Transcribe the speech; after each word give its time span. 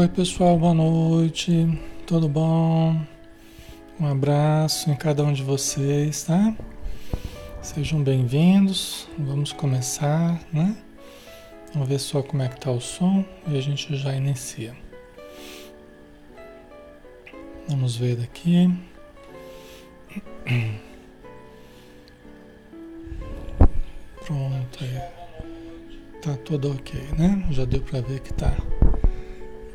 Oi, 0.00 0.08
pessoal, 0.08 0.58
boa 0.58 0.72
noite. 0.72 1.78
Tudo 2.06 2.26
bom? 2.26 2.98
Um 4.00 4.06
abraço 4.06 4.90
em 4.90 4.96
cada 4.96 5.22
um 5.22 5.30
de 5.30 5.42
vocês, 5.42 6.22
tá? 6.22 6.56
Sejam 7.60 8.02
bem-vindos. 8.02 9.06
Vamos 9.18 9.52
começar, 9.52 10.40
né? 10.50 10.74
Vamos 11.74 11.86
ver 11.86 11.98
só 11.98 12.22
como 12.22 12.42
é 12.42 12.48
que 12.48 12.58
tá 12.58 12.70
o 12.70 12.80
som 12.80 13.22
e 13.46 13.58
a 13.58 13.60
gente 13.60 13.94
já 13.94 14.16
inicia. 14.16 14.74
Vamos 17.68 17.94
ver 17.94 18.22
aqui. 18.22 18.74
Pronto 24.24 24.78
aí. 24.80 24.98
Tá 26.22 26.38
tudo 26.42 26.72
ok, 26.72 26.98
né? 27.18 27.46
Já 27.50 27.66
deu 27.66 27.82
para 27.82 28.00
ver 28.00 28.20
que 28.20 28.32
tá 28.32 28.56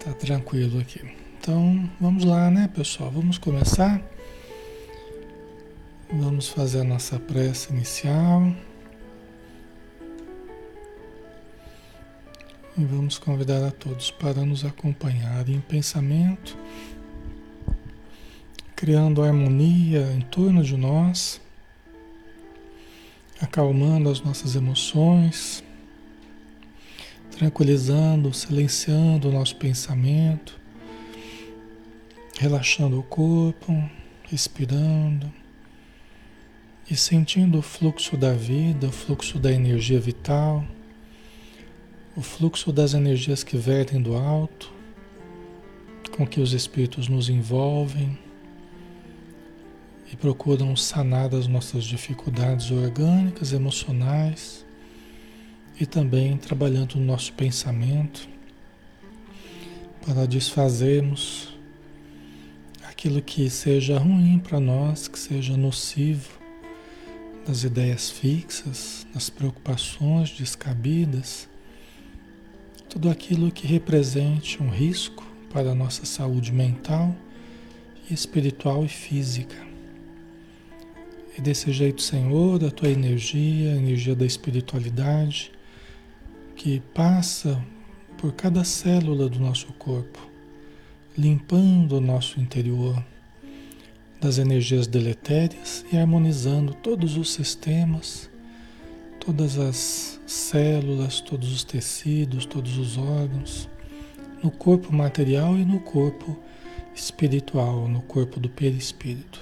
Tá 0.06 0.14
tranquilo 0.14 0.80
aqui. 0.80 1.02
Então, 1.40 1.90
vamos 2.00 2.24
lá, 2.24 2.52
né, 2.52 2.68
pessoal? 2.68 3.10
Vamos 3.10 3.40
começar. 3.40 4.00
Vamos 6.14 6.48
fazer 6.48 6.82
a 6.82 6.84
nossa 6.84 7.18
prece 7.18 7.74
inicial. 7.74 8.54
E 12.78 12.86
vamos 12.86 13.18
convidar 13.18 13.68
a 13.68 13.72
todos 13.72 14.12
para 14.12 14.46
nos 14.46 14.64
acompanhar 14.64 15.50
em 15.50 15.60
pensamento, 15.60 16.56
criando 18.76 19.24
harmonia 19.24 20.14
em 20.14 20.22
torno 20.22 20.64
de 20.64 20.78
nós, 20.78 21.42
acalmando 23.42 24.12
as 24.12 24.22
nossas 24.22 24.56
emoções 24.56 25.65
tranquilizando, 27.36 28.34
silenciando 28.34 29.28
o 29.28 29.32
nosso 29.32 29.58
pensamento, 29.58 30.58
relaxando 32.40 32.98
o 32.98 33.04
corpo, 33.04 33.74
respirando 34.24 35.32
e 36.90 36.96
sentindo 36.96 37.60
o 37.60 37.62
fluxo 37.62 38.16
da 38.16 38.32
vida, 38.32 38.88
o 38.88 38.92
fluxo 38.92 39.38
da 39.38 39.52
energia 39.52 40.00
vital, 40.00 40.66
o 42.16 42.22
fluxo 42.22 42.72
das 42.72 42.94
energias 42.94 43.44
que 43.44 43.58
vertem 43.58 44.02
do 44.02 44.16
alto, 44.16 44.72
com 46.16 46.26
que 46.26 46.40
os 46.40 46.54
espíritos 46.54 47.10
nos 47.10 47.28
envolvem 47.28 48.18
e 50.10 50.16
procuram 50.16 50.74
sanar 50.78 51.36
as 51.36 51.48
nossas 51.48 51.84
dificuldades 51.84 52.72
orgânicas, 52.72 53.52
emocionais 53.52 54.65
e 55.80 55.86
também 55.86 56.38
trabalhando 56.38 56.96
no 56.96 57.06
nosso 57.06 57.34
pensamento 57.34 58.28
para 60.06 60.26
desfazermos 60.26 61.54
aquilo 62.84 63.22
que 63.22 63.50
seja 63.50 63.98
ruim 63.98 64.40
para 64.40 64.60
nós, 64.60 65.08
que 65.08 65.20
seja 65.20 65.58
nocivo, 65.58 66.40
das 67.46 67.64
ideias 67.64 68.10
fixas, 68.10 69.06
das 69.14 69.30
preocupações 69.30 70.32
descabidas, 70.32 71.48
tudo 72.90 73.10
aquilo 73.10 73.52
que 73.52 73.68
represente 73.68 74.62
um 74.64 74.70
risco 74.70 75.24
para 75.52 75.72
a 75.72 75.76
nossa 75.76 76.06
saúde 76.06 76.52
mental, 76.52 77.16
espiritual 78.10 78.84
e 78.86 78.88
física. 78.88 79.56
E 81.38 81.42
desse 81.42 81.72
jeito, 81.72 82.02
Senhor, 82.02 82.64
a 82.64 82.72
tua 82.72 82.90
energia, 82.90 83.74
a 83.74 83.76
energia 83.76 84.16
da 84.16 84.26
espiritualidade, 84.26 85.52
que 86.66 86.80
passa 86.96 87.64
por 88.18 88.34
cada 88.34 88.64
célula 88.64 89.30
do 89.30 89.40
nosso 89.40 89.68
corpo, 89.74 90.20
limpando 91.16 91.98
o 91.98 92.02
nosso 92.02 92.40
interior 92.40 93.06
das 94.20 94.40
energias 94.40 94.88
deletérias 94.88 95.86
e 95.94 95.96
harmonizando 95.96 96.74
todos 96.74 97.18
os 97.18 97.32
sistemas, 97.32 98.32
todas 99.20 99.60
as 99.60 100.20
células, 100.26 101.22
todos 101.22 101.54
os 101.54 101.64
tecidos, 101.64 102.48
todos 102.48 102.80
os 102.80 102.98
órgãos, 102.98 103.70
no 104.42 104.50
corpo 104.50 104.92
material 104.92 105.56
e 105.56 105.64
no 105.64 105.80
corpo 105.80 106.36
espiritual, 106.96 107.88
no 107.88 108.02
corpo 108.02 108.40
do 108.40 108.50
perispírito. 108.50 109.40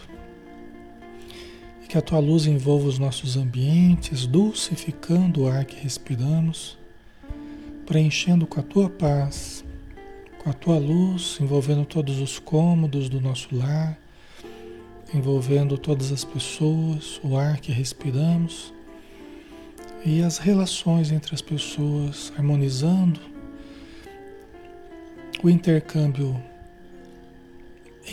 E 1.82 1.88
que 1.88 1.98
a 1.98 2.02
tua 2.02 2.20
luz 2.20 2.48
envolva 2.48 2.90
os 2.90 3.00
nossos 3.00 3.38
ambientes, 3.38 4.28
dulcificando 4.28 5.44
o 5.44 5.48
ar 5.48 5.64
que 5.64 5.82
respiramos 5.82 6.83
preenchendo 7.86 8.48
com 8.48 8.60
a 8.60 8.64
tua 8.64 8.90
paz, 8.90 9.64
com 10.40 10.50
a 10.50 10.54
tua 10.54 10.78
luz, 10.78 11.38
envolvendo 11.40 11.86
todos 11.86 12.20
os 12.20 12.40
cômodos 12.40 13.10
do 13.10 13.22
nosso 13.22 13.56
lar, 13.56 13.98
envolvendo 15.14 15.78
todas 15.78 16.12
as 16.12 16.24
pessoas, 16.24 17.20
o 17.24 17.38
ar 17.38 17.60
que 17.60 17.72
respiramos 17.72 18.74
e 20.06 20.22
as 20.22 20.38
relações 20.38 21.12
entre 21.12 21.34
as 21.34 21.42
pessoas, 21.42 22.34
harmonizando 22.38 23.20
o 25.42 25.50
intercâmbio 25.50 26.42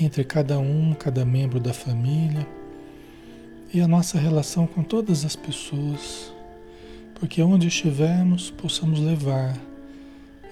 entre 0.00 0.22
cada 0.24 0.58
um, 0.58 0.94
cada 0.94 1.24
membro 1.24 1.58
da 1.58 1.72
família 1.72 2.46
e 3.72 3.80
a 3.80 3.88
nossa 3.88 4.18
relação 4.18 4.66
com 4.66 4.82
todas 4.82 5.24
as 5.24 5.34
pessoas 5.34 6.32
porque 7.20 7.42
onde 7.42 7.68
estivermos 7.68 8.50
possamos 8.50 8.98
levar 8.98 9.54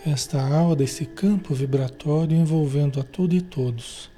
esta 0.06 0.40
aura, 0.40 0.84
esse 0.84 1.06
campo 1.06 1.54
vibratório 1.54 2.36
envolvendo 2.36 3.00
a 3.00 3.02
tudo 3.02 3.34
e 3.34 3.40
todos, 3.40 4.10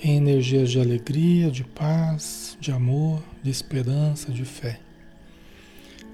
em 0.00 0.18
energias 0.18 0.70
de 0.70 0.78
alegria, 0.78 1.50
de 1.50 1.64
paz, 1.64 2.58
de 2.60 2.70
amor, 2.70 3.22
de 3.42 3.50
esperança, 3.50 4.30
de 4.30 4.44
fé. 4.44 4.78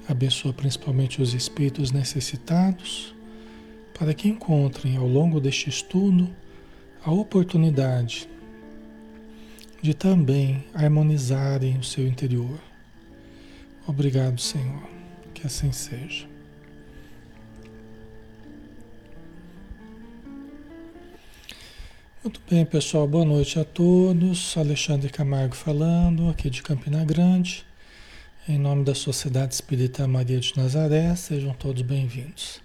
Abençoa 0.08 0.52
principalmente 0.52 1.20
os 1.20 1.34
espíritos 1.34 1.90
necessitados, 1.90 3.12
para 3.98 4.14
que 4.14 4.28
encontrem 4.28 4.96
ao 4.96 5.08
longo 5.08 5.40
deste 5.40 5.68
estudo 5.68 6.28
a 7.04 7.10
oportunidade 7.10 8.28
de 9.82 9.92
também 9.92 10.64
harmonizarem 10.72 11.76
o 11.78 11.84
seu 11.84 12.06
interior. 12.06 12.58
Obrigado, 13.86 14.40
Senhor. 14.40 14.93
Que 15.44 15.48
assim 15.48 15.72
seja. 15.72 16.26
Muito 22.22 22.40
bem, 22.48 22.64
pessoal. 22.64 23.06
Boa 23.06 23.26
noite 23.26 23.60
a 23.60 23.64
todos. 23.64 24.56
Alexandre 24.56 25.10
Camargo 25.10 25.54
falando, 25.54 26.30
aqui 26.30 26.48
de 26.48 26.62
Campina 26.62 27.04
Grande. 27.04 27.62
Em 28.48 28.56
nome 28.56 28.84
da 28.84 28.94
Sociedade 28.94 29.52
Espírita 29.52 30.08
Maria 30.08 30.40
de 30.40 30.56
Nazaré, 30.56 31.14
sejam 31.14 31.52
todos 31.52 31.82
bem-vindos. 31.82 32.62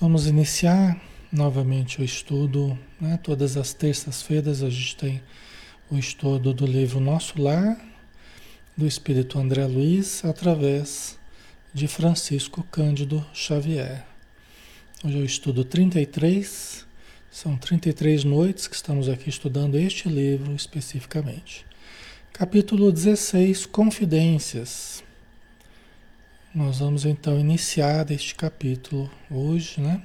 Vamos 0.00 0.26
iniciar 0.26 1.00
novamente 1.30 2.00
o 2.00 2.04
estudo. 2.04 2.76
Né? 3.00 3.20
Todas 3.22 3.56
as 3.56 3.72
terças-feiras 3.72 4.64
a 4.64 4.68
gente 4.68 4.96
tem 4.96 5.22
o 5.88 5.96
estudo 5.96 6.52
do 6.52 6.66
livro 6.66 6.98
Nosso 6.98 7.40
Lar, 7.40 7.78
do 8.76 8.84
Espírito 8.84 9.38
André 9.38 9.64
Luiz, 9.64 10.24
através 10.24 11.22
de 11.74 11.88
Francisco 11.88 12.62
Cândido 12.70 13.26
Xavier. 13.34 14.06
Hoje 15.04 15.18
eu 15.18 15.24
estudo 15.24 15.64
33, 15.64 16.86
São 17.32 17.56
33 17.56 18.22
noites 18.22 18.68
que 18.68 18.76
estamos 18.76 19.08
aqui 19.08 19.28
estudando 19.28 19.76
este 19.76 20.08
livro 20.08 20.54
especificamente. 20.54 21.66
Capítulo 22.32 22.92
16 22.92 23.66
Confidências. 23.66 25.02
Nós 26.54 26.78
vamos 26.78 27.04
então 27.04 27.40
iniciar 27.40 28.08
este 28.12 28.36
capítulo 28.36 29.10
hoje, 29.28 29.80
né? 29.80 30.00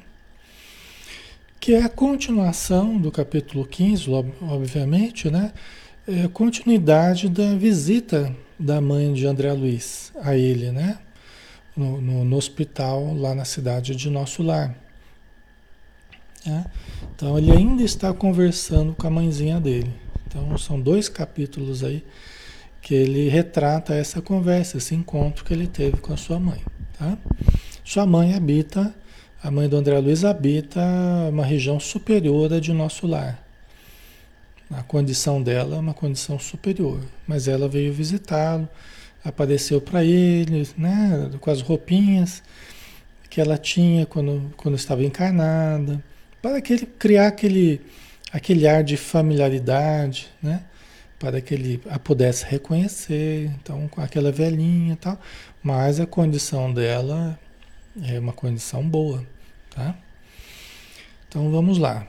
Que 1.59 1.75
é 1.75 1.83
a 1.83 1.89
continuação 1.89 2.97
do 2.97 3.11
capítulo 3.11 3.63
15, 3.63 4.09
obviamente, 4.41 5.29
né? 5.29 5.53
É 6.07 6.23
a 6.23 6.29
continuidade 6.29 7.29
da 7.29 7.53
visita 7.53 8.35
da 8.57 8.81
mãe 8.81 9.13
de 9.13 9.27
André 9.27 9.53
Luiz 9.53 10.11
a 10.19 10.35
ele, 10.35 10.71
né? 10.71 10.97
No, 11.79 12.01
no, 12.01 12.25
no 12.25 12.35
hospital 12.35 13.13
lá 13.13 13.33
na 13.33 13.45
cidade 13.45 13.95
de 13.95 14.09
Nosso 14.09 14.43
Lar. 14.43 14.75
Né? 16.45 16.65
Então 17.15 17.37
ele 17.37 17.53
ainda 17.53 17.81
está 17.83 18.13
conversando 18.13 18.93
com 18.93 19.07
a 19.07 19.09
mãezinha 19.09 19.61
dele. 19.61 19.93
Então 20.27 20.57
são 20.57 20.77
dois 20.77 21.07
capítulos 21.07 21.81
aí 21.81 22.03
que 22.81 22.93
ele 22.93 23.29
retrata 23.29 23.93
essa 23.93 24.21
conversa, 24.21 24.77
esse 24.77 24.93
encontro 24.93 25.45
que 25.45 25.53
ele 25.53 25.67
teve 25.67 25.97
com 25.97 26.11
a 26.11 26.17
sua 26.17 26.37
mãe. 26.37 26.59
Tá? 26.97 27.17
Sua 27.85 28.05
mãe 28.05 28.33
habita, 28.33 28.93
a 29.41 29.49
mãe 29.49 29.69
do 29.69 29.77
André 29.77 29.97
Luiz 29.99 30.25
habita 30.25 30.81
uma 31.29 31.45
região 31.45 31.79
superior 31.79 32.59
de 32.59 32.73
nosso 32.73 33.07
lar. 33.07 33.41
A 34.69 34.83
condição 34.83 35.41
dela 35.41 35.77
é 35.77 35.79
uma 35.79 35.93
condição 35.93 36.37
superior, 36.37 36.99
mas 37.25 37.47
ela 37.47 37.67
veio 37.67 37.91
visitá-lo, 37.91 38.67
apareceu 39.23 39.81
para 39.81 40.03
ele, 40.03 40.67
né, 40.77 41.29
com 41.39 41.51
as 41.51 41.61
roupinhas 41.61 42.41
que 43.29 43.39
ela 43.39 43.57
tinha 43.57 44.05
quando, 44.05 44.51
quando 44.57 44.75
estava 44.75 45.03
encarnada 45.03 46.03
para 46.41 46.61
que 46.61 46.73
ele 46.73 46.85
criar 46.85 47.27
aquele, 47.27 47.81
aquele 48.31 48.67
ar 48.67 48.83
de 48.83 48.97
familiaridade, 48.97 50.29
né? 50.41 50.63
Para 51.19 51.41
que 51.41 51.53
ele 51.53 51.81
a 51.89 51.99
pudesse 51.99 52.45
reconhecer, 52.45 53.51
então 53.61 53.87
com 53.89 54.01
aquela 54.01 54.31
velhinha 54.31 54.93
e 54.93 54.95
tal, 54.95 55.19
mas 55.61 55.99
a 55.99 56.05
condição 56.05 56.73
dela 56.73 57.37
é 58.03 58.17
uma 58.17 58.31
condição 58.31 58.87
boa, 58.87 59.25
tá? 59.75 59.95
Então 61.27 61.51
vamos 61.51 61.77
lá. 61.77 62.07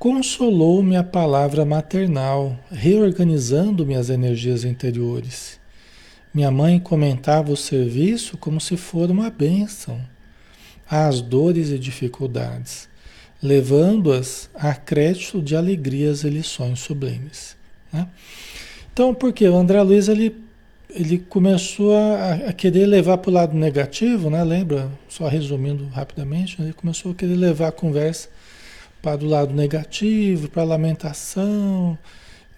Consolou-me 0.00 0.96
a 0.96 1.04
palavra 1.04 1.62
maternal, 1.62 2.58
reorganizando-me 2.72 3.94
as 3.94 4.08
energias 4.08 4.64
interiores. 4.64 5.60
Minha 6.32 6.50
mãe 6.50 6.80
comentava 6.80 7.52
o 7.52 7.56
serviço 7.56 8.38
como 8.38 8.58
se 8.62 8.78
for 8.78 9.10
uma 9.10 9.28
bênção 9.28 10.00
às 10.90 11.20
dores 11.20 11.68
e 11.68 11.78
dificuldades, 11.78 12.88
levando-as 13.42 14.48
a 14.54 14.74
crédito 14.74 15.42
de 15.42 15.54
alegrias 15.54 16.24
e 16.24 16.30
lições 16.30 16.80
sublimes. 16.80 17.54
Né? 17.92 18.08
Então, 18.90 19.14
porque 19.14 19.46
o 19.46 19.54
André 19.54 19.82
Luiz 19.82 20.08
ele, 20.08 20.34
ele 20.88 21.18
começou 21.18 21.94
a, 21.94 22.48
a 22.48 22.52
querer 22.54 22.86
levar 22.86 23.18
para 23.18 23.30
o 23.30 23.34
lado 23.34 23.54
negativo, 23.54 24.30
né? 24.30 24.42
lembra? 24.42 24.90
Só 25.10 25.28
resumindo 25.28 25.88
rapidamente, 25.88 26.56
ele 26.58 26.72
começou 26.72 27.12
a 27.12 27.14
querer 27.14 27.36
levar 27.36 27.68
a 27.68 27.72
conversa 27.72 28.30
para 29.02 29.24
o 29.24 29.28
lado 29.28 29.54
negativo, 29.54 30.48
para 30.48 30.62
a 30.62 30.66
lamentação, 30.66 31.98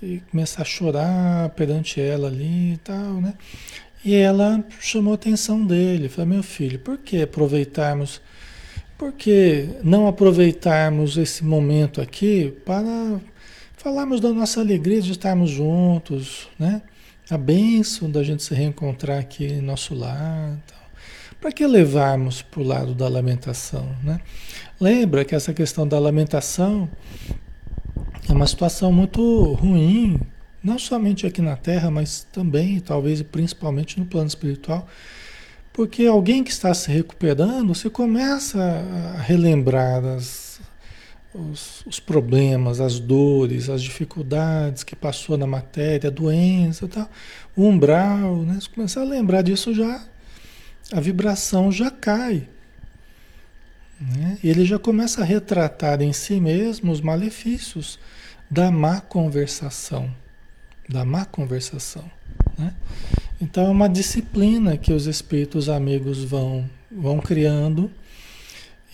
e 0.02 0.20
começar 0.30 0.62
a 0.62 0.64
chorar 0.64 1.50
perante 1.50 2.00
ela 2.00 2.28
ali 2.28 2.74
e 2.74 2.76
tal, 2.78 3.20
né? 3.20 3.34
E 4.04 4.14
ela 4.14 4.64
chamou 4.80 5.12
a 5.12 5.14
atenção 5.14 5.64
dele, 5.64 6.08
falou, 6.08 6.34
meu 6.34 6.42
filho, 6.42 6.78
por 6.80 6.98
que 6.98 7.22
aproveitarmos, 7.22 8.20
por 8.98 9.12
que 9.12 9.68
não 9.84 10.08
aproveitarmos 10.08 11.16
esse 11.16 11.44
momento 11.44 12.00
aqui 12.00 12.52
para 12.66 13.20
falarmos 13.76 14.20
da 14.20 14.30
nossa 14.30 14.60
alegria 14.60 15.00
de 15.00 15.12
estarmos 15.12 15.50
juntos, 15.50 16.48
né? 16.58 16.82
A 17.30 17.38
bênção 17.38 18.10
da 18.10 18.22
gente 18.22 18.42
se 18.42 18.54
reencontrar 18.54 19.20
aqui 19.20 19.46
em 19.46 19.60
nosso 19.60 19.94
lar. 19.94 20.58
Para 21.42 21.50
que 21.50 21.66
levarmos 21.66 22.40
para 22.40 22.60
o 22.60 22.62
lado 22.64 22.94
da 22.94 23.08
lamentação, 23.08 23.94
né? 24.02 24.20
Lembra 24.80 25.24
que 25.24 25.34
essa 25.34 25.52
questão 25.52 25.86
da 25.86 25.98
lamentação 25.98 26.88
é 28.28 28.32
uma 28.32 28.46
situação 28.46 28.92
muito 28.92 29.52
ruim 29.54 30.20
não 30.62 30.78
somente 30.78 31.26
aqui 31.26 31.42
na 31.42 31.56
Terra, 31.56 31.90
mas 31.90 32.24
também, 32.32 32.78
talvez 32.78 33.20
principalmente 33.22 33.98
no 33.98 34.06
plano 34.06 34.28
espiritual. 34.28 34.86
Porque 35.72 36.06
alguém 36.06 36.44
que 36.44 36.52
está 36.52 36.72
se 36.72 36.92
recuperando, 36.92 37.74
você 37.74 37.90
começa 37.90 38.60
a 38.60 39.20
relembrar 39.20 40.04
as, 40.04 40.60
os, 41.34 41.84
os, 41.84 41.98
problemas, 41.98 42.80
as 42.80 43.00
dores, 43.00 43.68
as 43.68 43.82
dificuldades 43.82 44.84
que 44.84 44.94
passou 44.94 45.36
na 45.36 45.46
matéria, 45.46 46.08
a 46.08 46.12
doença, 46.12 46.86
tal, 46.86 47.10
o 47.56 47.64
umbral, 47.64 48.42
né? 48.42 48.58
Você 48.60 48.68
começa 48.68 49.00
a 49.00 49.04
lembrar 49.04 49.42
disso 49.42 49.74
já, 49.74 50.04
a 50.92 51.00
vibração 51.00 51.72
já 51.72 51.90
cai. 51.90 52.48
Né? 54.00 54.38
Ele 54.42 54.64
já 54.64 54.78
começa 54.78 55.22
a 55.22 55.24
retratar 55.24 56.02
em 56.02 56.12
si 56.12 56.40
mesmo 56.40 56.92
os 56.92 57.00
malefícios 57.00 57.98
da 58.50 58.70
má 58.70 59.00
conversação 59.00 60.12
da 60.88 61.04
má 61.04 61.24
conversação. 61.24 62.04
Né? 62.58 62.72
Então 63.40 63.66
é 63.66 63.70
uma 63.70 63.88
disciplina 63.88 64.76
que 64.76 64.92
os 64.92 65.06
espíritos 65.06 65.68
amigos 65.68 66.22
vão, 66.22 66.68
vão 66.90 67.18
criando 67.18 67.90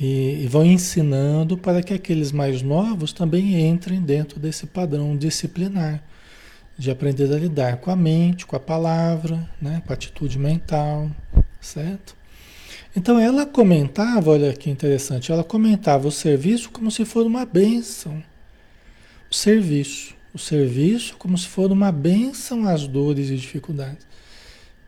e, 0.00 0.44
e, 0.44 0.46
vão 0.46 0.64
ensinando 0.64 1.58
para 1.58 1.82
que 1.82 1.92
aqueles 1.92 2.30
mais 2.30 2.62
novos 2.62 3.12
também 3.12 3.68
entrem 3.68 4.00
dentro 4.00 4.38
desse 4.38 4.66
padrão 4.66 5.16
disciplinar 5.16 6.02
de 6.78 6.92
aprender 6.92 7.32
a 7.34 7.36
lidar 7.36 7.78
com 7.78 7.90
a 7.90 7.96
mente, 7.96 8.46
com 8.46 8.54
a 8.54 8.60
palavra, 8.60 9.50
né? 9.60 9.82
com 9.84 9.92
a 9.92 9.94
atitude 9.94 10.38
mental, 10.38 11.10
certo? 11.60 12.16
Então 12.96 13.18
ela 13.18 13.46
comentava, 13.46 14.30
olha 14.30 14.52
que 14.52 14.70
interessante, 14.70 15.30
ela 15.30 15.44
comentava 15.44 16.08
o 16.08 16.12
serviço 16.12 16.70
como 16.70 16.90
se 16.90 17.04
fosse 17.04 17.26
uma 17.26 17.44
bênção. 17.44 18.22
O 19.30 19.34
serviço 19.34 20.18
o 20.32 20.38
serviço 20.38 21.16
como 21.16 21.36
se 21.36 21.48
for 21.48 21.70
uma 21.72 21.90
bênção 21.90 22.66
às 22.66 22.86
dores 22.86 23.30
e 23.30 23.36
dificuldades. 23.36 24.06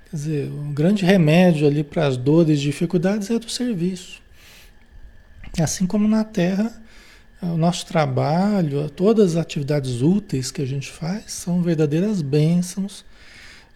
Quer 0.08 0.16
dizer, 0.16 0.50
o 0.50 0.72
grande 0.72 1.04
remédio 1.04 1.66
ali 1.66 1.82
para 1.82 2.06
as 2.06 2.16
dores 2.16 2.58
e 2.58 2.62
dificuldades 2.62 3.30
é 3.30 3.38
do 3.38 3.48
serviço. 3.48 4.20
Assim 5.58 5.86
como 5.86 6.06
na 6.06 6.24
Terra, 6.24 6.80
o 7.42 7.56
nosso 7.56 7.86
trabalho, 7.86 8.88
todas 8.90 9.32
as 9.32 9.42
atividades 9.42 10.02
úteis 10.02 10.50
que 10.50 10.62
a 10.62 10.66
gente 10.66 10.90
faz 10.90 11.32
são 11.32 11.62
verdadeiras 11.62 12.22
bênçãos, 12.22 13.04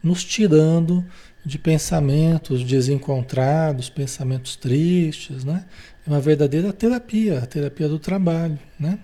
nos 0.03 0.23
tirando 0.23 1.05
de 1.45 1.59
pensamentos 1.59 2.65
desencontrados, 2.65 3.91
pensamentos 3.91 4.57
tristes, 4.57 5.45
né? 5.45 5.65
É 6.07 6.11
uma 6.11 6.21
verdadeira 6.21 6.73
terapia, 6.73 7.39
a 7.39 7.47
terapia 7.47 7.89
do 7.89 7.99
trabalho, 7.99 8.59
né? 8.79 8.99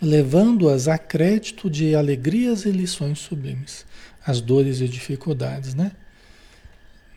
levando-as 0.00 0.88
a 0.88 0.98
crédito 0.98 1.70
de 1.70 1.94
alegrias 1.94 2.64
e 2.64 2.70
lições 2.70 3.18
sublimes, 3.18 3.86
as 4.24 4.40
dores 4.40 4.80
e 4.80 4.88
dificuldades, 4.88 5.74
né? 5.74 5.92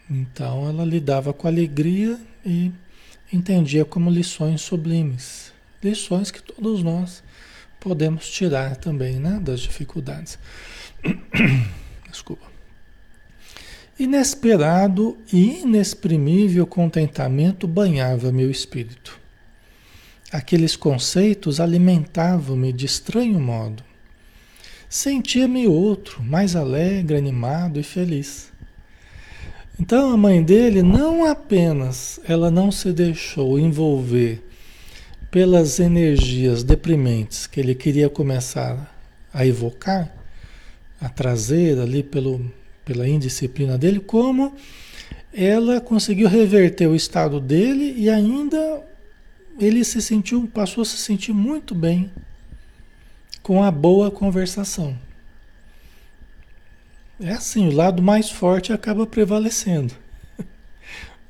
Então 0.09 0.67
ela 0.67 0.85
lidava 0.85 1.33
com 1.33 1.47
alegria 1.47 2.19
e 2.45 2.71
entendia 3.31 3.85
como 3.85 4.09
lições 4.09 4.61
sublimes, 4.61 5.51
lições 5.83 6.31
que 6.31 6.41
todos 6.41 6.81
nós 6.81 7.21
podemos 7.79 8.29
tirar 8.29 8.75
também, 8.75 9.19
né, 9.19 9.39
das 9.41 9.59
dificuldades. 9.59 10.39
Desculpa. 12.09 12.48
Inesperado 13.99 15.17
e 15.31 15.59
inexprimível 15.59 16.65
contentamento 16.65 17.67
banhava 17.67 18.31
meu 18.31 18.49
espírito. 18.49 19.19
Aqueles 20.31 20.77
conceitos 20.77 21.59
alimentavam-me 21.59 22.71
de 22.71 22.85
estranho 22.85 23.37
modo. 23.41 23.83
Sentia-me 24.87 25.67
outro, 25.67 26.23
mais 26.23 26.55
alegre, 26.55 27.17
animado 27.17 27.77
e 27.77 27.83
feliz. 27.83 28.49
Então 29.77 30.13
a 30.13 30.17
mãe 30.17 30.41
dele 30.41 30.81
não 30.81 31.25
apenas 31.25 32.21
ela 32.23 32.49
não 32.49 32.71
se 32.71 32.93
deixou 32.93 33.59
envolver 33.59 34.41
pelas 35.29 35.77
energias 35.77 36.63
deprimentes 36.63 37.47
que 37.47 37.59
ele 37.59 37.75
queria 37.75 38.09
começar 38.09 38.95
a 39.33 39.45
evocar, 39.45 40.09
a 41.01 41.09
trazer 41.09 41.79
ali 41.79 42.01
pelo, 42.01 42.49
pela 42.89 43.07
indisciplina 43.07 43.77
dele, 43.77 43.99
como 43.99 44.55
ela 45.31 45.79
conseguiu 45.79 46.27
reverter 46.27 46.87
o 46.87 46.95
estado 46.95 47.39
dele 47.39 47.93
e 47.95 48.09
ainda 48.09 48.83
ele 49.59 49.83
se 49.83 50.01
sentiu, 50.01 50.49
passou 50.51 50.81
a 50.81 50.85
se 50.85 50.97
sentir 50.97 51.31
muito 51.31 51.75
bem 51.75 52.11
com 53.43 53.63
a 53.63 53.69
boa 53.69 54.09
conversação. 54.09 54.97
É 57.19 57.33
assim, 57.33 57.67
o 57.67 57.75
lado 57.75 58.01
mais 58.01 58.31
forte 58.31 58.73
acaba 58.73 59.05
prevalecendo. 59.05 59.93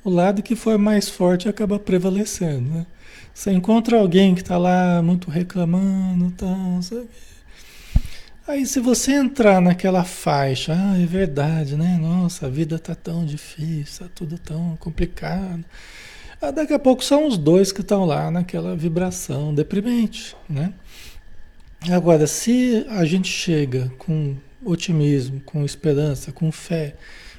O 0.02 0.08
lado 0.08 0.42
que 0.42 0.56
for 0.56 0.78
mais 0.78 1.10
forte 1.10 1.46
acaba 1.46 1.78
prevalecendo. 1.78 2.70
Né? 2.70 2.86
Você 3.34 3.52
encontra 3.52 3.98
alguém 3.98 4.34
que 4.34 4.40
está 4.40 4.56
lá 4.56 5.02
muito 5.02 5.30
reclamando, 5.30 6.30
tal, 6.30 6.80
sabe? 6.80 7.06
Aí 8.50 8.66
se 8.66 8.80
você 8.80 9.12
entrar 9.12 9.60
naquela 9.60 10.02
faixa, 10.02 10.74
ah, 10.76 11.00
é 11.00 11.06
verdade, 11.06 11.76
né? 11.76 11.96
Nossa, 12.02 12.46
a 12.46 12.48
vida 12.48 12.80
tá 12.80 12.96
tão 12.96 13.24
difícil, 13.24 14.04
tá 14.04 14.10
tudo 14.12 14.36
tão 14.38 14.76
complicado. 14.80 15.64
Ah, 16.42 16.50
daqui 16.50 16.72
a 16.72 16.78
pouco 16.80 17.04
são 17.04 17.28
os 17.28 17.38
dois 17.38 17.70
que 17.70 17.80
estão 17.80 18.04
lá 18.04 18.28
naquela 18.28 18.74
vibração 18.74 19.54
deprimente, 19.54 20.36
né? 20.48 20.72
Agora, 21.92 22.26
se 22.26 22.84
a 22.88 23.04
gente 23.04 23.28
chega 23.28 23.88
com 23.98 24.34
otimismo, 24.64 25.40
com 25.42 25.64
esperança, 25.64 26.32
com 26.32 26.50
fé, 26.50 26.96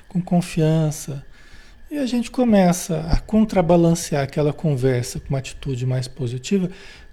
com 0.08 0.22
confiança, 0.22 1.25
e 1.91 1.98
a 1.98 2.06
gente 2.06 2.32
começa 2.32 3.01
a 3.12 3.20
contrabalancear 3.20 4.24
aquela 4.24 4.53
conversa 4.53 5.20
com 5.20 5.27
uma 5.27 5.39
atitude 5.39 5.86
mais 5.86 6.08
positiva, 6.08 6.70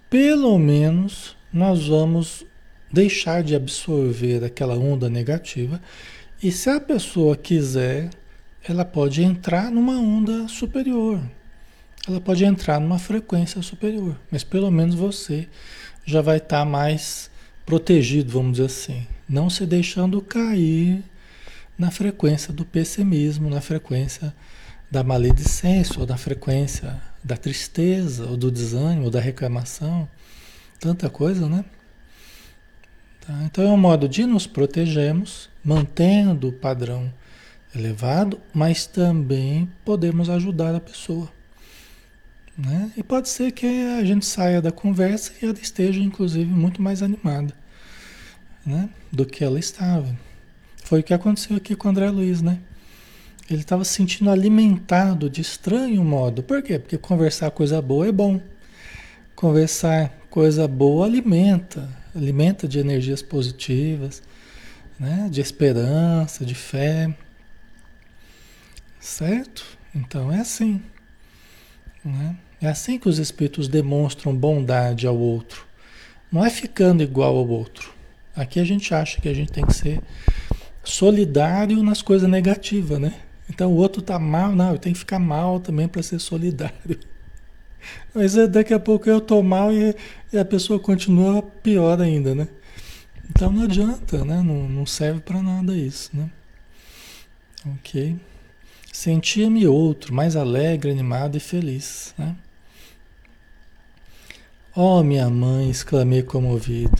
pelo 0.09 0.57
menos 0.57 1.37
nós 1.53 1.89
vamos 1.89 2.47
deixar 2.93 3.43
de 3.43 3.55
absorver 3.55 4.45
aquela 4.45 4.75
onda 4.75 5.09
negativa. 5.09 5.81
E 6.43 6.51
se 6.51 6.71
a 6.71 6.81
pessoa 6.81 7.37
quiser, 7.37 8.11
ela 8.67 8.85
pode 8.85 9.23
entrar 9.23 9.71
numa 9.71 9.99
onda 9.99 10.49
superior. 10.49 11.21
Ela 12.07 12.21
pode 12.21 12.45
entrar 12.45 12.81
numa 12.81 12.99
frequência 12.99 13.61
superior, 13.61 14.17
mas 14.31 14.43
pelo 14.43 14.71
menos 14.71 14.95
você 14.95 15.47
já 16.07 16.23
vai 16.23 16.39
estar 16.39 16.61
tá 16.61 16.65
mais 16.65 17.31
protegido, 17.67 18.33
vamos 18.33 18.53
dizer 18.53 18.65
assim, 18.65 19.07
não 19.29 19.51
se 19.51 19.67
deixando 19.67 20.23
cair 20.23 21.05
na 21.77 21.91
frequência 21.91 22.51
do 22.53 22.65
pessimismo, 22.65 23.51
na 23.51 23.61
frequência 23.61 24.35
da 24.91 25.05
maledicência, 25.05 26.01
ou 26.01 26.07
na 26.07 26.17
frequência 26.17 26.99
da 27.23 27.37
tristeza, 27.37 28.25
ou 28.25 28.39
do 28.39 28.51
desânimo, 28.51 29.05
ou 29.05 29.11
da 29.11 29.21
reclamação, 29.21 30.09
tanta 30.81 31.11
coisa, 31.11 31.47
né? 31.47 31.63
Tá? 33.29 33.35
Então 33.45 33.63
é 33.63 33.69
um 33.69 33.77
modo 33.77 34.09
de 34.09 34.25
nos 34.25 34.47
protegermos, 34.47 35.51
mantendo 35.63 36.49
o 36.49 36.53
padrão 36.53 37.13
elevado, 37.77 38.41
mas 38.55 38.87
também 38.87 39.71
podemos 39.85 40.31
ajudar 40.31 40.75
a 40.75 40.81
pessoa. 40.81 41.29
Né? 42.57 42.91
E 42.97 43.03
pode 43.03 43.29
ser 43.29 43.53
que 43.53 43.67
a 44.01 44.03
gente 44.03 44.25
saia 44.25 44.63
da 44.63 44.73
conversa 44.73 45.33
e 45.43 45.45
ela 45.45 45.55
esteja, 45.61 46.01
inclusive, 46.01 46.51
muito 46.51 46.81
mais 46.81 47.03
animada 47.03 47.53
né? 48.65 48.89
do 49.13 49.27
que 49.27 49.45
ela 49.45 49.59
estava. 49.59 50.17
Foi 50.83 51.01
o 51.01 51.03
que 51.03 51.13
aconteceu 51.13 51.55
aqui 51.55 51.77
com 51.77 51.87
o 51.87 51.91
André 51.91 52.09
Luiz, 52.09 52.41
né? 52.41 52.59
Ele 53.51 53.61
estava 53.61 53.85
se 53.85 53.93
sentindo 53.93 54.31
alimentado 54.31 55.29
de 55.29 55.43
estranho 55.43 56.03
modo. 56.03 56.43
Por 56.43 56.63
quê? 56.63 56.79
Porque 56.79 56.97
conversar 56.97 57.51
coisa 57.51 57.81
boa 57.83 58.09
é 58.09 58.13
bom. 58.13 58.41
Conversar 59.37 60.11
coisa 60.31 60.67
boa 60.67 61.07
alimenta, 61.07 61.89
alimenta 62.19 62.67
de 62.67 62.79
energias 62.79 63.23
positivas, 63.23 64.23
né? 64.99 65.29
de 65.31 65.41
esperança, 65.41 66.45
de 66.45 66.55
fé. 66.55 67.15
Certo? 69.01 69.65
Então 69.95 70.33
é 70.33 70.41
assim. 70.41 70.83
Né? 72.05 72.37
É 72.61 72.69
assim 72.69 72.99
que 72.99 73.09
os 73.09 73.19
espíritos 73.19 73.69
demonstram 73.69 74.35
bondade 74.35 75.07
ao 75.07 75.17
outro. 75.17 75.67
Não 76.31 76.45
é 76.45 76.51
ficando 76.51 77.03
igual 77.03 77.37
ao 77.37 77.49
outro. 77.49 77.93
Aqui 78.35 78.61
a 78.61 78.65
gente 78.65 78.93
acha 78.93 79.21
que 79.21 79.29
a 79.29 79.35
gente 79.35 79.53
tem 79.53 79.65
que 79.65 79.75
ser 79.75 80.01
solidário 80.85 81.83
nas 81.83 82.03
coisas 82.03 82.29
negativas, 82.29 82.99
né? 82.99 83.15
Então 83.49 83.73
o 83.73 83.77
outro 83.77 84.03
tá 84.03 84.19
mal, 84.19 84.55
não, 84.55 84.73
eu 84.73 84.79
tenho 84.79 84.95
que 84.95 84.99
ficar 85.01 85.19
mal 85.19 85.59
também 85.59 85.89
para 85.89 86.03
ser 86.03 86.19
solidário. 86.19 86.99
Mas 88.15 88.37
é, 88.37 88.47
daqui 88.47 88.75
a 88.75 88.81
pouco 88.81 89.09
eu 89.09 89.21
tô 89.21 89.43
mal 89.43 89.73
e, 89.73 89.95
a 90.37 90.45
pessoa 90.45 90.79
continua 90.79 91.43
pior 91.43 92.01
ainda, 92.01 92.35
né? 92.35 92.49
Então 93.31 93.53
não 93.53 93.65
adianta, 93.65 94.25
né? 94.25 94.43
Não, 94.43 94.69
não 94.69 94.87
serve 94.87 95.21
para 95.21 95.43
nada 95.43 95.77
isso, 95.77 96.11
né? 96.13 96.31
Ok. 97.67 98.17
Sentia-me 98.93 99.67
outro, 99.67 100.15
mais 100.15 100.35
alegre, 100.35 100.91
animado 100.91 101.37
e 101.37 101.41
feliz, 101.41 102.15
né? 102.19 102.35
Oh, 104.75 105.03
minha 105.03 105.29
mãe, 105.29 105.71
exclamei 105.71 106.23
comovido. 106.23 106.97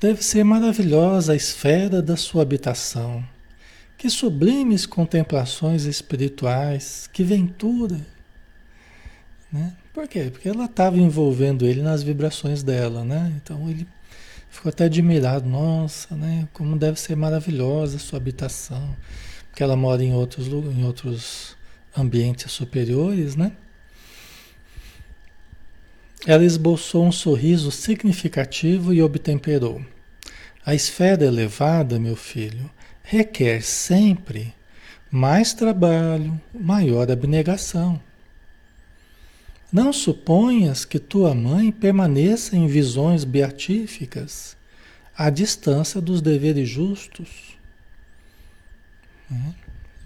Deve 0.00 0.22
ser 0.22 0.44
maravilhosa 0.44 1.32
a 1.32 1.36
esfera 1.36 2.02
da 2.02 2.16
sua 2.16 2.42
habitação. 2.42 3.24
Que 3.96 4.10
sublimes 4.10 4.84
contemplações 4.84 5.84
espirituais, 5.84 7.08
que 7.12 7.22
ventura! 7.24 7.98
Né? 9.50 9.74
Por 9.94 10.08
quê? 10.08 10.28
Porque 10.28 10.48
ela 10.48 10.64
estava 10.64 10.98
envolvendo 10.98 11.64
ele 11.64 11.80
nas 11.80 12.02
vibrações 12.02 12.64
dela, 12.64 13.04
né? 13.04 13.32
Então 13.36 13.70
ele 13.70 13.86
ficou 14.50 14.68
até 14.68 14.86
admirado, 14.86 15.48
nossa, 15.48 16.16
né? 16.16 16.48
Como 16.52 16.76
deve 16.76 16.98
ser 16.98 17.14
maravilhosa 17.14 17.96
a 17.96 18.00
sua 18.00 18.16
habitação, 18.16 18.96
porque 19.48 19.62
ela 19.62 19.76
mora 19.76 20.02
em 20.02 20.12
outros, 20.12 20.48
em 20.48 20.84
outros 20.84 21.56
ambientes 21.96 22.50
superiores, 22.50 23.36
né? 23.36 23.52
Ela 26.26 26.44
esboçou 26.44 27.06
um 27.06 27.12
sorriso 27.12 27.70
significativo 27.70 28.92
e 28.92 29.00
obtemperou. 29.00 29.80
A 30.66 30.74
esfera 30.74 31.24
elevada, 31.24 32.00
meu 32.00 32.16
filho, 32.16 32.68
requer 33.04 33.62
sempre 33.62 34.52
mais 35.08 35.54
trabalho, 35.54 36.40
maior 36.52 37.12
abnegação. 37.12 38.00
Não 39.74 39.92
suponhas 39.92 40.84
que 40.84 41.00
tua 41.00 41.34
mãe 41.34 41.72
permaneça 41.72 42.56
em 42.56 42.68
visões 42.68 43.24
beatíficas, 43.24 44.56
à 45.18 45.28
distância 45.28 46.00
dos 46.00 46.22
deveres 46.22 46.68
justos. 46.68 47.58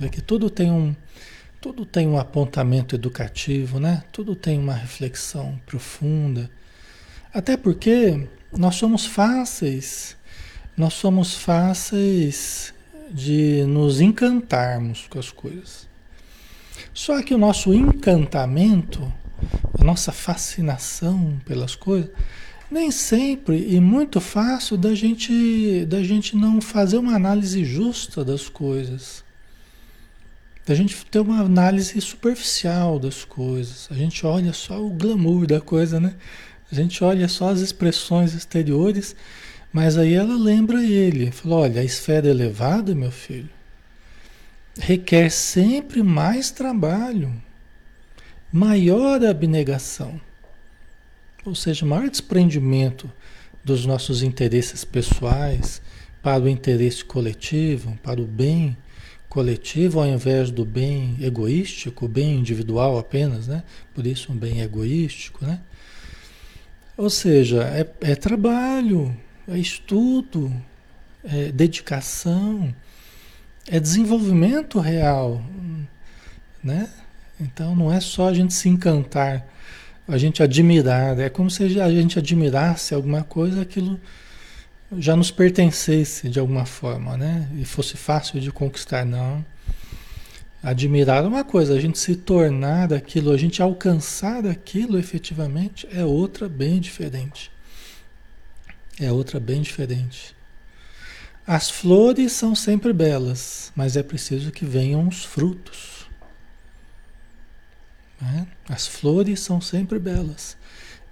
É 0.01 0.09
que 0.09 0.23
tudo 0.23 0.49
tem 0.49 0.73
um, 0.73 0.97
tudo 1.61 1.85
tem 1.85 2.09
um 2.09 2.19
apontamento 2.19 2.95
educativo, 2.95 3.79
né? 3.79 4.05
Tudo 4.11 4.35
tem 4.35 4.59
uma 4.59 4.73
reflexão 4.73 5.61
profunda. 5.67 6.51
Até 7.35 7.55
porque 7.55 8.27
nós 8.57 8.77
somos 8.77 9.05
fáceis 9.05 10.17
nós 10.79 10.95
somos 10.95 11.35
fáceis 11.35 12.73
de 13.11 13.65
nos 13.67 14.01
encantarmos 14.01 15.09
com 15.11 15.19
as 15.19 15.33
coisas. 15.33 15.89
Só 16.95 17.21
que 17.21 17.35
o 17.35 17.39
nosso 17.39 17.75
encantamento, 17.75 19.13
a 19.79 19.85
nossa 19.85 20.13
fascinação 20.13 21.41
pelas 21.45 21.75
coisas, 21.75 22.11
nem 22.71 22.91
sempre 22.91 23.75
e 23.75 23.81
muito 23.81 24.21
fácil 24.21 24.77
da 24.77 24.95
gente 24.95 25.87
da 25.87 26.03
gente 26.03 26.37
não 26.37 26.61
fazer 26.61 26.99
uma 26.99 27.15
análise 27.15 27.65
justa 27.65 28.25
das 28.25 28.49
coisas. 28.49 29.25
Da 30.67 30.75
gente 30.75 30.95
ter 31.07 31.21
uma 31.21 31.41
análise 31.41 31.99
superficial 32.01 32.99
das 32.99 33.25
coisas. 33.25 33.89
A 33.91 33.95
gente 33.95 34.27
olha 34.27 34.53
só 34.53 34.85
o 34.85 34.91
glamour 34.91 35.47
da 35.47 35.63
coisa, 35.63 35.99
né? 35.99 36.15
A 36.71 36.75
gente 36.75 37.03
olha 37.03 37.27
só 37.27 37.49
as 37.49 37.61
expressões 37.61 38.35
exteriores 38.35 39.17
mas 39.73 39.99
aí 39.99 40.15
ela 40.15 40.37
lembra 40.37 40.83
ele, 40.83 41.31
falou: 41.31 41.61
olha, 41.61 41.81
a 41.81 41.85
esfera 41.85 42.29
elevada, 42.29 42.95
meu 42.95 43.11
filho, 43.11 43.49
requer 44.79 45.31
sempre 45.31 46.03
mais 46.03 46.51
trabalho, 46.51 47.33
maior 48.53 49.25
abnegação, 49.25 50.21
ou 51.45 51.55
seja, 51.55 51.85
maior 51.85 52.09
desprendimento 52.09 53.11
dos 53.63 53.85
nossos 53.85 54.23
interesses 54.23 54.85
pessoais 54.85 55.83
para 56.23 56.43
o 56.43 56.49
interesse 56.49 57.05
coletivo, 57.05 57.99
para 58.03 58.21
o 58.21 58.27
bem 58.27 58.77
coletivo, 59.29 60.01
ao 60.01 60.07
invés 60.07 60.51
do 60.51 60.65
bem 60.65 61.17
egoístico, 61.21 62.09
bem 62.09 62.37
individual 62.37 62.99
apenas, 62.99 63.47
né? 63.47 63.63
Por 63.95 64.07
isso 64.07 64.33
um 64.33 64.37
bem 64.37 64.61
egoístico, 64.61 65.45
né? 65.45 65.61
Ou 66.97 67.11
seja, 67.11 67.63
é, 67.65 67.89
é 68.01 68.15
trabalho, 68.17 69.15
é 69.47 69.59
estudo, 69.59 70.53
é 71.23 71.53
dedicação, 71.53 72.75
é 73.67 73.79
desenvolvimento 73.79 74.81
real, 74.81 75.43
né? 76.65 76.89
Então 77.41 77.75
não 77.77 77.93
é 77.93 78.01
só 78.01 78.29
a 78.29 78.35
gente 78.35 78.53
se 78.55 78.69
encantar, 78.69 79.47
a 80.07 80.19
gente 80.19 80.43
admirar, 80.43 81.19
é 81.19 81.29
como 81.29 81.51
se 81.51 81.63
a 81.81 81.91
gente 81.91 82.19
admirasse 82.19 82.95
alguma 82.95 83.23
coisa, 83.23 83.63
aquilo 83.63 84.01
já 84.97 85.15
nos 85.15 85.31
pertencesse 85.31 86.29
de 86.29 86.39
alguma 86.41 86.65
forma, 86.65 87.17
né? 87.17 87.49
E 87.57 87.65
fosse 87.65 87.97
fácil 87.97 88.41
de 88.41 88.51
conquistar, 88.51 89.05
não. 89.05 89.45
Admirar 90.63 91.23
é 91.25 91.27
uma 91.29 91.45
coisa, 91.45 91.75
a 91.75 91.81
gente 91.81 91.99
se 91.99 92.17
tornar 92.17 92.93
aquilo, 92.93 93.31
a 93.31 93.37
gente 93.37 93.63
alcançar 93.63 94.47
aquilo 94.47 94.99
efetivamente 94.99 95.87
é 95.93 96.05
outra 96.05 96.49
bem 96.49 96.81
diferente. 96.81 97.51
É 98.99 99.13
outra 99.13 99.39
bem 99.39 99.63
diferente. 99.63 100.35
As 101.47 101.71
flores 101.71 102.33
são 102.33 102.55
sempre 102.55 102.93
belas, 102.93 103.73
mas 103.77 103.97
é 103.97 104.03
preciso 104.03 104.51
que 104.51 104.65
venham 104.65 105.07
os 105.07 105.25
frutos. 105.25 105.98
Né? 108.21 108.47
As 108.69 108.87
flores 108.87 109.41
são 109.41 109.61
sempre 109.61 109.99
belas, 109.99 110.57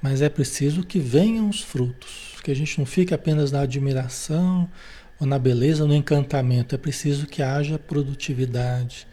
Mas 0.03 0.21
é 0.21 0.29
preciso 0.29 0.85
que 0.85 0.99
venham 0.99 1.49
os 1.49 1.63
frutos, 1.63 2.35
que 2.43 2.51
a 2.51 2.55
gente 2.55 2.79
não 2.79 2.87
fique 2.87 3.15
apenas 3.15 3.51
na 3.51 3.61
admiração 3.61 4.71
ou 5.19 5.27
na 5.27 5.39
beleza, 5.39 5.87
no 5.87 5.95
encantamento. 5.95 6.75
É 6.75 6.79
preciso 6.79 7.27
que 7.27 7.43
haja 7.43 7.79
produtividade, 7.79 9.07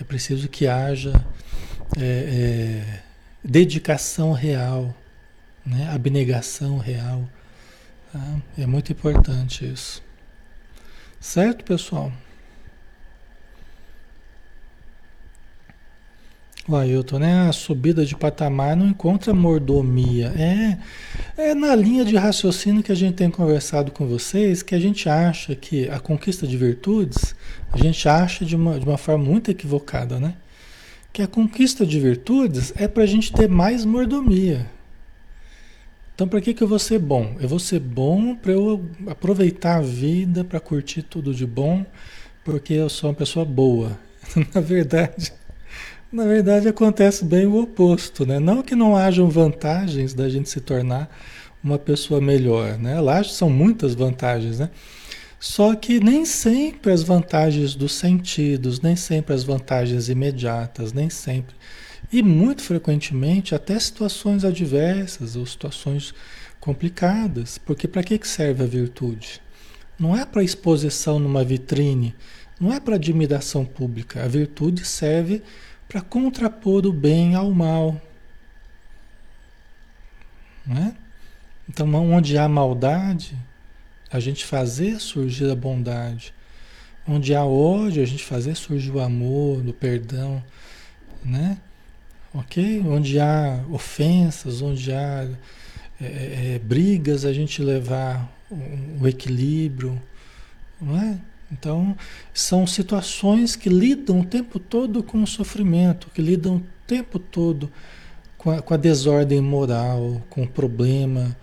é 0.00 0.04
preciso 0.04 0.48
que 0.48 0.66
haja 0.66 1.12
é, 1.98 2.02
é, 2.02 3.02
dedicação 3.44 4.32
real, 4.32 4.94
né? 5.64 5.90
abnegação 5.92 6.78
real. 6.78 7.28
Tá? 8.12 8.40
É 8.58 8.66
muito 8.66 8.90
importante 8.92 9.70
isso. 9.70 10.02
Certo, 11.20 11.64
pessoal? 11.64 12.10
O 16.70 16.76
Ailton, 16.76 17.18
né? 17.18 17.48
A 17.48 17.52
subida 17.52 18.06
de 18.06 18.14
patamar 18.14 18.76
não 18.76 18.86
encontra 18.86 19.34
mordomia. 19.34 20.32
É, 20.36 20.78
é 21.50 21.54
na 21.54 21.74
linha 21.74 22.04
de 22.04 22.16
raciocínio 22.16 22.82
que 22.82 22.92
a 22.92 22.94
gente 22.94 23.14
tem 23.14 23.28
conversado 23.28 23.90
com 23.90 24.06
vocês 24.06 24.62
que 24.62 24.74
a 24.74 24.78
gente 24.78 25.08
acha 25.08 25.56
que 25.56 25.88
a 25.88 25.98
conquista 25.98 26.46
de 26.46 26.56
virtudes, 26.56 27.34
a 27.72 27.78
gente 27.78 28.08
acha 28.08 28.44
de 28.44 28.54
uma, 28.54 28.78
de 28.78 28.86
uma 28.86 28.96
forma 28.96 29.24
muito 29.24 29.50
equivocada, 29.50 30.20
né? 30.20 30.34
Que 31.12 31.22
a 31.22 31.26
conquista 31.26 31.84
de 31.84 31.98
virtudes 31.98 32.72
é 32.76 32.86
para 32.86 33.02
a 33.02 33.06
gente 33.06 33.32
ter 33.32 33.48
mais 33.48 33.84
mordomia. 33.84 34.70
Então, 36.14 36.28
para 36.28 36.40
que, 36.40 36.54
que 36.54 36.62
eu 36.62 36.68
vou 36.68 36.78
ser 36.78 37.00
bom? 37.00 37.34
Eu 37.40 37.48
vou 37.48 37.58
ser 37.58 37.80
bom 37.80 38.36
para 38.36 38.52
eu 38.52 38.86
aproveitar 39.08 39.78
a 39.78 39.82
vida, 39.82 40.44
para 40.44 40.60
curtir 40.60 41.02
tudo 41.02 41.34
de 41.34 41.46
bom, 41.46 41.84
porque 42.44 42.74
eu 42.74 42.88
sou 42.88 43.10
uma 43.10 43.16
pessoa 43.16 43.44
boa. 43.44 43.98
na 44.54 44.60
verdade. 44.60 45.32
Na 46.12 46.24
verdade, 46.24 46.66
acontece 46.66 47.24
bem 47.24 47.46
o 47.46 47.62
oposto, 47.62 48.26
né? 48.26 48.40
Não 48.40 48.62
que 48.62 48.74
não 48.74 48.96
hajam 48.96 49.30
vantagens 49.30 50.12
da 50.12 50.28
gente 50.28 50.48
se 50.48 50.60
tornar 50.60 51.08
uma 51.62 51.78
pessoa 51.78 52.20
melhor, 52.20 52.76
né? 52.76 53.00
Lá 53.00 53.22
são 53.22 53.48
muitas 53.48 53.94
vantagens, 53.94 54.58
né? 54.58 54.70
Só 55.38 55.72
que 55.76 56.00
nem 56.00 56.24
sempre 56.26 56.90
as 56.90 57.04
vantagens 57.04 57.76
dos 57.76 57.92
sentidos, 57.94 58.80
nem 58.80 58.96
sempre 58.96 59.32
as 59.34 59.44
vantagens 59.44 60.08
imediatas, 60.08 60.92
nem 60.92 61.08
sempre. 61.08 61.54
E 62.12 62.24
muito 62.24 62.62
frequentemente 62.62 63.54
até 63.54 63.78
situações 63.78 64.44
adversas 64.44 65.36
ou 65.36 65.46
situações 65.46 66.12
complicadas. 66.58 67.56
Porque 67.56 67.86
para 67.86 68.02
que 68.02 68.18
serve 68.26 68.64
a 68.64 68.66
virtude? 68.66 69.40
Não 69.96 70.16
é 70.16 70.26
para 70.26 70.42
exposição 70.42 71.20
numa 71.20 71.44
vitrine, 71.44 72.16
não 72.60 72.72
é 72.72 72.80
para 72.80 72.96
admiração 72.96 73.64
pública. 73.64 74.24
A 74.24 74.28
virtude 74.28 74.84
serve 74.84 75.40
para 75.90 76.00
contrapor 76.00 76.86
o 76.86 76.92
bem 76.92 77.34
ao 77.34 77.50
mal. 77.50 78.00
Né? 80.64 80.94
Então, 81.68 81.92
onde 81.92 82.38
há 82.38 82.48
maldade, 82.48 83.36
a 84.08 84.20
gente 84.20 84.44
fazer 84.44 85.00
surgir 85.00 85.50
a 85.50 85.56
bondade. 85.56 86.32
Onde 87.08 87.34
há 87.34 87.44
ódio, 87.44 88.04
a 88.04 88.06
gente 88.06 88.22
fazer 88.22 88.54
surgir 88.54 88.92
o 88.92 89.00
amor, 89.00 89.66
o 89.66 89.72
perdão, 89.72 90.40
né? 91.24 91.58
Ok? 92.32 92.80
Onde 92.86 93.18
há 93.18 93.64
ofensas, 93.68 94.62
onde 94.62 94.92
há 94.92 95.28
é, 96.00 96.04
é, 96.04 96.54
é 96.54 96.58
brigas, 96.60 97.24
a 97.24 97.32
gente 97.32 97.60
levar 97.60 98.30
o, 98.48 99.02
o 99.02 99.08
equilíbrio, 99.08 100.00
não 100.80 100.96
é? 100.96 101.18
Então, 101.50 101.96
são 102.32 102.66
situações 102.66 103.56
que 103.56 103.68
lidam 103.68 104.20
o 104.20 104.24
tempo 104.24 104.58
todo 104.58 105.02
com 105.02 105.22
o 105.22 105.26
sofrimento, 105.26 106.08
que 106.14 106.22
lidam 106.22 106.56
o 106.56 106.62
tempo 106.86 107.18
todo 107.18 107.70
com 108.38 108.50
a, 108.50 108.62
com 108.62 108.72
a 108.72 108.76
desordem 108.76 109.40
moral, 109.40 110.22
com 110.30 110.44
o 110.44 110.48
problema 110.48 111.36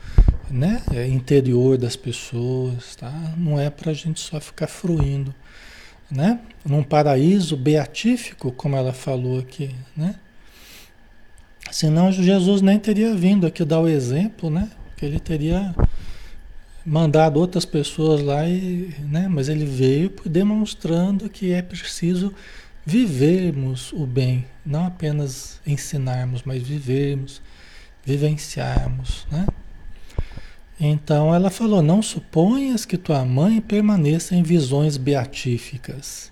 né, 0.50 0.82
é, 0.94 1.08
interior 1.08 1.78
das 1.78 1.96
pessoas. 1.96 2.96
Tá? 2.96 3.12
Não 3.38 3.60
é 3.60 3.70
para 3.70 3.92
a 3.92 3.94
gente 3.94 4.20
só 4.20 4.40
ficar 4.40 4.68
fruindo. 4.68 5.34
Né? 6.10 6.40
Num 6.66 6.84
paraíso 6.84 7.58
beatífico, 7.58 8.52
como 8.52 8.76
ela 8.76 8.94
falou 8.94 9.40
aqui. 9.40 9.76
Né? 9.96 10.16
Senão 11.70 12.12
Jesus 12.12 12.62
nem 12.62 12.80
teria 12.80 13.14
vindo 13.14 13.46
aqui 13.46 13.64
dar 13.66 13.82
o 13.82 13.88
exemplo, 13.88 14.50
né? 14.50 14.70
Que 14.96 15.06
ele 15.06 15.20
teria 15.20 15.76
mandado 16.88 17.38
outras 17.38 17.66
pessoas 17.66 18.22
lá 18.22 18.48
e, 18.48 18.96
né, 19.00 19.28
mas 19.28 19.50
ele 19.50 19.66
veio 19.66 20.10
demonstrando 20.26 21.30
que 21.30 21.52
é 21.52 21.62
preciso 21.62 22.34
vivermos 22.86 23.92
o 23.92 24.06
bem, 24.06 24.46
não 24.66 24.86
apenas 24.86 25.60
ensinarmos, 25.68 26.44
mas 26.46 26.64
vivermos, 26.64 27.42
vivenciarmos, 28.06 29.28
né? 29.30 29.46
Então 30.80 31.36
ela 31.36 31.50
falou: 31.50 31.82
Não 31.82 32.02
suponhas 32.02 32.86
que 32.86 32.98
tua 32.98 33.26
mãe 33.26 33.60
permaneça 33.60 34.34
em 34.34 34.44
visões 34.44 34.96
beatíficas, 34.96 36.32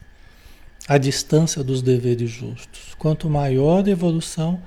à 0.87 0.97
distância 0.97 1.61
dos 1.65 1.81
deveres 1.81 2.29
justos. 2.29 2.95
Quanto 2.97 3.29
maior 3.29 3.85
a 3.85 3.89
evolução, 3.89 4.61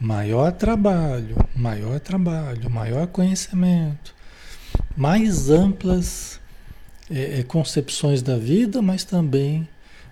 maior 0.00 0.52
trabalho, 0.52 1.36
maior 1.54 2.00
trabalho, 2.00 2.70
maior 2.70 3.06
conhecimento, 3.08 4.13
mais 4.96 5.50
amplas 5.50 6.40
é, 7.10 7.40
é, 7.40 7.42
concepções 7.42 8.22
da 8.22 8.36
vida, 8.36 8.80
mas 8.80 9.04
também 9.04 9.68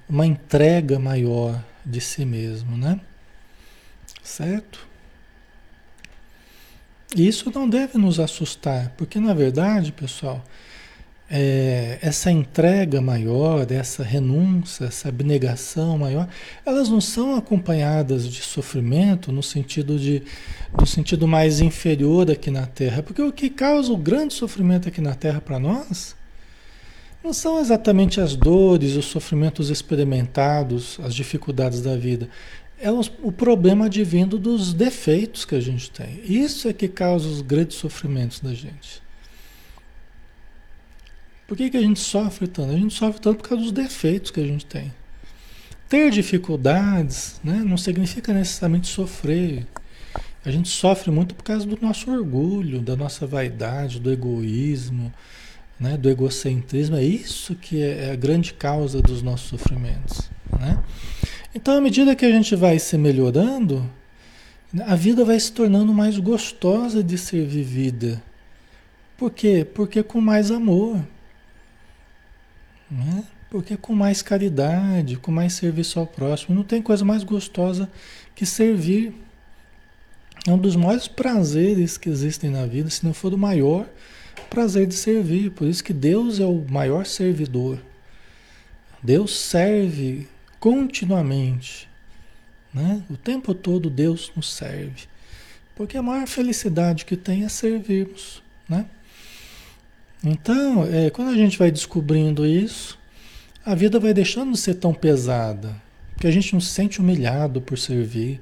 uma 0.09 0.27
entrega 0.27 0.99
maior 0.99 1.63
de 1.85 2.01
si 2.01 2.25
mesmo, 2.25 2.77
né? 2.77 3.01
Certo? 4.23 4.87
Isso 7.15 7.51
não 7.55 7.69
deve 7.69 7.99
nos 7.99 8.19
assustar, 8.19 8.93
porque 8.97 9.21
na 9.21 9.35
verdade, 9.35 9.93
pessoal, 9.93 10.45
é, 11.35 11.99
essa 12.03 12.31
entrega 12.31 13.01
maior, 13.01 13.67
essa 13.73 14.03
renúncia, 14.03 14.85
essa 14.85 15.09
abnegação 15.09 15.97
maior, 15.97 16.29
elas 16.67 16.91
não 16.91 17.01
são 17.01 17.35
acompanhadas 17.35 18.29
de 18.29 18.43
sofrimento 18.43 19.33
no 19.33 19.43
sentido 19.43 19.99
de 19.99 20.23
no 20.79 20.87
sentido 20.87 21.27
mais 21.27 21.61
inferior 21.61 22.31
aqui 22.31 22.51
na 22.51 22.67
Terra, 22.67 23.03
porque 23.03 23.23
o 23.23 23.33
que 23.33 23.49
causa 23.49 23.91
o 23.91 23.97
grande 23.97 24.35
sofrimento 24.35 24.89
aqui 24.89 25.01
na 25.01 25.15
Terra 25.15 25.41
para 25.41 25.59
nós 25.59 26.15
não 27.25 27.33
são 27.33 27.59
exatamente 27.59 28.21
as 28.21 28.37
dores, 28.37 28.95
os 28.95 29.07
sofrimentos 29.07 29.71
experimentados, 29.71 30.99
as 31.03 31.15
dificuldades 31.15 31.81
da 31.81 31.97
vida. 31.97 32.29
É 32.79 32.91
o 32.91 33.33
problema 33.33 33.87
advindo 33.87 34.39
dos 34.39 34.75
defeitos 34.75 35.45
que 35.47 35.55
a 35.55 35.61
gente 35.61 35.91
tem. 35.91 36.21
Isso 36.25 36.69
é 36.69 36.73
que 36.75 36.89
causa 36.89 37.29
os 37.29 37.41
grandes 37.41 37.77
sofrimentos 37.77 38.41
da 38.41 38.53
gente. 38.53 39.01
Por 41.53 41.57
que, 41.59 41.69
que 41.69 41.77
a 41.77 41.83
gente 41.83 42.01
sofre 42.01 42.49
tanto? 42.49 42.73
A 42.73 42.79
gente 42.79 42.95
sofre 42.95 43.21
tanto 43.21 43.43
por 43.43 43.49
causa 43.51 43.63
dos 43.63 43.73
defeitos 43.73 44.31
que 44.31 44.41
a 44.41 44.47
gente 44.47 44.65
tem. 44.65 44.91
Ter 45.87 46.11
dificuldades 46.11 47.39
né, 47.45 47.63
não 47.63 47.77
significa 47.77 48.33
necessariamente 48.33 48.89
sofrer. 48.89 49.67
A 50.47 50.51
gente 50.51 50.71
sofre 50.71 51.11
muito 51.11 51.35
por 51.35 51.45
causa 51.45 51.67
do 51.67 51.79
nosso 51.79 52.11
orgulho, 52.11 52.81
da 52.81 52.97
nossa 52.97 53.27
vaidade, 53.27 54.01
do 54.01 54.11
egoísmo, 54.11 55.13
né, 55.79 55.99
do 55.99 56.09
egocentrismo. 56.09 56.97
É 56.97 57.05
isso 57.05 57.55
que 57.55 57.83
é, 57.83 58.07
é 58.07 58.13
a 58.13 58.17
grande 58.17 58.55
causa 58.55 59.03
dos 59.03 59.21
nossos 59.21 59.51
sofrimentos. 59.51 60.31
Né? 60.59 60.83
Então, 61.55 61.77
à 61.77 61.83
medida 61.83 62.17
que 62.17 62.25
a 62.25 62.33
gente 62.33 62.57
vai 62.57 62.79
se 62.79 62.97
melhorando, 62.97 63.87
a 64.87 64.95
vida 64.95 65.23
vai 65.23 65.39
se 65.39 65.53
tornando 65.53 65.93
mais 65.93 66.19
gostosa 66.19 67.05
de 67.05 67.19
ser 67.19 67.45
vivida. 67.45 68.23
Por 69.19 69.31
quê? 69.31 69.67
Porque 69.71 70.03
com 70.03 70.19
mais 70.19 70.51
amor. 70.51 70.99
Né? 72.93 73.25
Porque 73.49 73.75
com 73.77 73.95
mais 73.95 74.21
caridade, 74.21 75.17
com 75.17 75.33
mais 75.33 75.55
serviço 75.55 75.99
ao 75.99 76.07
próximo, 76.07 76.55
não 76.55 76.63
tem 76.63 76.83
coisa 76.83 77.05
mais 77.05 77.25
gostosa 77.25 77.91
que 78.35 78.45
servir. 78.45 79.15
É 80.47 80.51
um 80.51 80.59
dos 80.59 80.77
maiores 80.77 81.09
prazeres 81.09 81.97
que 81.97 82.11
existem 82.11 82.51
na 82.51 82.67
vida, 82.67 82.91
se 82.91 83.05
não 83.05 83.15
for 83.15 83.33
o 83.33 83.39
maior 83.39 83.89
prazer 84.51 84.87
de 84.87 84.95
servir. 84.95 85.51
Por 85.51 85.67
isso 85.67 85.83
que 85.83 85.93
Deus 85.93 86.39
é 86.39 86.45
o 86.45 86.65
maior 86.69 87.07
servidor. 87.07 87.79
Deus 89.03 89.39
serve 89.39 90.29
continuamente. 90.61 91.89
Né? 92.75 93.03
O 93.09 93.17
tempo 93.17 93.55
todo 93.55 93.89
Deus 93.89 94.31
nos 94.37 94.53
serve. 94.53 95.09
Porque 95.75 95.97
a 95.97 96.03
maior 96.03 96.27
felicidade 96.27 97.05
que 97.07 97.17
tem 97.17 97.45
é 97.45 97.49
servirmos. 97.49 98.43
Né? 98.69 98.85
Então, 100.25 100.85
é, 100.85 101.11
quando 101.11 101.31
a 101.31 101.37
gente 101.37 101.59
vai 101.59 101.71
descobrindo 101.71 102.47
isso, 102.47 102.99
a 103.65 103.75
vida 103.75 103.99
vai 103.99 104.15
deixando 104.15 104.53
de 104.53 104.59
ser 104.59 104.75
tão 104.75 104.95
pesada. 104.95 105.75
Porque 106.13 106.27
a 106.27 106.31
gente 106.31 106.53
não 106.53 106.61
se 106.61 106.71
sente 106.71 107.01
humilhado 107.01 107.61
por 107.61 107.77
servir, 107.77 108.41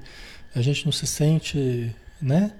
a 0.53 0.61
gente 0.61 0.85
não 0.85 0.91
se 0.91 1.07
sente 1.07 1.95
né, 2.21 2.51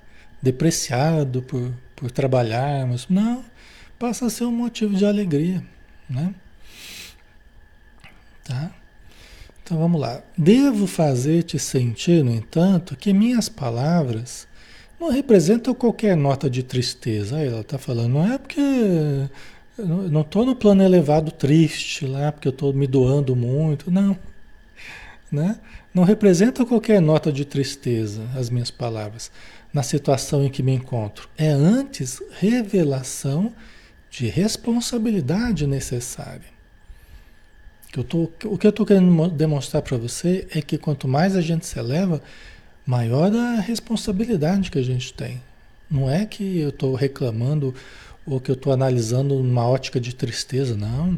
depreciado 0.42 1.44
por, 1.44 1.72
por 1.96 2.10
trabalharmos. 2.10 3.08
Não, 3.08 3.46
passa 4.00 4.26
a 4.26 4.30
ser 4.30 4.46
um 4.46 4.52
motivo 4.52 4.96
de 4.96 5.06
alegria. 5.06 5.64
Né? 6.10 6.34
Tá? 8.44 8.72
Então 9.64 9.78
vamos 9.78 10.02
lá. 10.02 10.24
Devo 10.36 10.88
fazer-te 10.88 11.60
sentir, 11.60 12.24
no 12.24 12.32
entanto, 12.32 12.96
que 12.96 13.14
minhas 13.14 13.48
palavras 13.48 14.48
não 15.02 15.10
representa 15.10 15.74
qualquer 15.74 16.16
nota 16.16 16.48
de 16.48 16.62
tristeza. 16.62 17.38
Aí 17.38 17.48
ela 17.48 17.62
está 17.62 17.80
falando, 17.80 18.14
não 18.14 18.32
é 18.32 18.38
porque 18.38 18.62
não 19.80 20.22
estou 20.22 20.46
no 20.46 20.56
plano 20.56 20.84
elevado 20.84 21.32
triste 21.32 22.06
lá, 22.06 22.32
porque 22.32 22.48
eu 22.48 22.52
estou 22.52 22.72
me 22.72 22.86
doando 22.86 23.36
muito. 23.36 23.90
Não. 23.90 24.16
Né? 25.32 25.60
Não 25.92 26.04
representa 26.04 26.64
qualquer 26.64 27.02
nota 27.02 27.32
de 27.32 27.44
tristeza, 27.44 28.22
as 28.36 28.52
minhas 28.52 28.70
palavras, 28.70 29.32
na 29.74 29.82
situação 29.82 30.46
em 30.46 30.50
que 30.50 30.62
me 30.62 30.74
encontro. 30.74 31.28
É 31.36 31.50
antes 31.50 32.22
revelação 32.40 33.52
de 34.10 34.28
responsabilidade 34.28 35.66
necessária. 35.66 36.52
Que 37.92 38.00
eu 38.00 38.04
tô, 38.04 38.30
o 38.46 38.58
que 38.58 38.68
eu 38.68 38.70
estou 38.70 38.86
querendo 38.86 39.30
demonstrar 39.30 39.82
para 39.82 39.98
você 39.98 40.48
é 40.54 40.62
que 40.62 40.78
quanto 40.78 41.08
mais 41.08 41.36
a 41.36 41.42
gente 41.42 41.66
se 41.66 41.80
eleva, 41.80 42.22
maior 42.92 43.34
a 43.34 43.62
responsabilidade 43.62 44.70
que 44.70 44.78
a 44.78 44.84
gente 44.84 45.14
tem. 45.14 45.42
Não 45.90 46.10
é 46.10 46.26
que 46.26 46.60
eu 46.60 46.68
estou 46.68 46.94
reclamando 46.94 47.74
ou 48.26 48.38
que 48.38 48.52
eu 48.52 48.56
estou 48.56 48.74
analisando 48.74 49.34
uma 49.38 49.66
ótica 49.66 49.98
de 49.98 50.14
tristeza, 50.14 50.76
não. 50.76 51.18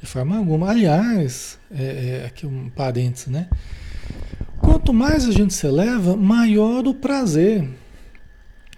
De 0.00 0.06
forma 0.06 0.36
alguma. 0.36 0.68
Aliás, 0.68 1.56
é, 1.70 1.84
é, 2.22 2.26
aqui 2.26 2.44
um 2.44 2.68
parênteses, 2.68 3.28
né? 3.28 3.48
Quanto 4.58 4.92
mais 4.92 5.24
a 5.24 5.30
gente 5.30 5.54
se 5.54 5.64
eleva, 5.68 6.16
maior 6.16 6.84
o 6.84 6.92
prazer. 6.92 7.68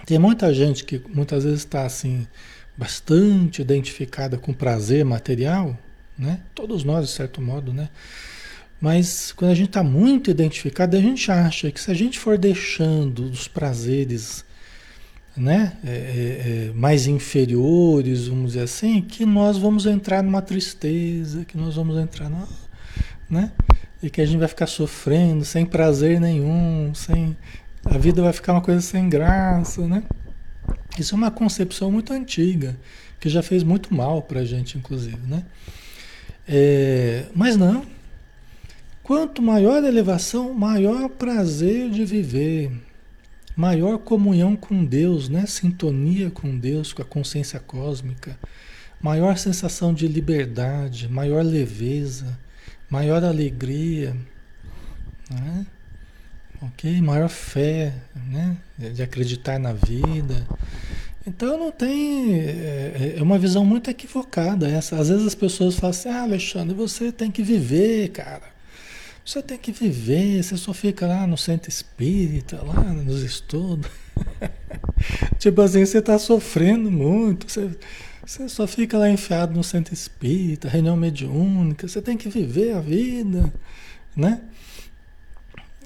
Tem 0.05 0.19
muita 0.19 0.53
gente 0.53 0.85
que 0.85 1.03
muitas 1.09 1.45
vezes 1.45 1.61
está 1.61 1.87
assim, 1.87 2.27
bastante 2.77 3.63
identificada 3.63 4.37
com 4.37 4.53
prazer 4.53 5.07
material, 5.07 5.75
né? 6.19 6.41
Todos 6.55 6.85
nós, 6.85 7.07
de 7.07 7.13
certo 7.13 7.41
modo, 7.41 7.73
né? 7.73 7.89
Mas 8.81 9.33
quando 9.33 9.51
a 9.51 9.55
gente 9.55 9.69
está 9.69 9.83
muito 9.83 10.31
identificado, 10.31 10.97
a 10.97 11.01
gente 11.01 11.31
acha 11.31 11.71
que 11.71 11.81
se 11.81 11.91
a 11.91 11.95
gente 11.95 12.19
for 12.19 12.39
deixando 12.39 13.25
os 13.25 13.47
prazeres 13.47 14.45
né, 15.37 15.77
é, 15.85 15.91
é, 15.91 16.69
é, 16.69 16.73
mais 16.75 17.07
inferiores, 17.07 18.27
vamos 18.27 18.53
dizer 18.53 18.65
assim, 18.65 19.03
que 19.03 19.27
nós 19.27 19.59
vamos 19.59 19.87
entrar 19.87 20.23
numa 20.23 20.43
tristeza, 20.43 21.45
que 21.45 21.57
nós 21.57 21.77
vamos 21.77 21.99
entrar 21.99 22.29
na, 22.29 22.49
né, 23.29 23.53
e 24.03 24.09
que 24.09 24.21
a 24.21 24.27
gente 24.27 24.39
vai 24.39 24.49
ficar 24.49 24.67
sofrendo 24.67 25.45
sem 25.45 25.67
prazer 25.67 26.21
nenhum, 26.21 26.93
sem 26.95 27.37
a 27.85 27.99
vida 27.99 28.23
vai 28.23 28.33
ficar 28.33 28.53
uma 28.53 28.61
coisa 28.61 28.81
sem 28.81 29.09
graça, 29.09 29.87
né? 29.87 30.03
Isso 30.99 31.15
é 31.15 31.17
uma 31.17 31.31
concepção 31.31 31.91
muito 31.91 32.13
antiga 32.13 32.77
que 33.19 33.29
já 33.29 33.43
fez 33.43 33.63
muito 33.63 33.95
mal 33.95 34.23
para 34.23 34.41
a 34.41 34.45
gente, 34.45 34.77
inclusive, 34.77 35.19
né? 35.27 35.45
É, 36.49 37.27
mas 37.35 37.57
não. 37.57 37.85
Quanto 39.03 39.43
maior 39.43 39.83
a 39.83 39.89
elevação, 39.89 40.55
maior 40.55 41.09
prazer 41.09 41.91
de 41.91 42.05
viver, 42.05 42.71
maior 43.57 43.99
comunhão 43.99 44.55
com 44.55 44.85
Deus, 44.85 45.29
né? 45.29 45.47
Sintonia 45.47 46.31
com 46.31 46.57
Deus, 46.57 46.93
com 46.93 47.03
a 47.03 47.05
consciência 47.05 47.59
cósmica, 47.59 48.39
maior 49.01 49.37
sensação 49.37 49.93
de 49.93 50.07
liberdade, 50.07 51.09
maior 51.09 51.43
leveza, 51.43 52.39
maior 52.89 53.25
alegria, 53.25 54.17
né? 55.31 55.67
ok? 56.63 57.01
Maior 57.01 57.29
fé, 57.29 57.95
né? 58.29 58.57
De 58.77 59.03
acreditar 59.03 59.59
na 59.59 59.73
vida. 59.73 60.47
Então 61.27 61.59
não 61.59 61.73
tem. 61.73 62.41
É, 62.41 63.15
é 63.19 63.23
uma 63.23 63.39
visão 63.39 63.65
muito 63.65 63.91
equivocada 63.91 64.69
essa. 64.69 64.97
Às 64.97 65.09
vezes 65.09 65.27
as 65.27 65.35
pessoas 65.35 65.77
falam 65.77 65.91
assim, 65.91 66.09
ah, 66.09 66.23
Alexandre, 66.23 66.75
você 66.75 67.11
tem 67.13 67.31
que 67.31 67.43
viver, 67.43 68.09
cara. 68.11 68.60
Você 69.31 69.41
tem 69.41 69.57
que 69.57 69.71
viver, 69.71 70.43
você 70.43 70.57
só 70.57 70.75
fica 70.75 71.07
lá 71.07 71.25
no 71.25 71.39
centro 71.39 71.69
espírita, 71.69 72.61
lá 72.65 72.83
nos 72.93 73.23
estudos. 73.23 73.89
tipo 75.39 75.63
assim, 75.63 75.87
você 75.87 75.99
está 75.99 76.19
sofrendo 76.19 76.91
muito, 76.91 77.49
você, 77.49 77.71
você 78.27 78.49
só 78.49 78.67
fica 78.67 78.99
lá 78.99 79.09
enfiado 79.09 79.55
no 79.55 79.63
centro 79.63 79.95
espírita, 79.95 80.69
reunião 80.69 80.97
mediúnica, 80.97 81.87
você 81.87 82.03
tem 82.03 82.17
que 82.17 82.29
viver 82.29 82.73
a 82.73 82.81
vida, 82.81 83.53
né? 84.17 84.41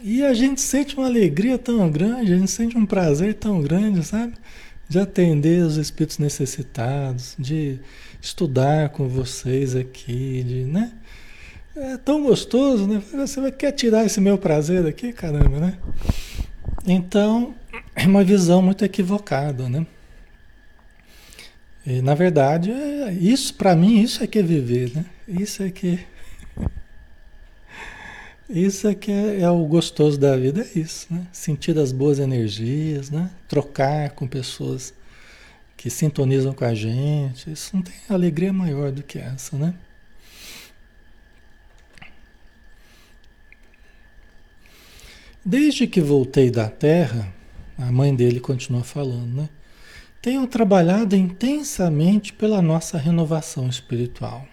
E 0.02 0.24
a 0.24 0.32
gente 0.32 0.62
sente 0.62 0.96
uma 0.96 1.04
alegria 1.04 1.58
tão 1.58 1.90
grande, 1.90 2.32
a 2.32 2.38
gente 2.38 2.50
sente 2.50 2.78
um 2.78 2.86
prazer 2.86 3.34
tão 3.34 3.60
grande, 3.60 4.02
sabe? 4.06 4.32
De 4.88 4.98
atender 4.98 5.62
os 5.66 5.76
espíritos 5.76 6.16
necessitados, 6.16 7.34
de 7.38 7.78
estudar 8.22 8.88
com 8.88 9.06
vocês 9.06 9.76
aqui, 9.76 10.42
de, 10.42 10.64
né? 10.64 10.94
É 11.76 11.96
tão 11.96 12.22
gostoso, 12.22 12.86
né? 12.86 13.02
Você 13.12 13.50
quer 13.50 13.72
tirar 13.72 14.04
esse 14.04 14.20
meu 14.20 14.38
prazer 14.38 14.86
aqui, 14.86 15.12
caramba, 15.12 15.58
né? 15.58 15.78
Então, 16.86 17.52
é 17.96 18.06
uma 18.06 18.22
visão 18.22 18.62
muito 18.62 18.84
equivocada, 18.84 19.68
né? 19.68 19.84
E, 21.84 22.00
na 22.00 22.14
verdade, 22.14 22.70
é, 22.70 23.12
isso 23.12 23.54
para 23.54 23.74
mim, 23.74 24.00
isso 24.00 24.22
é 24.22 24.26
que 24.28 24.38
é 24.38 24.42
viver, 24.42 24.94
né? 24.94 25.04
Isso 25.26 25.64
é 25.64 25.70
que 25.70 25.98
isso 28.48 28.86
é 28.86 28.94
que 28.94 29.10
é, 29.10 29.40
é, 29.40 29.50
o 29.50 29.66
gostoso 29.66 30.16
da 30.16 30.36
vida, 30.36 30.60
é 30.62 30.78
isso, 30.78 31.08
né? 31.10 31.26
Sentir 31.32 31.76
as 31.76 31.90
boas 31.90 32.20
energias, 32.20 33.10
né? 33.10 33.28
Trocar 33.48 34.10
com 34.10 34.28
pessoas 34.28 34.94
que 35.76 35.90
sintonizam 35.90 36.52
com 36.52 36.64
a 36.64 36.74
gente. 36.74 37.50
Isso 37.50 37.74
não 37.74 37.82
tem 37.82 37.94
alegria 38.08 38.52
maior 38.52 38.92
do 38.92 39.02
que 39.02 39.18
essa, 39.18 39.56
né? 39.56 39.74
Desde 45.44 45.86
que 45.86 46.00
voltei 46.00 46.50
da 46.50 46.70
Terra, 46.70 47.30
a 47.76 47.92
mãe 47.92 48.14
dele 48.16 48.40
continua 48.40 48.82
falando, 48.82 49.42
né? 49.42 49.48
Tenho 50.22 50.46
trabalhado 50.46 51.14
intensamente 51.14 52.32
pela 52.32 52.62
nossa 52.62 52.96
renovação 52.96 53.68
espiritual. 53.68 54.48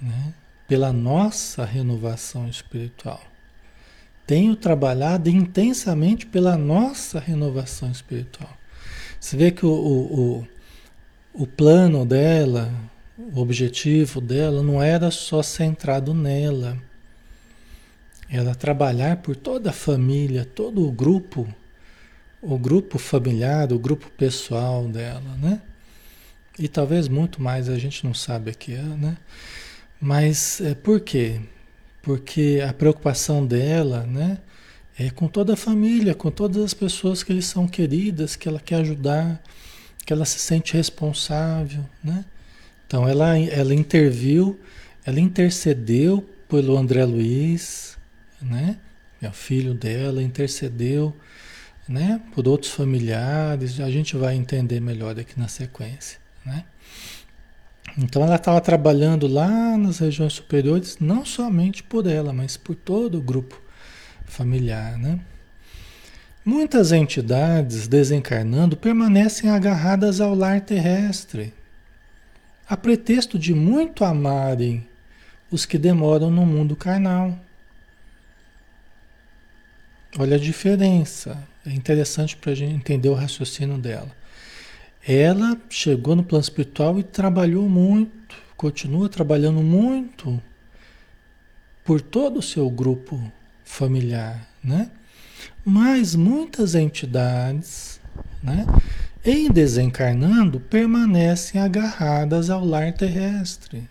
Né? 0.00 0.32
Pela 0.68 0.92
nossa 0.92 1.64
renovação 1.64 2.48
espiritual. 2.48 3.20
Tenho 4.24 4.54
trabalhado 4.54 5.28
intensamente 5.28 6.24
pela 6.24 6.56
nossa 6.56 7.18
renovação 7.18 7.90
espiritual. 7.90 8.56
Você 9.18 9.36
vê 9.36 9.50
que 9.50 9.66
o, 9.66 9.72
o, 9.72 10.20
o, 10.20 11.42
o 11.42 11.46
plano 11.48 12.06
dela, 12.06 12.72
o 13.18 13.40
objetivo 13.40 14.20
dela 14.20 14.62
não 14.62 14.80
era 14.80 15.10
só 15.10 15.42
centrado 15.42 16.14
nela 16.14 16.78
ela 18.30 18.54
trabalhar 18.54 19.16
por 19.16 19.34
toda 19.34 19.70
a 19.70 19.72
família, 19.72 20.44
todo 20.44 20.86
o 20.86 20.92
grupo, 20.92 21.48
o 22.40 22.56
grupo 22.56 22.98
familiar, 22.98 23.72
o 23.72 23.78
grupo 23.78 24.08
pessoal 24.16 24.86
dela, 24.86 25.36
né? 25.42 25.60
E 26.58 26.68
talvez 26.68 27.08
muito 27.08 27.42
mais 27.42 27.68
a 27.68 27.78
gente 27.78 28.04
não 28.04 28.14
sabe 28.14 28.50
aqui, 28.50 28.72
né? 28.74 29.16
Mas 30.00 30.60
é, 30.60 30.74
por 30.74 31.00
quê? 31.00 31.40
Porque 32.02 32.62
a 32.66 32.72
preocupação 32.72 33.44
dela, 33.44 34.04
né? 34.04 34.38
É 34.98 35.10
com 35.10 35.26
toda 35.28 35.54
a 35.54 35.56
família, 35.56 36.14
com 36.14 36.30
todas 36.30 36.62
as 36.62 36.74
pessoas 36.74 37.22
que 37.22 37.32
lhe 37.32 37.42
são 37.42 37.66
queridas, 37.66 38.36
que 38.36 38.48
ela 38.48 38.60
quer 38.60 38.76
ajudar, 38.76 39.42
que 40.04 40.12
ela 40.12 40.24
se 40.24 40.38
sente 40.38 40.74
responsável, 40.74 41.84
né? 42.04 42.24
Então 42.86 43.08
ela, 43.08 43.38
ela 43.38 43.74
interviu, 43.74 44.58
ela 45.04 45.20
intercedeu 45.20 46.28
pelo 46.48 46.76
André 46.76 47.04
Luiz, 47.04 47.96
né? 48.40 48.76
O 49.22 49.30
filho 49.30 49.74
dela 49.74 50.22
intercedeu, 50.22 51.14
né? 51.88 52.20
Por 52.34 52.48
outros 52.48 52.72
familiares. 52.72 53.80
A 53.80 53.90
gente 53.90 54.16
vai 54.16 54.34
entender 54.34 54.80
melhor 54.80 55.18
aqui 55.18 55.38
na 55.38 55.48
sequência, 55.48 56.18
né? 56.44 56.64
Então 57.98 58.22
ela 58.22 58.36
estava 58.36 58.60
trabalhando 58.60 59.26
lá 59.26 59.76
nas 59.76 59.98
regiões 59.98 60.34
superiores, 60.34 60.98
não 61.00 61.24
somente 61.24 61.82
por 61.82 62.06
ela, 62.06 62.32
mas 62.32 62.56
por 62.56 62.74
todo 62.74 63.18
o 63.18 63.22
grupo 63.22 63.60
familiar, 64.24 64.96
né? 64.96 65.18
Muitas 66.44 66.92
entidades 66.92 67.86
desencarnando 67.86 68.76
permanecem 68.76 69.50
agarradas 69.50 70.20
ao 70.20 70.34
lar 70.34 70.60
terrestre, 70.60 71.52
a 72.68 72.76
pretexto 72.76 73.38
de 73.38 73.52
muito 73.52 74.04
amarem 74.04 74.86
os 75.50 75.66
que 75.66 75.76
demoram 75.76 76.30
no 76.30 76.46
mundo 76.46 76.76
carnal. 76.76 77.38
Olha 80.18 80.36
a 80.36 80.40
diferença. 80.40 81.46
É 81.64 81.70
interessante 81.70 82.36
para 82.36 82.52
a 82.52 82.54
gente 82.54 82.74
entender 82.74 83.08
o 83.08 83.14
raciocínio 83.14 83.78
dela. 83.78 84.10
Ela 85.06 85.56
chegou 85.68 86.16
no 86.16 86.24
plano 86.24 86.42
espiritual 86.42 86.98
e 86.98 87.02
trabalhou 87.02 87.68
muito, 87.68 88.36
continua 88.56 89.08
trabalhando 89.08 89.62
muito 89.62 90.42
por 91.84 92.00
todo 92.00 92.38
o 92.38 92.42
seu 92.42 92.68
grupo 92.68 93.20
familiar, 93.64 94.46
né? 94.62 94.90
Mas 95.64 96.14
muitas 96.14 96.74
entidades, 96.74 98.00
né, 98.42 98.66
em 99.24 99.50
desencarnando, 99.50 100.60
permanecem 100.60 101.60
agarradas 101.60 102.50
ao 102.50 102.64
lar 102.64 102.92
terrestre. 102.92 103.88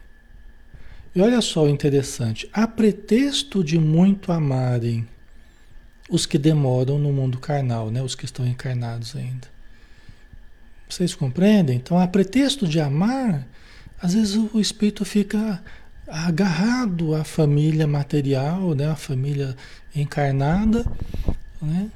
E 1.15 1.21
olha 1.21 1.41
só 1.41 1.63
o 1.63 1.69
interessante, 1.69 2.47
a 2.53 2.67
pretexto 2.67 3.63
de 3.63 3.79
muito 3.79 4.31
amarem 4.31 5.07
os 6.09 6.25
que 6.25 6.37
demoram 6.37 6.97
no 6.97 7.13
mundo 7.13 7.37
carnal, 7.37 7.91
né? 7.91 8.01
os 8.01 8.15
que 8.15 8.25
estão 8.25 8.45
encarnados 8.47 9.15
ainda. 9.15 9.47
Vocês 10.89 11.13
compreendem? 11.13 11.77
Então, 11.77 11.99
a 11.99 12.07
pretexto 12.07 12.67
de 12.67 12.79
amar, 12.79 13.47
às 14.01 14.13
vezes 14.13 14.35
o 14.35 14.59
espírito 14.59 15.05
fica 15.05 15.63
agarrado 16.07 17.13
à 17.13 17.23
família 17.23 17.85
material, 17.85 18.73
né? 18.73 18.89
a 18.89 18.95
família 18.95 19.55
encarnada, 19.95 20.83
né? 21.61 21.91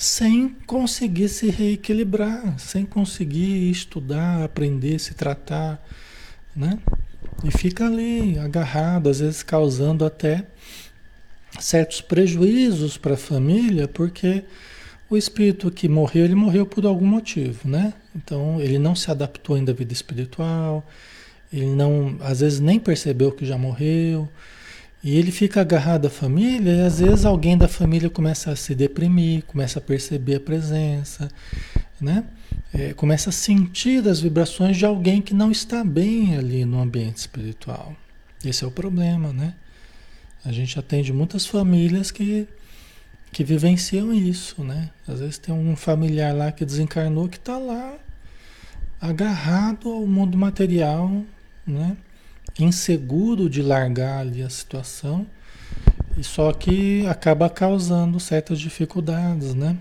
sem 0.00 0.48
conseguir 0.66 1.28
se 1.28 1.50
reequilibrar, 1.50 2.58
sem 2.58 2.86
conseguir 2.86 3.70
estudar, 3.70 4.42
aprender, 4.42 4.98
se 4.98 5.12
tratar, 5.12 5.78
né? 6.56 6.78
E 7.44 7.50
fica 7.50 7.86
ali 7.86 8.38
agarrado, 8.38 9.10
às 9.10 9.20
vezes 9.20 9.42
causando 9.42 10.04
até 10.04 10.46
certos 11.58 12.00
prejuízos 12.00 12.96
para 12.96 13.14
a 13.14 13.18
família, 13.18 13.88
porque 13.88 14.44
o 15.08 15.16
espírito 15.16 15.70
que 15.70 15.88
morreu, 15.88 16.24
ele 16.24 16.34
morreu 16.34 16.64
por 16.64 16.86
algum 16.86 17.06
motivo, 17.06 17.68
né? 17.68 17.92
Então, 18.14 18.60
ele 18.60 18.78
não 18.78 18.94
se 18.94 19.10
adaptou 19.10 19.56
ainda 19.56 19.72
à 19.72 19.74
vida 19.74 19.92
espiritual, 19.92 20.86
ele 21.52 21.66
não, 21.66 22.16
às 22.20 22.40
vezes 22.40 22.60
nem 22.60 22.78
percebeu 22.78 23.32
que 23.32 23.44
já 23.44 23.58
morreu, 23.58 24.28
e 25.02 25.16
ele 25.16 25.32
fica 25.32 25.62
agarrado 25.62 26.06
à 26.06 26.10
família, 26.10 26.72
e 26.72 26.80
às 26.82 27.00
vezes 27.00 27.24
alguém 27.24 27.58
da 27.58 27.66
família 27.66 28.08
começa 28.08 28.52
a 28.52 28.56
se 28.56 28.74
deprimir, 28.74 29.42
começa 29.44 29.78
a 29.78 29.82
perceber 29.82 30.36
a 30.36 30.40
presença, 30.40 31.28
né? 32.00 32.24
É, 32.72 32.92
começa 32.92 33.30
a 33.30 33.32
sentir 33.32 34.06
as 34.06 34.20
vibrações 34.20 34.76
de 34.76 34.86
alguém 34.86 35.20
que 35.20 35.34
não 35.34 35.50
está 35.50 35.82
bem 35.82 36.36
ali 36.36 36.64
no 36.64 36.80
ambiente 36.80 37.16
espiritual. 37.16 37.96
Esse 38.44 38.62
é 38.62 38.66
o 38.66 38.70
problema, 38.70 39.32
né? 39.32 39.54
A 40.44 40.52
gente 40.52 40.78
atende 40.78 41.12
muitas 41.12 41.46
famílias 41.46 42.10
que, 42.10 42.48
que 43.30 43.44
vivenciam 43.44 44.12
isso, 44.12 44.64
né? 44.64 44.90
Às 45.06 45.20
vezes 45.20 45.38
tem 45.38 45.54
um 45.54 45.76
familiar 45.76 46.34
lá 46.34 46.50
que 46.50 46.64
desencarnou 46.64 47.28
que 47.28 47.36
está 47.36 47.58
lá 47.58 47.98
agarrado 49.00 49.88
ao 49.88 50.06
mundo 50.06 50.36
material, 50.36 51.22
né? 51.66 51.96
Inseguro 52.58 53.48
de 53.48 53.62
largar 53.62 54.20
ali 54.20 54.42
a 54.42 54.50
situação, 54.50 55.26
e 56.16 56.24
só 56.24 56.52
que 56.52 57.06
acaba 57.06 57.48
causando 57.48 58.18
certas 58.18 58.58
dificuldades, 58.58 59.54
né? 59.54 59.76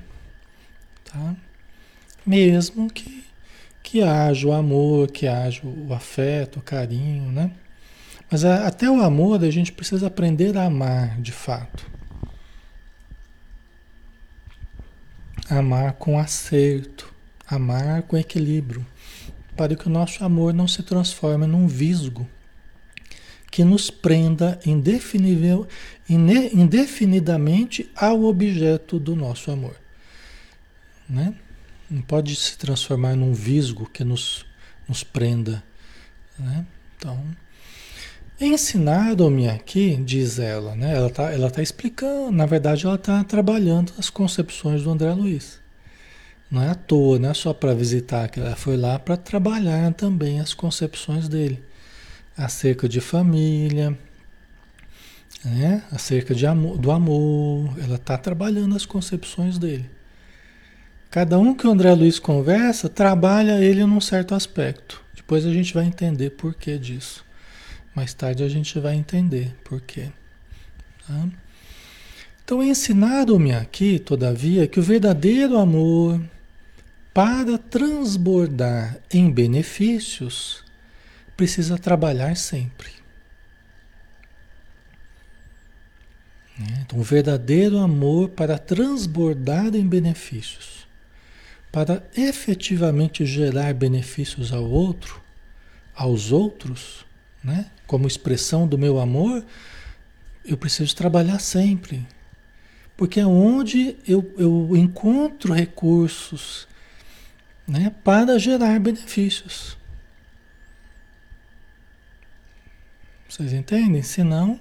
Tá? 1.03 1.35
Mesmo 2.25 2.89
que, 2.89 3.25
que 3.81 4.01
haja 4.01 4.47
o 4.47 4.53
amor, 4.53 5.11
que 5.11 5.27
haja 5.27 5.61
o 5.65 5.93
afeto, 5.93 6.59
o 6.59 6.61
carinho, 6.61 7.31
né? 7.31 7.51
Mas 8.31 8.45
a, 8.45 8.67
até 8.67 8.89
o 8.89 9.01
amor 9.01 9.43
a 9.43 9.51
gente 9.51 9.71
precisa 9.71 10.07
aprender 10.07 10.57
a 10.57 10.65
amar 10.65 11.19
de 11.19 11.31
fato. 11.31 11.89
Amar 15.49 15.93
com 15.93 16.19
acerto, 16.19 17.11
amar 17.47 18.03
com 18.03 18.15
equilíbrio, 18.17 18.85
para 19.57 19.75
que 19.75 19.87
o 19.87 19.89
nosso 19.89 20.23
amor 20.23 20.53
não 20.53 20.67
se 20.67 20.83
transforme 20.83 21.47
num 21.47 21.67
visgo 21.67 22.27
que 23.51 23.63
nos 23.63 23.89
prenda 23.89 24.59
indefinidamente 26.53 27.89
ao 27.95 28.23
objeto 28.25 28.99
do 28.99 29.15
nosso 29.15 29.49
amor. 29.49 29.75
Né? 31.09 31.33
Não 31.89 32.03
pode 32.03 32.35
se 32.35 32.55
transformar 32.57 33.15
num 33.15 33.33
visgo 33.33 33.89
que 33.89 34.03
nos, 34.03 34.45
nos 34.87 35.03
prenda. 35.03 35.63
Né? 36.37 36.63
Então, 36.95 37.25
ensinaram-me 38.39 39.49
aqui, 39.49 39.97
diz 39.97 40.39
ela, 40.39 40.75
né? 40.75 40.95
ela 40.95 41.07
está 41.07 41.31
ela 41.31 41.51
tá 41.51 41.61
explicando, 41.61 42.31
na 42.31 42.45
verdade 42.45 42.85
ela 42.85 42.95
está 42.95 43.23
trabalhando 43.23 43.93
as 43.97 44.09
concepções 44.09 44.83
do 44.83 44.91
André 44.91 45.13
Luiz. 45.13 45.59
Não 46.49 46.63
é 46.63 46.69
à 46.69 46.75
toa, 46.75 47.19
não 47.19 47.29
é 47.29 47.33
só 47.33 47.53
para 47.53 47.75
visitar, 47.75 48.31
ela 48.35 48.55
foi 48.55 48.77
lá 48.77 48.97
para 48.97 49.17
trabalhar 49.17 49.93
também 49.93 50.39
as 50.39 50.53
concepções 50.53 51.27
dele 51.27 51.63
acerca 52.37 52.87
de 52.87 53.01
família, 53.01 53.97
né? 55.43 55.83
acerca 55.91 56.33
de 56.33 56.47
amor, 56.47 56.77
do 56.77 56.91
amor, 56.91 57.77
ela 57.83 57.95
está 57.95 58.17
trabalhando 58.17 58.75
as 58.75 58.85
concepções 58.85 59.57
dele. 59.57 59.89
Cada 61.11 61.37
um 61.39 61.53
que 61.53 61.67
o 61.67 61.71
André 61.71 61.93
Luiz 61.93 62.19
conversa, 62.19 62.87
trabalha 62.87 63.59
ele 63.63 63.83
num 63.83 63.99
certo 63.99 64.35
aspecto. 64.35 65.03
Depois 65.15 65.45
a 65.45 65.51
gente 65.51 65.73
vai 65.73 65.85
entender 65.85 66.29
por 66.31 66.53
que 66.53 66.77
disso. 66.77 67.25
Mais 67.99 68.13
tarde 68.13 68.45
a 68.45 68.47
gente 68.47 68.79
vai 68.79 68.95
entender 68.95 69.53
por 69.61 69.81
quê. 69.81 70.09
Tá? 71.05 71.27
Então, 72.41 72.63
ensinaram-me 72.63 73.53
aqui, 73.53 73.99
todavia, 73.99 74.65
que 74.69 74.79
o 74.79 74.83
verdadeiro 74.83 75.57
amor, 75.57 76.17
para 77.13 77.57
transbordar 77.57 78.97
em 79.11 79.29
benefícios, 79.29 80.63
precisa 81.35 81.77
trabalhar 81.77 82.37
sempre. 82.37 82.89
Então, 86.79 86.99
o 86.99 87.03
verdadeiro 87.03 87.79
amor, 87.79 88.29
para 88.29 88.57
transbordar 88.57 89.75
em 89.75 89.85
benefícios, 89.85 90.87
para 91.69 92.01
efetivamente 92.15 93.25
gerar 93.25 93.73
benefícios 93.73 94.53
ao 94.53 94.63
outro, 94.63 95.21
aos 95.93 96.31
outros, 96.31 97.08
né? 97.43 97.67
como 97.87 98.07
expressão 98.07 98.67
do 98.67 98.77
meu 98.77 98.99
amor, 98.99 99.43
eu 100.45 100.57
preciso 100.57 100.95
trabalhar 100.95 101.39
sempre. 101.39 102.05
Porque 102.95 103.19
é 103.19 103.25
onde 103.25 103.95
eu, 104.07 104.33
eu 104.37 104.75
encontro 104.75 105.53
recursos 105.53 106.67
né? 107.67 107.93
para 108.03 108.37
gerar 108.37 108.79
benefícios. 108.79 109.77
Vocês 113.27 113.53
entendem? 113.53 114.01
Senão, 114.01 114.59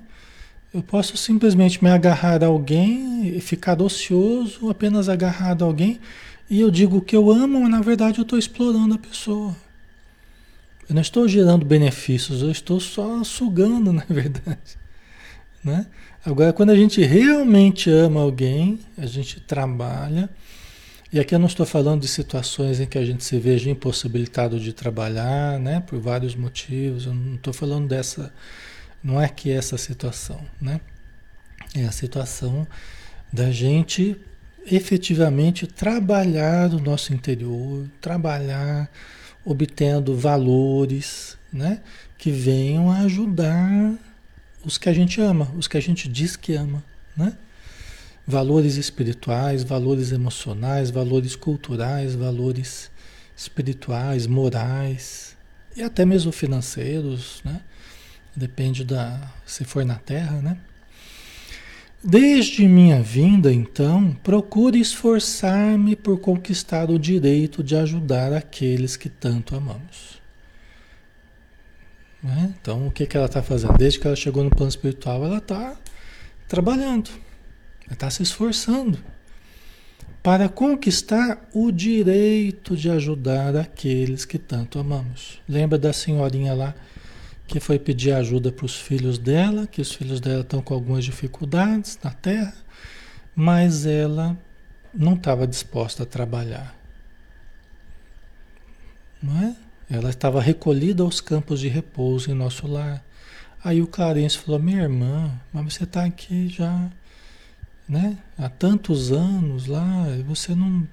eu 0.73 0.83
posso 0.83 1.17
simplesmente 1.17 1.83
me 1.83 1.91
agarrar 1.91 2.45
a 2.45 2.47
alguém 2.47 3.37
e 3.37 3.41
ficar 3.41 3.81
ocioso, 3.81 4.69
apenas 4.71 5.09
agarrado 5.09 5.65
a 5.65 5.67
alguém 5.67 6.01
e 6.51 6.61
eu 6.61 6.71
digo 6.71 7.03
que 7.03 7.15
eu 7.15 7.31
amo, 7.31 7.61
mas 7.61 7.71
na 7.71 7.81
verdade 7.81 8.19
eu 8.19 8.23
estou 8.23 8.39
explorando 8.39 8.95
a 8.95 8.99
pessoa. 8.99 9.55
Eu 10.89 10.95
não 10.95 11.03
estou 11.03 11.29
gerando 11.29 11.67
benefícios, 11.67 12.43
eu 12.43 12.51
estou 12.51 12.81
só 12.81 13.23
sugando, 13.23 13.93
na 13.95 14.05
verdade. 14.09 14.79
Né? 15.63 15.87
Agora, 16.25 16.53
quando 16.53 16.71
a 16.71 16.77
gente 16.77 17.03
realmente 17.03 17.91
ama 17.91 18.21
alguém, 18.21 18.81
a 18.97 19.07
gente 19.07 19.41
trabalha. 19.41 20.29
E 21.13 21.19
aqui 21.19 21.35
eu 21.35 21.39
não 21.39 21.47
estou 21.47 21.65
falando 21.65 22.03
de 22.03 22.09
situações 22.09 22.81
em 22.81 22.87
que 22.87 22.99
a 22.99 23.05
gente 23.05 23.25
se 23.25 23.39
veja 23.39 23.71
impossibilitado 23.71 24.61
de 24.61 24.73
trabalhar, 24.73 25.59
né? 25.59 25.81
Por 25.81 25.99
vários 25.99 26.35
motivos. 26.35 27.07
Eu 27.07 27.15
não 27.15 27.37
estou 27.37 27.53
falando 27.53 27.89
dessa. 27.89 28.33
Não 29.03 29.21
é 29.21 29.27
que 29.27 29.51
é 29.51 29.55
essa 29.55 29.79
situação, 29.79 30.41
né? 30.61 30.81
É 31.75 31.85
a 31.85 31.93
situação 31.93 32.67
da 33.33 33.51
gente 33.51 34.21
efetivamente 34.67 35.67
trabalhar 35.67 36.75
o 36.75 36.81
nosso 36.81 37.15
interior, 37.15 37.87
trabalhar 38.01 38.91
obtendo 39.49 40.15
valores, 40.15 41.39
né, 41.51 41.81
que 42.19 42.31
venham 42.31 42.91
a 42.91 42.99
ajudar 42.99 43.95
os 44.63 44.77
que 44.77 44.91
a 44.91 44.93
gente 44.93 45.19
ama, 45.23 45.51
os 45.57 45.67
que 45.67 45.79
a 45.79 45.81
gente 45.81 46.07
diz 46.07 46.37
que 46.37 46.53
ama, 46.53 46.85
né? 47.17 47.33
Valores 48.27 48.77
espirituais, 48.77 49.65
valores 49.65 50.13
emocionais, 50.13 50.91
valores 50.91 51.35
culturais, 51.35 52.15
valores 52.15 52.91
espirituais, 53.35 54.27
morais 54.27 55.35
e 55.75 55.83
até 55.83 56.05
mesmo 56.05 56.31
financeiros, 56.31 57.41
né? 57.43 57.63
Depende 58.37 58.85
da 58.85 59.33
se 59.47 59.65
for 59.65 59.83
na 59.83 59.95
Terra, 59.95 60.43
né? 60.43 60.59
Desde 62.03 62.69
minha 62.69 63.03
vinda, 63.03 63.53
então, 63.53 64.17
procure 64.23 64.79
esforçar-me 64.79 65.97
por 65.97 66.21
conquistar 66.21 66.91
o 66.91 66.99
direito 66.99 67.63
de 67.63 67.75
ajudar 67.75 68.33
aqueles 68.33 68.97
que 68.97 69.09
tanto 69.09 69.57
amamos. 69.57 70.21
Né? 72.23 72.55
Então, 72.61 72.87
o 72.87 72.91
que, 72.91 73.05
que 73.05 73.17
ela 73.17 73.27
está 73.27 73.43
fazendo? 73.43 73.77
Desde 73.77 73.99
que 73.99 74.07
ela 74.07 74.15
chegou 74.15 74.45
no 74.45 74.51
plano 74.51 74.69
espiritual, 74.69 75.25
ela 75.25 75.39
está 75.39 75.77
trabalhando, 76.47 77.11
ela 77.85 77.95
está 77.95 78.09
se 78.11 78.23
esforçando 78.23 78.99
para 80.23 80.49
conquistar 80.49 81.49
o 81.53 81.73
direito 81.73 82.77
de 82.77 82.91
ajudar 82.91 83.57
aqueles 83.57 84.25
que 84.25 84.39
tanto 84.39 84.79
amamos. 84.79 85.41
Lembra 85.49 85.79
da 85.79 85.93
senhorinha 85.93 86.55
lá? 86.55 86.75
Que 87.49 87.59
foi 87.59 87.79
pedir 87.79 88.13
ajuda 88.13 88.53
para 88.53 88.65
os 88.67 88.77
filhos 88.77 89.19
dela, 89.19 89.67
que 89.67 89.81
os 89.81 89.93
filhos 89.93 90.21
dela 90.21 90.43
estão 90.43 90.63
com 90.63 90.75
algumas 90.75 91.05
dificuldades 91.05 91.99
na 92.03 92.13
terra, 92.13 92.55
mas 93.35 93.87
ela 93.87 94.39
não 94.95 95.15
estava 95.15 95.47
disposta 95.47 96.05
a 96.05 96.07
trabalhar. 96.07 96.77
Não 99.21 99.37
é? 99.43 99.57
Ela 99.91 100.11
estava 100.11 100.41
recolhida 100.41 101.03
aos 101.03 101.21
campos 101.21 101.59
de 101.59 101.69
repouso 101.69 102.31
em 102.31 102.35
nosso 102.35 102.69
lar. 102.69 103.03
Aí 103.65 103.83
o 103.83 103.87
Clarence 103.87 104.39
falou: 104.39 104.61
Minha 104.61 104.83
irmã, 104.83 105.33
mas 105.53 105.75
você 105.75 105.85
está 105.85 106.05
aqui 106.05 106.47
já 106.49 106.89
né? 107.89 108.19
Há 108.37 108.49
tantos 108.49 109.11
anos 109.11 109.67
lá, 109.67 110.07
você 110.27 110.55
não, 110.55 110.87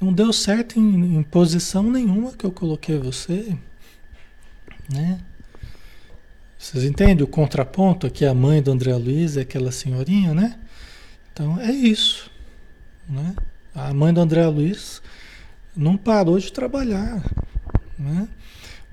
não 0.00 0.12
deu 0.12 0.32
certo 0.32 0.78
em, 0.80 1.18
em 1.18 1.22
posição 1.22 1.84
nenhuma 1.90 2.32
que 2.32 2.44
eu 2.44 2.50
coloquei 2.50 2.98
você, 2.98 3.56
né? 4.92 5.20
Vocês 6.58 6.84
entendem 6.84 7.22
o 7.22 7.28
contraponto 7.28 8.06
aqui? 8.06 8.24
A 8.24 8.34
mãe 8.34 8.62
do 8.62 8.72
André 8.72 8.94
Luiz 8.94 9.36
é 9.36 9.42
aquela 9.42 9.70
senhorinha, 9.70 10.34
né? 10.34 10.58
Então 11.32 11.60
é 11.60 11.70
isso, 11.70 12.30
né? 13.08 13.34
A 13.74 13.92
mãe 13.92 14.12
do 14.12 14.20
André 14.20 14.46
Luiz 14.46 15.02
não 15.76 15.96
parou 15.96 16.38
de 16.38 16.50
trabalhar, 16.50 17.22
né? 17.98 18.26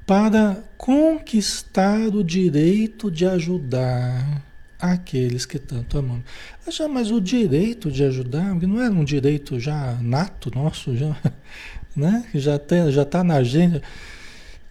Para 0.06 0.62
conquistar 0.78 2.14
o 2.14 2.22
direito 2.22 3.10
de 3.10 3.26
ajudar 3.26 4.44
aqueles 4.78 5.46
que 5.46 5.58
tanto 5.58 5.98
amamos. 5.98 6.26
Já, 6.68 6.90
mas 6.90 7.10
o 7.10 7.22
direito 7.22 7.90
de 7.90 8.04
ajudar, 8.04 8.54
não 8.56 8.82
é 8.82 8.90
um 8.90 9.06
direito 9.06 9.58
já 9.58 9.98
nato 10.02 10.52
nosso, 10.54 10.98
já, 10.98 11.16
né? 11.96 12.26
já 12.36 12.58
está 12.58 12.92
já 12.92 13.06
tá 13.06 13.24
na 13.24 13.36
agenda. 13.36 13.82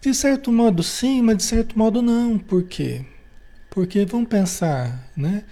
De 0.03 0.13
certo 0.13 0.51
modo 0.51 0.83
sim, 0.83 1.23
mas 1.23 1.37
de 1.37 1.45
certo 1.45 1.79
modo 1.79 2.03
não. 2.03 2.37
Por 2.37 2.65
quê? 2.65 3.05
Porque 3.71 4.05
vamos 4.05 4.29
pensar, 4.29 5.09
né? 5.17 5.45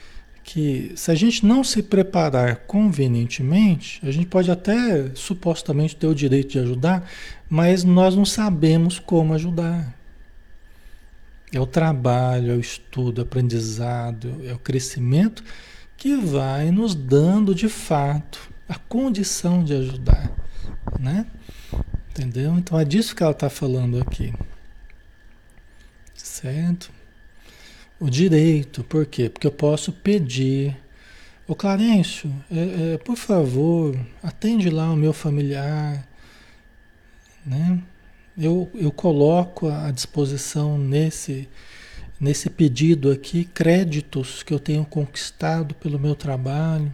Que 0.42 0.92
se 0.96 1.08
a 1.08 1.14
gente 1.14 1.46
não 1.46 1.62
se 1.62 1.84
preparar 1.84 2.56
convenientemente, 2.66 4.00
a 4.02 4.10
gente 4.10 4.26
pode 4.26 4.50
até 4.50 5.14
supostamente 5.14 5.94
ter 5.94 6.08
o 6.08 6.14
direito 6.16 6.50
de 6.50 6.58
ajudar, 6.58 7.08
mas 7.48 7.84
nós 7.84 8.16
não 8.16 8.24
sabemos 8.24 8.98
como 8.98 9.34
ajudar. 9.34 9.94
É 11.52 11.60
o 11.60 11.66
trabalho, 11.66 12.50
é 12.50 12.56
o 12.56 12.60
estudo, 12.60 13.20
é 13.20 13.22
o 13.22 13.26
aprendizado, 13.28 14.34
é 14.44 14.52
o 14.52 14.58
crescimento 14.58 15.44
que 15.96 16.16
vai 16.16 16.72
nos 16.72 16.92
dando 16.92 17.54
de 17.54 17.68
fato 17.68 18.50
a 18.68 18.74
condição 18.74 19.62
de 19.62 19.74
ajudar, 19.74 20.28
né? 20.98 21.24
Entendeu? 22.20 22.58
Então 22.58 22.78
é 22.78 22.84
disso 22.84 23.16
que 23.16 23.22
ela 23.22 23.32
está 23.32 23.48
falando 23.48 23.98
aqui. 23.98 24.34
Certo? 26.14 26.92
O 27.98 28.10
direito, 28.10 28.84
por 28.84 29.06
quê? 29.06 29.30
Porque 29.30 29.46
eu 29.46 29.52
posso 29.52 29.90
pedir. 29.90 30.76
Ô 31.48 31.54
Clarencio, 31.54 32.30
é, 32.50 32.94
é, 32.94 32.98
por 32.98 33.16
favor, 33.16 33.98
atende 34.22 34.68
lá 34.68 34.92
o 34.92 34.96
meu 34.96 35.14
familiar, 35.14 36.06
né? 37.44 37.82
eu, 38.36 38.70
eu 38.74 38.92
coloco 38.92 39.68
à 39.68 39.90
disposição 39.90 40.78
nesse, 40.78 41.48
nesse 42.20 42.48
pedido 42.50 43.10
aqui 43.10 43.44
créditos 43.44 44.42
que 44.42 44.52
eu 44.52 44.60
tenho 44.60 44.84
conquistado 44.84 45.74
pelo 45.74 45.98
meu 45.98 46.14
trabalho. 46.14 46.92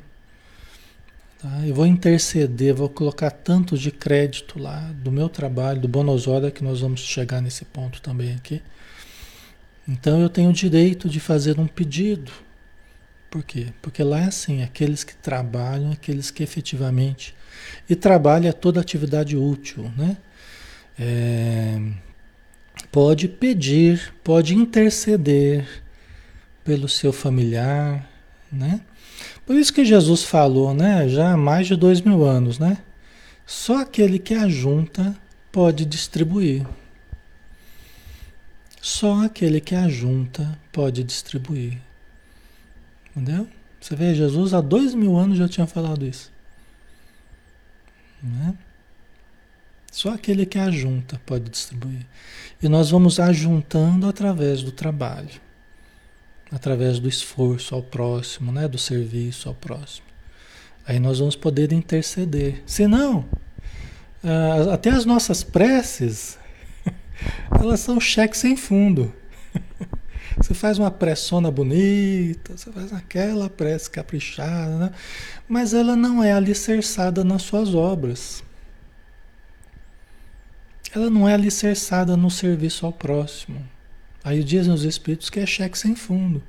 Tá? 1.47 1.67
Eu 1.67 1.75
vou 1.75 1.87
interceder, 1.87 2.75
vou 2.75 2.89
colocar 2.89 3.31
tanto 3.31 3.79
de 3.79 3.91
crédito 3.91 4.59
lá 4.59 4.93
do 5.03 5.13
meu 5.13 5.29
trabalho, 5.29 5.81
do 5.81 5.87
Bonosora, 5.87 6.51
que 6.51 6.65
nós 6.65 6.81
vamos 6.81 7.01
chegar 7.01 7.41
nesse 7.41 7.65
ponto 7.65 8.03
também 8.03 8.35
aqui. 8.35 8.61
Então 9.87 10.21
eu 10.21 10.29
tenho 10.29 10.51
o 10.51 10.53
direito 10.53 11.09
de 11.09 11.21
fazer 11.21 11.61
um 11.61 11.67
pedido. 11.67 12.33
Por 13.31 13.45
quê? 13.45 13.69
Porque 13.81 14.03
lá 14.03 14.21
é 14.21 14.25
assim, 14.25 14.63
aqueles 14.63 15.05
que 15.05 15.15
trabalham, 15.15 15.93
aqueles 15.93 16.31
que 16.31 16.43
efetivamente. 16.43 17.35
E 17.89 17.95
trabalho 17.95 18.49
é 18.49 18.53
toda 18.53 18.81
atividade 18.81 19.37
útil, 19.37 19.91
né? 19.97 20.17
é, 20.99 21.79
pode 22.91 23.29
pedir, 23.29 24.15
pode 24.25 24.55
interceder 24.55 25.67
pelo 26.65 26.89
seu 26.89 27.13
familiar, 27.13 28.09
né? 28.51 28.81
Por 29.45 29.57
isso 29.57 29.73
que 29.73 29.85
Jesus 29.85 30.23
falou, 30.23 30.75
né? 30.75 31.09
Já 31.09 31.33
há 31.33 31.37
mais 31.37 31.67
de 31.67 31.77
dois 31.77 32.01
mil 32.01 32.25
anos, 32.25 32.59
né? 32.59 32.79
Só 33.47 33.81
aquele 33.81 34.19
que 34.19 34.35
ajunta 34.35 35.17
pode 35.53 35.85
distribuir. 35.85 36.67
Só 38.81 39.25
aquele 39.25 39.61
que 39.61 39.75
ajunta 39.75 40.59
pode 40.73 41.03
distribuir. 41.03 41.79
Entendeu? 43.11 43.49
Você 43.81 43.95
vê, 43.95 44.15
Jesus 44.15 44.53
há 44.53 44.61
dois 44.61 44.95
mil 44.95 45.17
anos 45.17 45.39
já 45.39 45.49
tinha 45.49 45.67
falado 45.67 46.05
isso. 46.05 46.33
Né? 48.23 48.55
Só 49.93 50.13
aquele 50.13 50.45
que 50.45 50.59
ajunta 50.59 51.21
pode 51.25 51.49
distribuir. 51.49 52.05
E 52.63 52.69
nós 52.69 52.91
vamos 52.91 53.19
ajuntando 53.19 54.09
através 54.09 54.63
do 54.63 54.73
trabalho, 54.73 55.41
através 56.51 56.99
do 56.99 57.09
esforço 57.09 57.75
ao 57.75 57.83
próximo, 57.83 58.53
né? 58.53 58.69
do 58.69 58.79
serviço 58.79 59.49
ao 59.49 59.55
próximo. 59.55 60.07
Aí 60.87 61.01
nós 61.01 61.19
vamos 61.19 61.37
poder 61.37 61.73
interceder. 61.73 62.63
Senão, 62.65 63.25
ah, 64.23 64.75
até 64.75 64.91
as 64.91 65.05
nossas 65.05 65.43
preces, 65.43 66.39
elas 67.51 67.81
são 67.81 68.01
cheques 68.01 68.41
sem 68.41 68.57
fundo. 68.57 69.13
Você 70.37 70.53
faz 70.53 70.79
uma 70.79 70.91
pressona 70.91 71.51
bonita, 71.51 72.55
você 72.55 72.71
faz 72.71 72.93
aquela 72.93 73.49
prece 73.49 73.89
caprichada, 73.89 74.77
né? 74.77 74.91
mas 75.49 75.73
ela 75.73 75.97
não 75.97 76.23
é 76.23 76.31
alicerçada 76.31 77.25
nas 77.25 77.41
suas 77.41 77.75
obras 77.75 78.45
ela 80.97 81.11
não 81.11 81.29
é 81.29 81.35
alicerçada 81.35 82.17
no 82.17 82.31
serviço 82.31 82.87
ao 82.87 82.93
próximo. 82.93 83.63
Aí 84.27 84.43
dizem 84.43 84.75
os 84.75 84.83
espíritos 84.83 85.31
que 85.31 85.39
é 85.39 85.47
cheque 85.47 85.79
sem 85.79 85.95
fundo. 85.95 86.43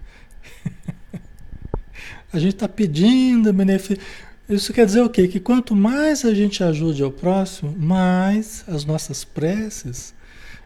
a 2.34 2.40
gente 2.40 2.56
está 2.56 2.68
pedindo 2.68 3.54
benefício. 3.54 4.04
Isso 4.50 4.74
quer 4.74 4.88
dizer 4.88 5.04
o 5.04 5.10
quê? 5.12 5.28
Que 5.28 5.40
quanto 5.40 5.76
mais 5.76 6.26
a 6.26 6.34
gente 6.34 6.64
ajude 6.64 7.04
ao 7.04 7.12
próximo, 7.12 7.72
mais 7.78 8.66
as 8.68 8.84
nossas 8.84 9.24
preces, 9.24 10.16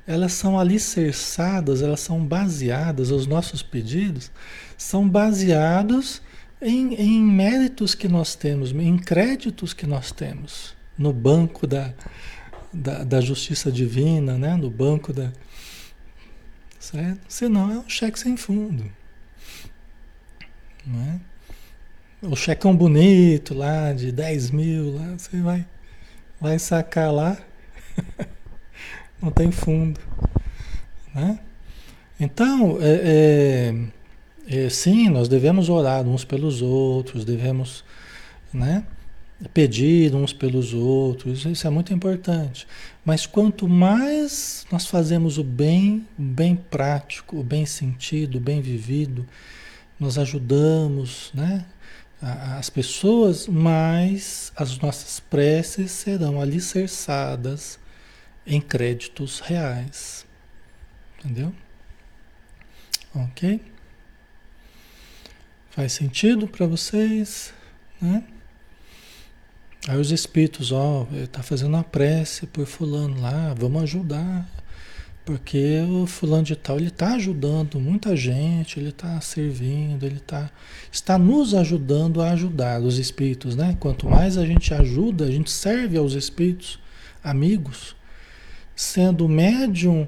elas 0.08 0.32
são 0.32 0.58
alicerçadas, 0.58 1.82
elas 1.82 2.00
são 2.00 2.24
baseadas, 2.26 3.12
os 3.12 3.28
nossos 3.28 3.62
pedidos 3.62 4.32
são 4.78 5.06
baseados 5.06 6.22
em, 6.62 6.94
em 6.94 7.22
méritos 7.22 7.94
que 7.94 8.08
nós 8.08 8.36
temos, 8.36 8.72
em 8.72 8.98
créditos 8.98 9.74
que 9.74 9.86
nós 9.86 10.14
temos 10.14 10.74
no 10.98 11.12
banco 11.12 11.68
da, 11.68 11.94
da, 12.72 13.04
da 13.04 13.20
justiça 13.20 13.70
divina, 13.70 14.38
né? 14.38 14.56
no 14.56 14.70
banco 14.70 15.12
da. 15.12 15.34
Certo? 16.82 17.22
Senão 17.30 17.72
é 17.72 17.78
um 17.78 17.88
cheque 17.88 18.20
sem 18.20 18.36
fundo. 18.36 18.92
É? 20.88 21.20
O 22.26 22.36
checão 22.36 22.76
bonito 22.76 23.54
lá 23.54 23.94
de 23.94 24.12
10 24.12 24.50
mil, 24.50 24.96
lá, 24.96 25.14
você 25.16 25.40
vai, 25.42 25.66
vai 26.40 26.58
sacar 26.58 27.14
lá, 27.14 27.38
não 29.22 29.30
tem 29.30 29.52
fundo. 29.52 30.00
Né? 31.14 31.40
Então, 32.20 32.80
é, 32.82 33.74
é, 34.48 34.66
é, 34.66 34.70
sim, 34.70 35.08
nós 35.08 35.30
devemos 35.30 35.70
orar 35.70 36.04
uns 36.08 36.26
pelos 36.26 36.64
outros, 36.64 37.24
devemos 37.24 37.86
né, 38.52 38.84
pedir 39.54 40.16
uns 40.16 40.34
pelos 40.34 40.74
outros, 40.74 41.46
isso 41.46 41.68
é 41.68 41.70
muito 41.70 41.94
importante. 41.94 42.68
Mas 43.04 43.26
quanto 43.26 43.68
mais 43.68 44.66
nós 44.72 44.86
fazemos 44.86 45.38
o 45.38 45.44
bem, 45.44 46.08
o 46.18 46.22
bem 46.22 46.56
prático, 46.56 47.40
o 47.40 47.44
bem 47.44 47.66
sentido, 47.66 48.38
o 48.38 48.42
bem 48.42 48.62
vivido, 48.62 49.28
nós 50.00 50.18
ajudamos 50.18 51.32
né, 51.34 51.66
as 52.22 52.70
pessoas, 52.70 53.48
mais 53.48 54.52
as 54.56 54.78
nossas 54.78 55.20
preces 55.20 55.92
serão 55.92 56.40
alicerçadas 56.40 57.80
em 58.46 58.62
créditos 58.62 59.40
reais. 59.40 60.26
Entendeu? 61.18 61.54
Ok? 63.14 63.62
Faz 65.72 65.94
sentido 65.94 66.48
para 66.48 66.68
vocês? 66.68 67.54
Né? 68.00 68.24
Aí 69.88 69.98
os 69.98 70.12
espíritos, 70.12 70.72
ó, 70.72 71.08
tá 71.32 71.42
fazendo 71.42 71.74
uma 71.74 71.84
prece 71.84 72.46
por 72.46 72.68
fulano 72.68 73.20
lá, 73.20 73.54
vamos 73.58 73.82
ajudar. 73.84 74.48
Porque 75.26 75.80
o 75.90 76.06
fulano 76.06 76.44
de 76.44 76.56
tal, 76.56 76.78
ele 76.78 76.88
está 76.88 77.14
ajudando 77.14 77.80
muita 77.80 78.16
gente, 78.16 78.80
ele 78.80 78.90
está 78.90 79.20
servindo, 79.22 80.04
ele 80.04 80.20
tá, 80.20 80.52
está 80.92 81.18
nos 81.18 81.54
ajudando 81.54 82.22
a 82.22 82.32
ajudar 82.32 82.82
os 82.82 82.98
espíritos, 82.98 83.56
né? 83.56 83.76
Quanto 83.80 84.10
mais 84.10 84.38
a 84.38 84.46
gente 84.46 84.74
ajuda, 84.74 85.26
a 85.26 85.32
gente 85.32 85.50
serve 85.50 85.98
aos 85.98 86.14
espíritos, 86.14 86.80
amigos, 87.24 87.96
sendo 88.76 89.30
médium 89.30 90.08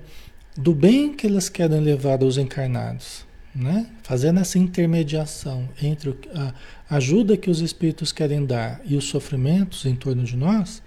do 0.58 0.74
bem 0.74 1.14
que 1.14 1.28
eles 1.28 1.48
querem 1.48 1.80
levar 1.80 2.22
aos 2.22 2.38
encarnados 2.38 3.26
né? 3.56 3.86
fazendo 4.02 4.40
essa 4.40 4.58
intermediação 4.58 5.70
entre 5.82 6.18
a 6.34 6.54
ajuda 6.96 7.38
que 7.38 7.50
os 7.50 7.60
espíritos 7.60 8.12
querem 8.12 8.46
dar 8.46 8.82
e 8.86 8.96
os 8.96 9.06
sofrimentos 9.06 9.86
em 9.86 9.96
torno 9.96 10.24
de 10.24 10.38
nós, 10.38 10.82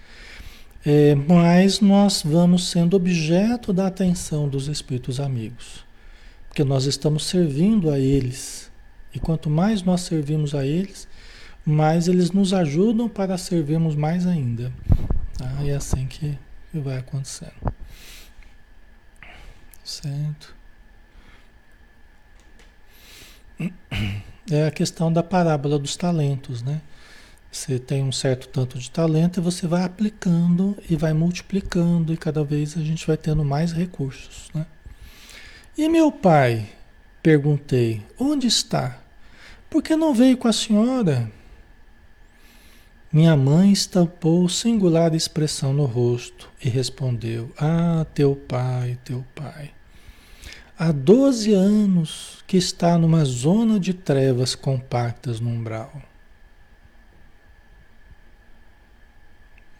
é, 0.84 1.14
mais 1.14 1.80
nós 1.80 2.22
vamos 2.24 2.68
sendo 2.68 2.96
objeto 2.96 3.72
da 3.72 3.88
atenção 3.88 4.48
dos 4.48 4.68
espíritos 4.68 5.18
amigos, 5.18 5.84
porque 6.48 6.62
nós 6.62 6.84
estamos 6.84 7.26
servindo 7.26 7.90
a 7.90 7.98
eles. 7.98 8.70
E 9.12 9.18
quanto 9.18 9.50
mais 9.50 9.82
nós 9.82 10.02
servimos 10.02 10.54
a 10.54 10.64
eles, 10.64 11.08
mas 11.64 12.06
eles 12.06 12.30
nos 12.30 12.52
ajudam 12.52 13.08
para 13.08 13.36
servirmos 13.36 13.96
mais 13.96 14.26
ainda. 14.26 14.72
Tá? 15.36 15.50
E 15.62 15.70
é 15.70 15.74
assim 15.74 16.06
que, 16.06 16.38
que 16.70 16.78
vai 16.78 16.98
acontecendo. 16.98 17.74
Certo? 19.82 20.54
É 24.50 24.66
a 24.66 24.70
questão 24.70 25.12
da 25.12 25.22
parábola 25.22 25.78
dos 25.78 25.96
talentos, 25.96 26.62
né? 26.62 26.80
Você 27.50 27.78
tem 27.78 28.02
um 28.02 28.12
certo 28.12 28.48
tanto 28.48 28.78
de 28.78 28.90
talento 28.90 29.40
e 29.40 29.42
você 29.42 29.66
vai 29.66 29.82
aplicando 29.82 30.76
e 30.88 30.94
vai 30.94 31.12
multiplicando 31.12 32.12
e 32.12 32.16
cada 32.16 32.44
vez 32.44 32.76
a 32.76 32.80
gente 32.80 33.06
vai 33.06 33.16
tendo 33.16 33.44
mais 33.44 33.72
recursos, 33.72 34.50
né? 34.54 34.66
E 35.76 35.88
meu 35.88 36.12
pai? 36.12 36.68
Perguntei. 37.22 38.02
Onde 38.18 38.46
está? 38.46 39.00
Por 39.68 39.82
que 39.82 39.96
não 39.96 40.14
veio 40.14 40.36
com 40.36 40.48
a 40.48 40.52
senhora? 40.52 41.30
Minha 43.12 43.36
mãe 43.36 43.72
estampou 43.72 44.48
singular 44.48 45.14
expressão 45.14 45.72
no 45.72 45.86
rosto 45.86 46.50
e 46.62 46.68
respondeu: 46.68 47.50
Ah, 47.58 48.06
teu 48.14 48.36
pai, 48.36 48.98
teu 49.04 49.24
pai. 49.34 49.75
Há 50.78 50.92
12 50.92 51.54
anos 51.54 52.44
que 52.46 52.56
está 52.56 52.98
numa 52.98 53.24
zona 53.24 53.80
de 53.80 53.94
trevas 53.94 54.54
compactas 54.54 55.40
no 55.40 55.48
umbral. 55.48 55.90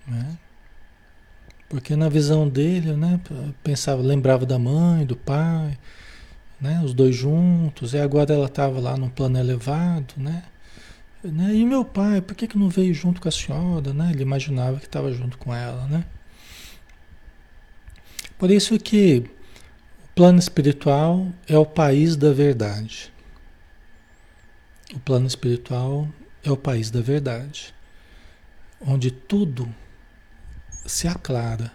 Né? 0.07 0.39
Porque 1.69 1.97
na 1.97 2.09
visão 2.09 2.49
dele, 2.49 2.93
né, 2.93 3.21
pensava, 3.63 4.01
lembrava 4.01 4.47
da 4.47 4.59
mãe, 4.59 5.05
do 5.05 5.17
pai, 5.17 5.77
né, 6.61 6.81
os 6.83 6.95
dois 6.95 7.15
juntos, 7.15 7.93
e 7.93 7.99
agora 7.99 8.33
ela 8.33 8.47
estava 8.47 8.81
lá 8.81 8.97
num 8.97 9.11
plano 9.11 9.39
elevado, 9.39 10.15
né? 10.17 10.45
né? 11.23 11.55
E 11.55 11.65
meu 11.65 11.85
pai, 11.85 12.21
por 12.21 12.35
que, 12.35 12.47
que 12.47 12.59
não 12.59 12.69
veio 12.69 12.95
junto 12.95 13.21
com 13.21 13.29
a 13.29 13.33
senhora, 13.33 13.93
né? 13.93 14.11
Ele 14.13 14.23
imaginava 14.23 14.79
que 14.79 14.87
estava 14.87 15.13
junto 15.13 15.37
com 15.39 15.55
ela, 15.55 15.87
né? 15.89 16.05
Por 18.39 18.51
isso 18.51 18.79
que 18.79 19.25
plano 20.17 20.39
espiritual 20.39 21.31
é 21.47 21.59
o 21.59 21.67
país 21.67 22.17
da 22.17 22.33
verdade. 22.33 23.13
O 24.95 24.99
plano 24.99 25.27
espiritual 25.27 26.09
é 26.43 26.51
o 26.51 26.57
país 26.57 26.91
da 26.91 27.03
verdade, 27.03 27.75
onde 28.81 29.11
tudo 29.11 29.69
se 30.87 31.07
aclara, 31.07 31.71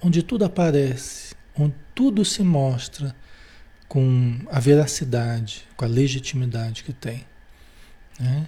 onde 0.00 0.22
tudo 0.22 0.44
aparece, 0.44 1.34
onde 1.58 1.74
tudo 1.96 2.24
se 2.24 2.44
mostra 2.44 3.12
com 3.88 4.38
a 4.48 4.60
veracidade, 4.60 5.66
com 5.76 5.84
a 5.84 5.88
legitimidade 5.88 6.84
que 6.84 6.92
tem. 6.92 7.26
Né? 8.20 8.46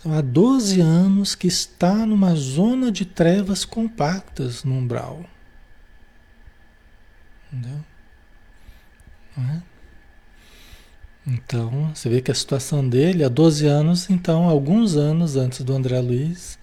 Então, 0.00 0.14
há 0.14 0.22
12 0.22 0.80
anos 0.80 1.34
que 1.34 1.46
está 1.46 2.06
numa 2.06 2.34
zona 2.34 2.90
de 2.90 3.04
trevas 3.04 3.66
compactas 3.66 4.64
no 4.64 4.78
umbral. 4.78 5.26
Entendeu? 7.52 7.84
É? 9.38 9.62
Então, 11.26 11.90
você 11.94 12.08
vê 12.08 12.20
que 12.20 12.30
a 12.30 12.34
situação 12.34 12.88
dele, 12.88 13.22
há 13.22 13.28
12 13.28 13.66
anos, 13.66 14.08
então, 14.08 14.48
alguns 14.48 14.96
anos 14.96 15.36
antes 15.36 15.62
do 15.62 15.74
André 15.74 16.00
Luiz, 16.00 16.58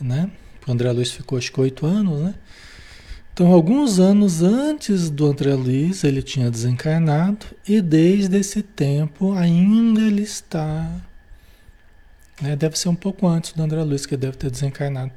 né? 0.00 0.30
O 0.66 0.70
André 0.72 0.92
Luiz 0.92 1.10
ficou 1.10 1.36
acho 1.36 1.52
que 1.52 1.60
oito 1.60 1.84
anos, 1.86 2.20
né? 2.20 2.34
Então, 3.32 3.52
alguns 3.52 3.98
anos 3.98 4.42
antes 4.42 5.08
do 5.10 5.26
André 5.26 5.54
Luiz, 5.54 6.04
ele 6.04 6.22
tinha 6.22 6.50
desencarnado 6.50 7.46
e 7.66 7.80
desde 7.80 8.36
esse 8.36 8.62
tempo 8.62 9.32
ainda 9.32 10.00
ele 10.02 10.22
está. 10.22 10.88
Né? 12.40 12.54
Deve 12.54 12.78
ser 12.78 12.90
um 12.90 12.94
pouco 12.94 13.26
antes 13.26 13.52
do 13.52 13.62
André 13.62 13.82
Luiz 13.82 14.04
que 14.04 14.16
deve 14.16 14.36
ter 14.36 14.50
desencarnado. 14.50 15.12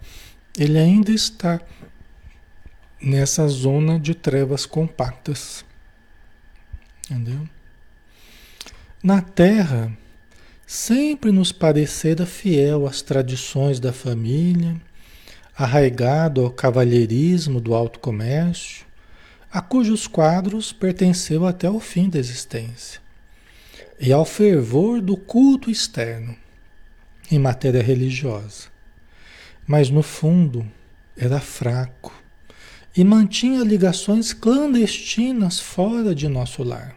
Ele 0.58 0.78
ainda 0.78 1.12
está 1.12 1.60
nessa 3.02 3.48
zona 3.48 4.00
de 4.00 4.16
trevas 4.16 4.66
compactas. 4.66 5.66
Entendeu? 7.10 7.48
Na 9.04 9.22
Terra, 9.22 9.92
sempre 10.66 11.32
nos 11.32 11.52
parecera 11.52 12.26
fiel 12.26 12.88
às 12.88 13.02
tradições 13.02 13.80
da 13.80 13.92
família 13.92 14.80
arraigado 15.56 16.44
ao 16.44 16.50
cavalheirismo 16.50 17.62
do 17.62 17.76
alto 17.76 18.00
comércio, 18.00 18.86
a 19.52 19.62
cujos 19.62 20.08
quadros 20.08 20.74
pertenceu 20.74 21.46
até 21.46 21.70
o 21.70 21.80
fim 21.80 22.10
da 22.10 22.18
existência, 22.18 23.00
e 24.00 24.12
ao 24.12 24.26
fervor 24.26 25.00
do 25.00 25.16
culto 25.16 25.70
externo 25.70 26.36
em 27.30 27.38
matéria 27.38 27.84
religiosa. 27.84 28.68
Mas 29.66 29.90
no 29.90 30.02
fundo 30.02 30.66
era 31.16 31.40
fraco 31.40 32.23
e 32.96 33.04
mantinha 33.04 33.64
ligações 33.64 34.34
clandestinas 34.34 35.60
fora 35.60 36.14
de 36.14 36.28
nosso 36.28 36.64
lar, 36.64 36.96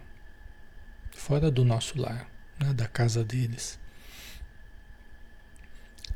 fora 1.11 1.49
do 1.49 1.65
nosso 1.65 1.99
lar, 1.99 2.29
né, 2.59 2.73
da 2.73 2.87
casa 2.87 3.23
deles. 3.23 3.79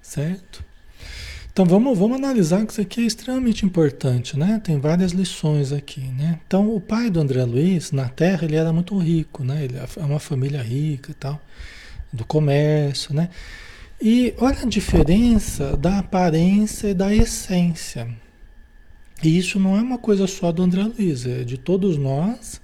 Certo? 0.02 0.64
Então 1.54 1.66
vamos, 1.66 1.98
vamos 1.98 2.18
analisar 2.18 2.66
que 2.66 2.72
isso 2.72 2.82
aqui 2.82 3.02
é 3.02 3.06
extremamente 3.06 3.66
importante, 3.66 4.40
né? 4.40 4.62
Tem 4.64 4.80
várias 4.80 5.12
lições 5.12 5.74
aqui, 5.74 6.00
né? 6.00 6.40
Então 6.48 6.74
o 6.74 6.80
pai 6.80 7.10
do 7.10 7.20
André 7.20 7.44
Luiz, 7.44 7.92
na 7.92 8.08
Terra, 8.08 8.46
ele 8.46 8.56
era 8.56 8.72
muito 8.72 8.98
rico, 8.98 9.44
né? 9.44 9.66
Ele 9.66 9.76
é 9.78 9.86
uma 10.00 10.20
família 10.20 10.62
rica 10.62 11.12
e 11.12 11.14
tal, 11.14 11.42
do 12.12 12.24
comércio, 12.24 13.14
né? 13.14 13.30
E 14.02 14.34
olha 14.38 14.62
a 14.62 14.66
diferença 14.66 15.76
da 15.76 16.00
aparência 16.00 16.88
e 16.88 16.94
da 16.94 17.14
essência. 17.14 18.08
E 19.24 19.38
isso 19.38 19.60
não 19.60 19.78
é 19.78 19.82
uma 19.82 19.98
coisa 19.98 20.26
só 20.26 20.52
do 20.52 20.64
André 20.64 20.84
Luiz, 20.84 21.26
é 21.26 21.44
de 21.44 21.58
todos 21.58 21.98
nós, 21.98 22.60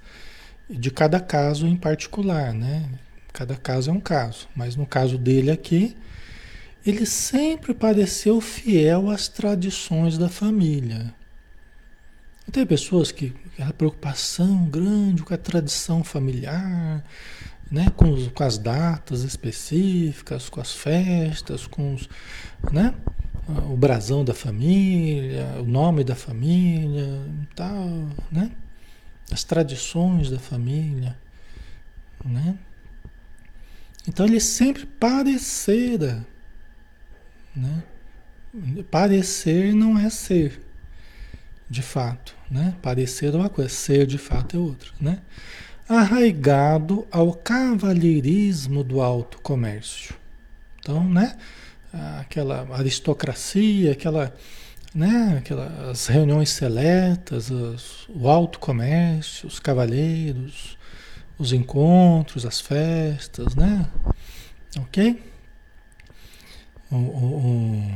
de 0.68 0.90
cada 0.90 1.20
caso 1.20 1.66
em 1.66 1.76
particular, 1.76 2.52
né? 2.52 2.88
Cada 3.32 3.56
caso 3.56 3.90
é 3.90 3.92
um 3.92 4.00
caso, 4.00 4.48
mas 4.56 4.74
no 4.74 4.84
caso 4.84 5.16
dele 5.16 5.50
aqui, 5.50 5.96
ele 6.84 7.06
sempre 7.06 7.72
pareceu 7.72 8.40
fiel 8.40 9.10
às 9.10 9.28
tradições 9.28 10.18
da 10.18 10.28
família. 10.28 11.14
Tem 12.50 12.64
pessoas 12.64 13.12
que 13.12 13.32
a 13.58 13.72
preocupação 13.72 14.64
grande 14.66 15.22
com 15.22 15.34
a 15.34 15.38
tradição 15.38 16.02
familiar, 16.02 17.04
né, 17.70 17.90
com, 17.94 18.10
os, 18.10 18.28
com 18.28 18.42
as 18.42 18.56
datas 18.56 19.22
específicas, 19.22 20.48
com 20.48 20.60
as 20.60 20.72
festas, 20.72 21.66
com 21.66 21.94
os, 21.94 22.08
né, 22.72 22.94
o 23.48 23.76
brasão 23.76 24.24
da 24.24 24.34
família, 24.34 25.56
o 25.60 25.64
nome 25.64 26.04
da 26.04 26.14
família, 26.14 27.06
tal, 27.56 28.08
né, 28.30 28.50
as 29.30 29.44
tradições 29.44 30.30
da 30.30 30.38
família, 30.38 31.16
né. 32.24 32.58
Então 34.06 34.26
ele 34.26 34.40
sempre 34.40 34.86
parecera 34.86 36.26
né? 37.58 37.82
Parecer 38.90 39.74
não 39.74 39.98
é 39.98 40.08
ser, 40.08 40.60
de 41.68 41.82
fato. 41.82 42.36
Né? 42.50 42.74
Parecer 42.80 43.34
é 43.34 43.36
uma 43.36 43.50
coisa, 43.50 43.68
ser 43.68 44.06
de 44.06 44.16
fato 44.16 44.56
é 44.56 44.60
outra. 44.60 44.90
Né? 45.00 45.20
Arraigado 45.88 47.06
ao 47.10 47.34
cavalheirismo 47.34 48.84
do 48.84 49.00
alto 49.00 49.40
comércio. 49.40 50.14
Então, 50.80 51.06
né? 51.08 51.36
Aquela 52.20 52.66
aristocracia, 52.74 53.92
aquela, 53.92 54.34
né? 54.94 55.36
aquelas 55.38 56.06
reuniões 56.06 56.50
seletas, 56.50 57.50
os, 57.50 58.08
o 58.08 58.28
alto 58.28 58.58
comércio, 58.58 59.46
os 59.46 59.58
cavalheiros, 59.58 60.76
os 61.38 61.52
encontros, 61.52 62.44
as 62.44 62.60
festas, 62.60 63.54
né? 63.54 63.88
Ok? 64.78 65.28
o, 66.90 66.96
o, 66.96 67.94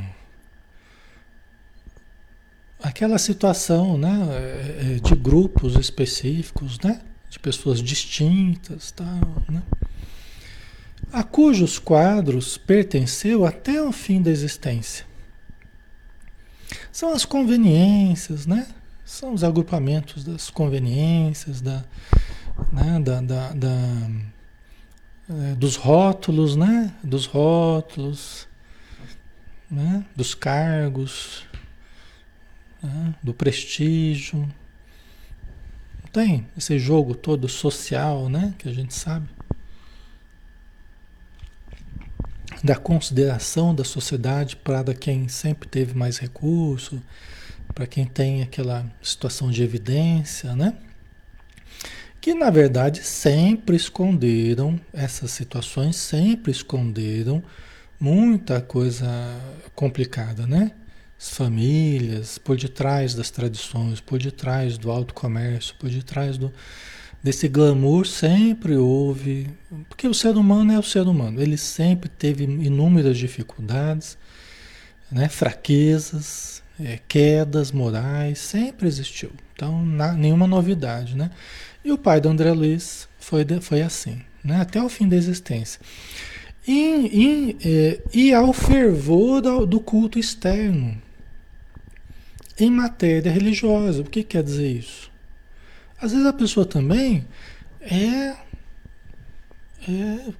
aquela 2.82 3.18
situação 3.18 3.96
né, 3.96 4.28
é, 4.30 4.96
é, 4.96 5.00
de 5.00 5.14
grupos 5.14 5.76
específicos, 5.76 6.78
né, 6.80 7.00
de 7.30 7.38
pessoas 7.38 7.80
distintas, 7.80 8.90
tal, 8.90 9.42
né, 9.48 9.62
a 11.12 11.22
cujos 11.22 11.78
quadros 11.78 12.56
pertenceu 12.56 13.44
até 13.44 13.82
o 13.82 13.92
fim 13.92 14.22
da 14.22 14.30
existência. 14.30 15.04
São 16.90 17.12
as 17.12 17.24
conveniências, 17.24 18.46
né? 18.46 18.66
São 19.04 19.34
os 19.34 19.44
agrupamentos 19.44 20.24
das 20.24 20.48
conveniências, 20.48 21.60
da, 21.60 21.84
né, 22.72 22.98
da, 23.00 23.20
da, 23.20 23.52
da 23.52 24.10
é, 25.28 25.54
dos 25.54 25.76
rótulos, 25.76 26.56
né? 26.56 26.92
Dos 27.02 27.26
rótulos, 27.26 28.48
né? 29.70 30.04
dos 30.14 30.34
cargos, 30.34 31.44
né? 32.82 33.14
do 33.22 33.32
prestígio. 33.32 34.48
Tem 36.12 36.46
esse 36.56 36.78
jogo 36.78 37.14
todo 37.14 37.48
social, 37.48 38.28
né? 38.28 38.54
Que 38.58 38.68
a 38.68 38.72
gente 38.72 38.92
sabe. 38.92 39.28
Da 42.62 42.76
consideração 42.76 43.74
da 43.74 43.84
sociedade 43.84 44.56
para 44.56 44.94
quem 44.94 45.26
sempre 45.28 45.68
teve 45.68 45.94
mais 45.94 46.18
recurso, 46.18 47.02
para 47.74 47.86
quem 47.86 48.04
tem 48.04 48.42
aquela 48.42 48.86
situação 49.02 49.50
de 49.50 49.62
evidência, 49.62 50.54
né? 50.54 50.74
Que 52.20 52.34
na 52.34 52.50
verdade 52.50 53.02
sempre 53.02 53.74
esconderam 53.74 54.80
essas 54.92 55.32
situações, 55.32 55.96
sempre 55.96 56.52
esconderam 56.52 57.42
muita 57.98 58.60
coisa 58.60 59.08
complicada, 59.74 60.46
né? 60.46 60.70
As 61.18 61.30
famílias, 61.30 62.38
por 62.38 62.56
detrás 62.56 63.14
das 63.14 63.30
tradições, 63.30 64.00
por 64.00 64.20
detrás 64.20 64.78
do 64.78 64.90
alto 64.90 65.14
comércio, 65.14 65.74
por 65.78 65.88
detrás 65.88 66.36
do, 66.36 66.52
desse 67.22 67.48
glamour 67.48 68.06
sempre 68.06 68.76
houve, 68.76 69.48
porque 69.88 70.08
o 70.08 70.14
ser 70.14 70.36
humano 70.36 70.72
é 70.72 70.78
o 70.78 70.82
ser 70.82 71.02
humano, 71.02 71.40
ele 71.40 71.56
sempre 71.56 72.08
teve 72.08 72.44
inúmeras 72.44 73.16
dificuldades, 73.16 74.18
né, 75.10 75.28
fraquezas, 75.28 76.62
é, 76.80 76.98
quedas 77.06 77.70
morais, 77.70 78.38
sempre 78.38 78.88
existiu. 78.88 79.30
Então, 79.54 79.84
na, 79.84 80.12
nenhuma 80.12 80.46
novidade, 80.46 81.16
né? 81.16 81.30
E 81.84 81.92
o 81.92 81.98
pai 81.98 82.20
do 82.20 82.28
André 82.28 82.52
Luiz 82.52 83.08
foi, 83.18 83.44
foi 83.60 83.82
assim, 83.82 84.20
né, 84.42 84.60
até 84.60 84.82
o 84.82 84.88
fim 84.88 85.08
da 85.08 85.14
existência. 85.14 85.80
E, 86.66 86.72
e, 86.72 87.56
é, 87.64 88.00
e 88.12 88.32
ao 88.32 88.52
fervor 88.52 89.40
do, 89.40 89.66
do 89.66 89.80
culto 89.80 90.18
externo 90.18 90.96
em 92.58 92.70
matéria 92.70 93.30
religiosa. 93.32 94.02
O 94.02 94.04
que 94.04 94.22
quer 94.22 94.42
dizer 94.42 94.70
isso? 94.70 95.11
Às 96.02 96.10
vezes 96.10 96.26
a 96.26 96.32
pessoa 96.32 96.66
também 96.66 97.24
é, 97.80 98.34
é 99.88 100.32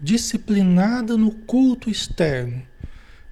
disciplinada 0.00 1.16
no 1.16 1.32
culto 1.32 1.90
externo 1.90 2.62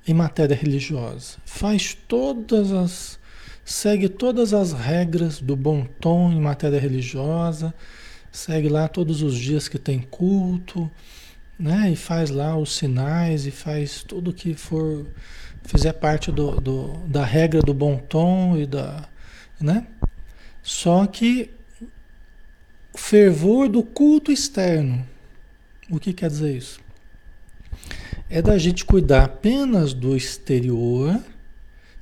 em 0.05 0.13
matéria 0.13 0.57
religiosa. 0.57 1.37
Faz 1.47 1.97
todas 2.09 2.73
as. 2.73 3.17
segue 3.65 4.09
todas 4.09 4.53
as 4.53 4.73
regras 4.73 5.41
do 5.41 5.55
bom 5.55 5.87
tom 6.01 6.33
em 6.33 6.41
matéria 6.41 6.81
religiosa, 6.81 7.73
segue 8.33 8.69
lá 8.69 8.89
todos 8.89 9.23
os 9.23 9.39
dias 9.39 9.69
que 9.69 9.79
tem 9.79 10.01
culto, 10.01 10.91
né? 11.57 11.93
E 11.93 11.95
faz 11.95 12.29
lá 12.29 12.57
os 12.57 12.75
sinais 12.75 13.47
e 13.47 13.53
faz 13.53 14.03
tudo 14.03 14.33
que 14.33 14.53
for. 14.53 15.07
fizer 15.63 15.93
parte 15.93 16.33
do, 16.33 16.61
do, 16.61 16.95
da 17.07 17.25
regra 17.25 17.63
do 17.63 17.73
bom 17.73 17.99
tom 17.99 18.57
e 18.57 18.67
da. 18.67 19.09
né? 19.61 19.87
Só 20.61 21.07
que 21.07 21.57
fervor 22.99 23.69
do 23.69 23.83
culto 23.83 24.31
externo. 24.31 25.07
O 25.89 25.99
que 25.99 26.13
quer 26.13 26.29
dizer 26.29 26.55
isso? 26.55 26.81
É 28.29 28.43
da 28.43 28.59
gente 28.59 28.85
cuidar 28.85 29.25
apenas 29.25 29.95
do 29.95 30.15
exterior 30.15 31.19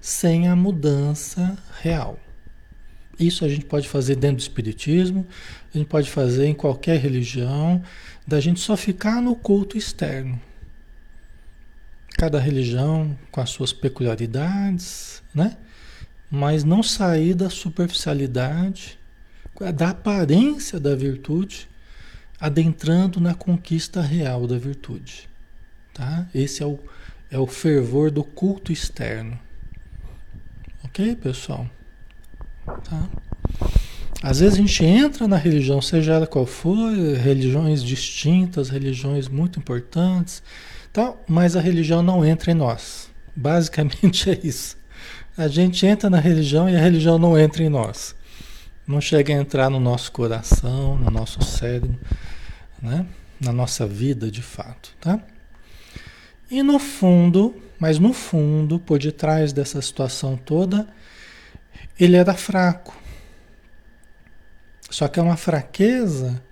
sem 0.00 0.48
a 0.48 0.56
mudança 0.56 1.56
real. 1.80 2.18
Isso 3.20 3.44
a 3.44 3.48
gente 3.48 3.66
pode 3.66 3.88
fazer 3.88 4.16
dentro 4.16 4.38
do 4.38 4.40
espiritismo, 4.40 5.24
a 5.72 5.78
gente 5.78 5.86
pode 5.86 6.10
fazer 6.10 6.46
em 6.46 6.54
qualquer 6.54 6.98
religião, 6.98 7.80
da 8.26 8.40
gente 8.40 8.58
só 8.58 8.76
ficar 8.76 9.22
no 9.22 9.36
culto 9.36 9.78
externo. 9.78 10.40
Cada 12.18 12.40
religião 12.40 13.16
com 13.30 13.40
as 13.40 13.50
suas 13.50 13.72
peculiaridades, 13.72 15.22
né? 15.32 15.56
Mas 16.28 16.64
não 16.64 16.82
sair 16.82 17.34
da 17.34 17.48
superficialidade 17.48 18.98
da 19.74 19.90
aparência 19.90 20.78
da 20.78 20.94
virtude, 20.94 21.68
adentrando 22.38 23.20
na 23.20 23.34
conquista 23.34 24.00
real 24.00 24.46
da 24.46 24.58
virtude. 24.58 25.28
Tá? 25.94 26.26
Esse 26.34 26.62
é 26.62 26.66
o, 26.66 26.78
é 27.30 27.38
o 27.38 27.46
fervor 27.46 28.10
do 28.10 28.22
culto 28.22 28.70
externo. 28.70 29.38
Ok, 30.84 31.16
pessoal? 31.16 31.66
Tá? 32.66 33.08
Às 34.22 34.40
vezes 34.40 34.54
a 34.54 34.60
gente 34.60 34.84
entra 34.84 35.28
na 35.28 35.36
religião, 35.36 35.80
seja 35.80 36.14
ela 36.14 36.26
qual 36.26 36.46
for, 36.46 36.92
religiões 37.16 37.82
distintas, 37.82 38.68
religiões 38.68 39.28
muito 39.28 39.58
importantes, 39.58 40.42
tal, 40.92 41.22
mas 41.26 41.56
a 41.56 41.60
religião 41.60 42.02
não 42.02 42.24
entra 42.24 42.50
em 42.50 42.54
nós. 42.54 43.08
Basicamente 43.34 44.28
é 44.30 44.38
isso. 44.42 44.76
A 45.36 45.48
gente 45.48 45.86
entra 45.86 46.08
na 46.08 46.18
religião 46.18 46.68
e 46.68 46.74
a 46.74 46.80
religião 46.80 47.18
não 47.18 47.38
entra 47.38 47.62
em 47.62 47.68
nós 47.68 48.15
não 48.86 49.00
chega 49.00 49.34
a 49.34 49.36
entrar 49.36 49.68
no 49.68 49.80
nosso 49.80 50.12
coração, 50.12 50.96
no 50.96 51.10
nosso 51.10 51.42
cérebro, 51.42 51.98
né? 52.80 53.06
na 53.40 53.52
nossa 53.52 53.86
vida 53.86 54.30
de 54.30 54.42
fato. 54.42 54.94
Tá? 55.00 55.20
E 56.50 56.62
no 56.62 56.78
fundo, 56.78 57.54
mas 57.78 57.98
no 57.98 58.12
fundo, 58.12 58.78
por 58.78 58.98
detrás 58.98 59.52
dessa 59.52 59.82
situação 59.82 60.36
toda, 60.36 60.86
ele 61.98 62.16
era 62.16 62.34
fraco. 62.34 62.96
Só 64.88 65.08
que 65.08 65.18
é 65.18 65.22
uma 65.22 65.36
fraqueza 65.36 66.42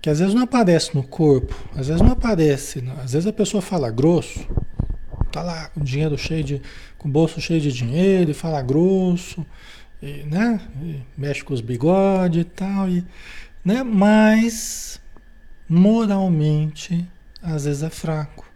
que 0.00 0.10
às 0.10 0.18
vezes 0.18 0.34
não 0.34 0.42
aparece 0.42 0.94
no 0.94 1.02
corpo, 1.02 1.54
às 1.76 1.86
vezes 1.88 2.02
não 2.02 2.12
aparece, 2.12 2.84
às 3.02 3.12
vezes 3.12 3.26
a 3.26 3.32
pessoa 3.32 3.60
fala 3.60 3.90
grosso, 3.90 4.46
tá 5.30 5.42
lá 5.42 5.68
com 5.68 5.82
dinheiro 5.82 6.16
cheio 6.16 6.44
de, 6.44 6.62
com 6.96 7.08
o 7.08 7.10
bolso 7.10 7.40
cheio 7.40 7.60
de 7.60 7.72
dinheiro 7.72 8.30
e 8.30 8.34
fala 8.34 8.62
grosso, 8.62 9.44
e, 10.02 10.22
né? 10.24 10.60
E 10.82 11.02
mexe 11.16 11.42
com 11.42 11.54
os 11.54 11.60
bigodes 11.60 12.42
e 12.42 12.44
tal, 12.44 12.88
e, 12.88 13.04
né? 13.64 13.82
Mas 13.82 15.00
moralmente 15.68 17.06
às 17.42 17.64
vezes 17.64 17.82
é 17.82 17.90
fraco. 17.90 18.46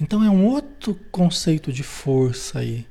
Então 0.00 0.22
é 0.24 0.30
um 0.30 0.44
outro 0.44 0.94
conceito 1.10 1.72
de 1.72 1.82
força 1.82 2.58
aí, 2.58 2.86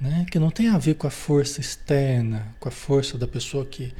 né? 0.00 0.26
Que 0.30 0.38
não 0.38 0.50
tem 0.50 0.68
a 0.68 0.78
ver 0.78 0.94
com 0.94 1.06
a 1.06 1.10
força 1.10 1.60
externa, 1.60 2.54
com 2.60 2.68
a 2.68 2.72
força 2.72 3.18
da 3.18 3.26
pessoa 3.26 3.64
que 3.64 3.92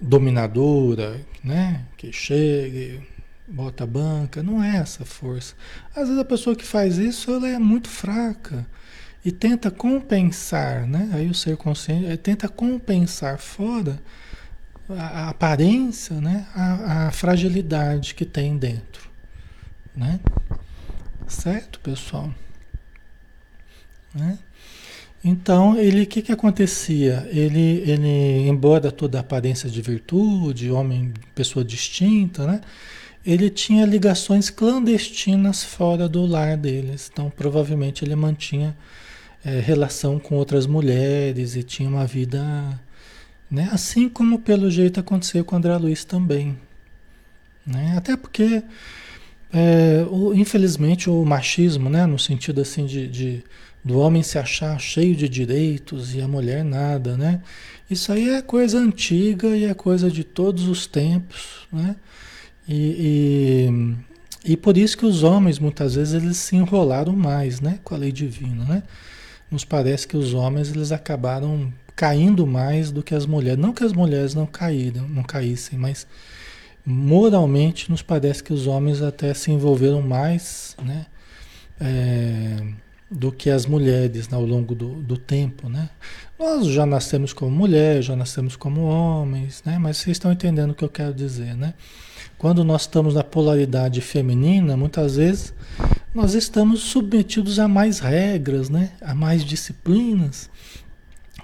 dominadora, 0.00 1.20
né? 1.42 1.84
Que 1.96 2.12
chega, 2.12 3.02
bota 3.46 3.84
a 3.84 3.86
banca, 3.86 4.42
não 4.42 4.62
é 4.62 4.76
essa 4.76 5.04
força. 5.04 5.54
Às 5.94 6.08
vezes 6.08 6.18
a 6.18 6.24
pessoa 6.24 6.56
que 6.56 6.64
faz 6.64 6.98
isso, 6.98 7.30
ela 7.30 7.48
é 7.48 7.58
muito 7.58 7.88
fraca 7.88 8.66
e 9.24 9.32
tenta 9.32 9.70
compensar, 9.70 10.86
né? 10.86 11.10
Aí 11.12 11.28
o 11.28 11.34
ser 11.34 11.56
consciente 11.56 12.16
tenta 12.18 12.48
compensar 12.48 13.38
fora 13.38 14.00
a, 14.88 15.24
a 15.24 15.28
aparência, 15.30 16.20
né? 16.20 16.46
A, 16.54 17.08
a, 17.08 17.10
fragilidade 17.10 18.14
que 18.14 18.24
tem 18.24 18.56
dentro, 18.56 19.08
né? 19.94 20.20
Certo, 21.26 21.78
pessoal? 21.80 22.32
Né? 24.14 24.38
Então, 25.22 25.76
ele, 25.76 26.02
o 26.02 26.06
que 26.06 26.22
que 26.22 26.32
acontecia? 26.32 27.28
Ele, 27.30 27.82
ele, 27.86 28.48
embora 28.48 28.90
toda 28.90 29.18
a 29.18 29.20
aparência 29.20 29.68
de 29.68 29.82
virtude, 29.82 30.70
homem, 30.70 31.12
pessoa 31.34 31.64
distinta, 31.64 32.46
né? 32.46 32.60
Ele 33.26 33.50
tinha 33.50 33.84
ligações 33.84 34.48
clandestinas 34.48 35.62
fora 35.62 36.08
do 36.08 36.24
lar 36.24 36.56
deles. 36.56 37.10
Então, 37.12 37.28
provavelmente 37.28 38.04
ele 38.04 38.14
mantinha 38.14 38.74
é, 39.48 39.60
relação 39.60 40.18
com 40.18 40.34
outras 40.34 40.66
mulheres 40.66 41.56
e 41.56 41.62
tinha 41.62 41.88
uma 41.88 42.06
vida, 42.06 42.42
né? 43.50 43.68
Assim 43.72 44.08
como 44.08 44.38
pelo 44.40 44.70
jeito 44.70 45.00
aconteceu 45.00 45.44
com 45.44 45.56
André 45.56 45.76
Luiz 45.76 46.04
também, 46.04 46.58
né? 47.66 47.94
Até 47.96 48.16
porque, 48.16 48.62
é, 49.52 50.06
o, 50.10 50.34
infelizmente, 50.34 51.08
o 51.08 51.24
machismo, 51.24 51.88
né? 51.88 52.04
No 52.04 52.18
sentido 52.18 52.60
assim 52.60 52.84
de, 52.84 53.08
de, 53.08 53.44
do 53.82 53.98
homem 53.98 54.22
se 54.22 54.38
achar 54.38 54.78
cheio 54.78 55.16
de 55.16 55.28
direitos 55.28 56.14
e 56.14 56.20
a 56.20 56.28
mulher 56.28 56.64
nada, 56.64 57.16
né? 57.16 57.40
Isso 57.90 58.12
aí 58.12 58.28
é 58.28 58.42
coisa 58.42 58.78
antiga 58.78 59.56
e 59.56 59.64
é 59.64 59.72
coisa 59.72 60.10
de 60.10 60.24
todos 60.24 60.68
os 60.68 60.86
tempos, 60.86 61.66
né? 61.72 61.96
E, 62.68 63.70
e, 64.44 64.52
e 64.52 64.56
por 64.58 64.76
isso 64.76 64.98
que 64.98 65.06
os 65.06 65.22
homens, 65.22 65.58
muitas 65.58 65.94
vezes, 65.94 66.12
eles 66.12 66.36
se 66.36 66.54
enrolaram 66.54 67.16
mais, 67.16 67.60
né? 67.60 67.78
Com 67.82 67.94
a 67.94 67.98
lei 67.98 68.12
divina, 68.12 68.64
né? 68.64 68.82
Nos 69.50 69.64
parece 69.64 70.06
que 70.06 70.16
os 70.16 70.34
homens 70.34 70.70
eles 70.70 70.92
acabaram 70.92 71.72
caindo 71.96 72.46
mais 72.46 72.90
do 72.92 73.02
que 73.02 73.14
as 73.14 73.26
mulheres. 73.26 73.58
Não 73.58 73.72
que 73.72 73.82
as 73.82 73.92
mulheres 73.92 74.34
não 74.34 74.46
caíram, 74.46 75.08
não 75.08 75.22
caíssem, 75.22 75.78
mas 75.78 76.06
moralmente 76.84 77.90
nos 77.90 78.02
parece 78.02 78.42
que 78.42 78.52
os 78.52 78.66
homens 78.66 79.02
até 79.02 79.34
se 79.34 79.50
envolveram 79.50 80.00
mais, 80.00 80.76
né? 80.82 81.06
É, 81.80 82.62
do 83.10 83.32
que 83.32 83.48
as 83.48 83.64
mulheres 83.66 84.28
né, 84.28 84.36
ao 84.36 84.44
longo 84.44 84.74
do, 84.74 85.02
do 85.02 85.16
tempo, 85.16 85.68
né? 85.68 85.88
Nós 86.38 86.66
já 86.66 86.84
nascemos 86.84 87.32
como 87.32 87.50
mulher, 87.50 88.02
já 88.02 88.14
nascemos 88.14 88.54
como 88.54 88.82
homens, 88.82 89.62
né? 89.64 89.78
Mas 89.78 89.96
vocês 89.96 90.16
estão 90.16 90.30
entendendo 90.30 90.70
o 90.70 90.74
que 90.74 90.84
eu 90.84 90.88
quero 90.88 91.14
dizer, 91.14 91.56
né? 91.56 91.74
Quando 92.38 92.62
nós 92.62 92.82
estamos 92.82 93.14
na 93.14 93.24
polaridade 93.24 94.00
feminina, 94.00 94.76
muitas 94.76 95.16
vezes 95.16 95.52
nós 96.14 96.34
estamos 96.34 96.80
submetidos 96.80 97.58
a 97.58 97.66
mais 97.66 97.98
regras, 97.98 98.70
né? 98.70 98.92
A 99.00 99.12
mais 99.12 99.44
disciplinas. 99.44 100.48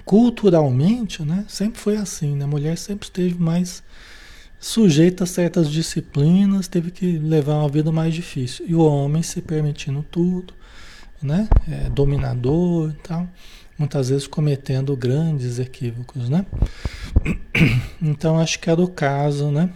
Culturalmente, 0.05 1.21
né? 1.23 1.43
Sempre 1.49 1.81
foi 1.81 1.97
assim, 1.97 2.37
né? 2.37 2.45
A 2.45 2.47
mulher 2.47 2.77
sempre 2.77 3.07
esteve 3.07 3.35
mais 3.35 3.83
sujeito 4.57 5.21
a 5.21 5.27
certas 5.27 5.69
disciplinas, 5.69 6.69
teve 6.69 6.91
que 6.91 7.19
levar 7.19 7.55
uma 7.55 7.69
vida 7.69 7.91
mais 7.91 8.13
difícil. 8.13 8.65
E 8.65 8.73
o 8.73 8.79
homem 8.79 9.21
se 9.21 9.41
permitindo 9.41 10.01
tudo, 10.09 10.53
né? 11.21 11.49
É, 11.69 11.89
dominador 11.89 12.91
e 12.91 13.07
tal, 13.07 13.27
muitas 13.77 14.07
vezes 14.07 14.27
cometendo 14.27 14.95
grandes 14.95 15.59
equívocos, 15.59 16.29
né? 16.29 16.45
Então 18.01 18.39
acho 18.39 18.59
que 18.59 18.69
era 18.69 18.81
o 18.81 18.87
caso, 18.87 19.49
né? 19.51 19.69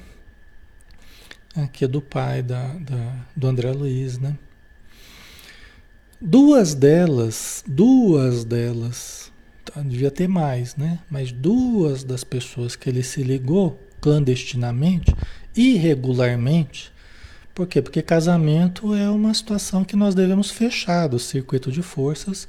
Aqui 1.64 1.86
é 1.86 1.88
do 1.88 2.01
pai 2.01 2.41
da, 2.41 2.68
da, 2.74 3.26
do 3.36 3.47
André 3.47 3.72
Luiz, 3.72 4.18
né? 4.18 4.38
Duas 6.22 6.74
delas, 6.76 7.64
duas 7.66 8.43
delas, 8.43 9.32
tá, 9.64 9.82
devia 9.82 10.12
ter 10.12 10.28
mais, 10.28 10.76
né? 10.76 10.99
Mas 11.10 11.32
duas 11.32 12.03
das 12.03 12.24
pessoas 12.24 12.76
que 12.76 12.89
ele 12.89 13.03
se 13.03 13.24
ligou 13.24 13.80
clandestinamente, 14.01 15.16
irregularmente, 15.55 16.91
por 17.60 17.68
quê? 17.68 17.82
Porque 17.82 18.01
casamento 18.01 18.95
é 18.95 19.10
uma 19.10 19.34
situação 19.34 19.84
que 19.84 19.93
nós 19.93 20.16
devemos 20.16 20.49
fechar 20.49 21.07
do 21.07 21.20
circuito 21.20 21.70
de 21.70 21.82
forças, 21.82 22.47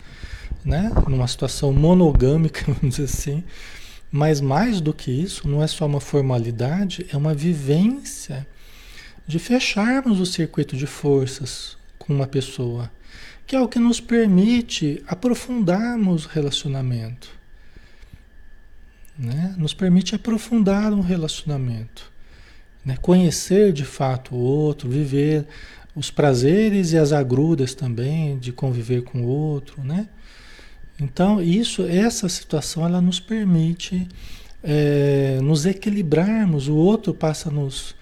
né? 0.64 0.88
Numa 1.08 1.26
situação 1.26 1.72
monogâmica, 1.72 2.62
vamos 2.72 2.96
dizer 2.96 3.04
assim. 3.12 3.42
Mas 4.08 4.40
mais 4.40 4.80
do 4.80 4.92
que 4.92 5.10
isso, 5.10 5.48
não 5.48 5.64
é 5.64 5.66
só 5.66 5.84
uma 5.84 6.00
formalidade, 6.00 7.06
é 7.12 7.16
uma 7.16 7.34
vivência 7.34 8.46
de 9.30 9.38
fecharmos 9.38 10.20
o 10.20 10.26
circuito 10.26 10.76
de 10.76 10.86
forças 10.86 11.76
com 11.98 12.12
uma 12.12 12.26
pessoa, 12.26 12.90
que 13.46 13.54
é 13.54 13.60
o 13.60 13.68
que 13.68 13.78
nos 13.78 14.00
permite 14.00 15.02
aprofundarmos 15.06 16.26
o 16.26 16.28
relacionamento. 16.28 17.30
Né? 19.16 19.54
Nos 19.56 19.72
permite 19.72 20.14
aprofundar 20.14 20.92
um 20.92 21.00
relacionamento. 21.00 22.10
Né? 22.84 22.96
Conhecer 23.00 23.72
de 23.72 23.84
fato 23.84 24.34
o 24.34 24.38
outro, 24.38 24.88
viver 24.88 25.46
os 25.94 26.10
prazeres 26.10 26.92
e 26.92 26.98
as 26.98 27.12
agruras 27.12 27.74
também 27.74 28.38
de 28.38 28.52
conviver 28.52 29.02
com 29.02 29.22
o 29.22 29.26
outro, 29.26 29.82
né? 29.82 30.08
Então, 31.00 31.42
isso, 31.42 31.82
essa 31.82 32.28
situação, 32.28 32.84
ela 32.84 33.00
nos 33.00 33.18
permite 33.18 34.06
é, 34.62 35.38
nos 35.42 35.64
equilibrarmos, 35.64 36.68
o 36.68 36.76
outro 36.76 37.14
passa 37.14 37.48
a 37.48 37.52
nos, 37.52 37.94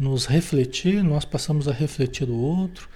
nos 0.00 0.24
refletir, 0.24 1.04
nós 1.04 1.26
passamos 1.26 1.68
a 1.68 1.72
refletir 1.72 2.26
o 2.26 2.34
outro, 2.34 2.88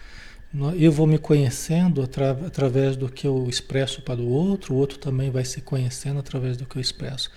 eu 0.78 0.90
vou 0.90 1.06
me 1.06 1.18
conhecendo 1.18 2.00
atra, 2.02 2.30
através 2.30 2.96
do 2.96 3.10
que 3.10 3.26
eu 3.26 3.46
expresso 3.46 4.00
para 4.00 4.20
o 4.20 4.26
outro, 4.26 4.72
o 4.72 4.76
outro 4.78 4.98
também 4.98 5.30
vai 5.30 5.44
se 5.44 5.60
conhecendo 5.60 6.18
através 6.18 6.56
do 6.56 6.64
que 6.64 6.76
eu 6.76 6.80
expresso 6.80 7.30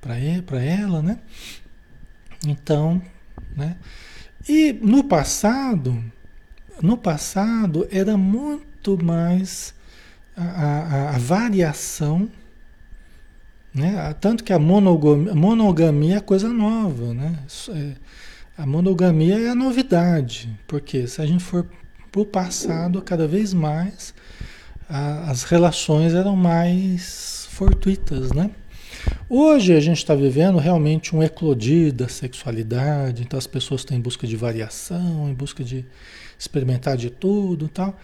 para 0.00 0.18
ele, 0.18 0.40
para 0.40 0.62
ela, 0.62 1.02
né? 1.02 1.18
Então, 2.46 3.02
né? 3.54 3.76
E 4.48 4.72
no 4.72 5.04
passado, 5.04 6.02
no 6.80 6.96
passado 6.96 7.86
era 7.90 8.16
muito 8.16 9.02
mais 9.04 9.74
a, 10.34 10.44
a, 10.44 11.16
a 11.16 11.18
variação, 11.18 12.30
né? 13.74 14.14
Tanto 14.20 14.42
que 14.42 14.52
a 14.52 14.58
monogamia, 14.58 15.34
monogamia 15.34 16.16
é 16.16 16.20
coisa 16.20 16.48
nova, 16.48 17.12
né? 17.12 17.38
É, 17.70 17.92
a 18.56 18.66
monogamia 18.66 19.38
é 19.38 19.48
a 19.48 19.54
novidade, 19.54 20.48
porque 20.66 21.06
se 21.06 21.20
a 21.22 21.26
gente 21.26 21.42
for 21.42 21.66
para 22.10 22.20
o 22.20 22.26
passado, 22.26 23.00
cada 23.00 23.26
vez 23.26 23.54
mais 23.54 24.14
a, 24.88 25.30
as 25.30 25.44
relações 25.44 26.12
eram 26.12 26.36
mais 26.36 27.48
fortuitas, 27.50 28.32
né? 28.32 28.50
Hoje 29.28 29.74
a 29.74 29.80
gente 29.80 29.96
está 29.96 30.14
vivendo 30.14 30.58
realmente 30.58 31.16
um 31.16 31.22
eclodir 31.22 31.92
da 31.92 32.06
sexualidade, 32.08 33.22
então 33.22 33.38
as 33.38 33.46
pessoas 33.46 33.80
estão 33.80 33.96
em 33.96 34.00
busca 34.00 34.26
de 34.26 34.36
variação, 34.36 35.28
em 35.28 35.34
busca 35.34 35.64
de 35.64 35.86
experimentar 36.38 36.96
de 36.96 37.08
tudo 37.08 37.68
tal. 37.68 37.98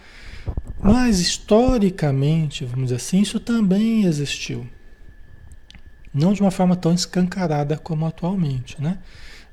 Mas 0.81 1.19
historicamente, 1.19 2.65
vamos 2.65 2.85
dizer 2.85 2.95
assim, 2.95 3.21
isso 3.21 3.39
também 3.39 4.05
existiu. 4.05 4.67
Não 6.11 6.33
de 6.33 6.41
uma 6.41 6.51
forma 6.51 6.75
tão 6.75 6.93
escancarada 6.93 7.77
como 7.77 8.05
atualmente, 8.07 8.81
né? 8.81 8.97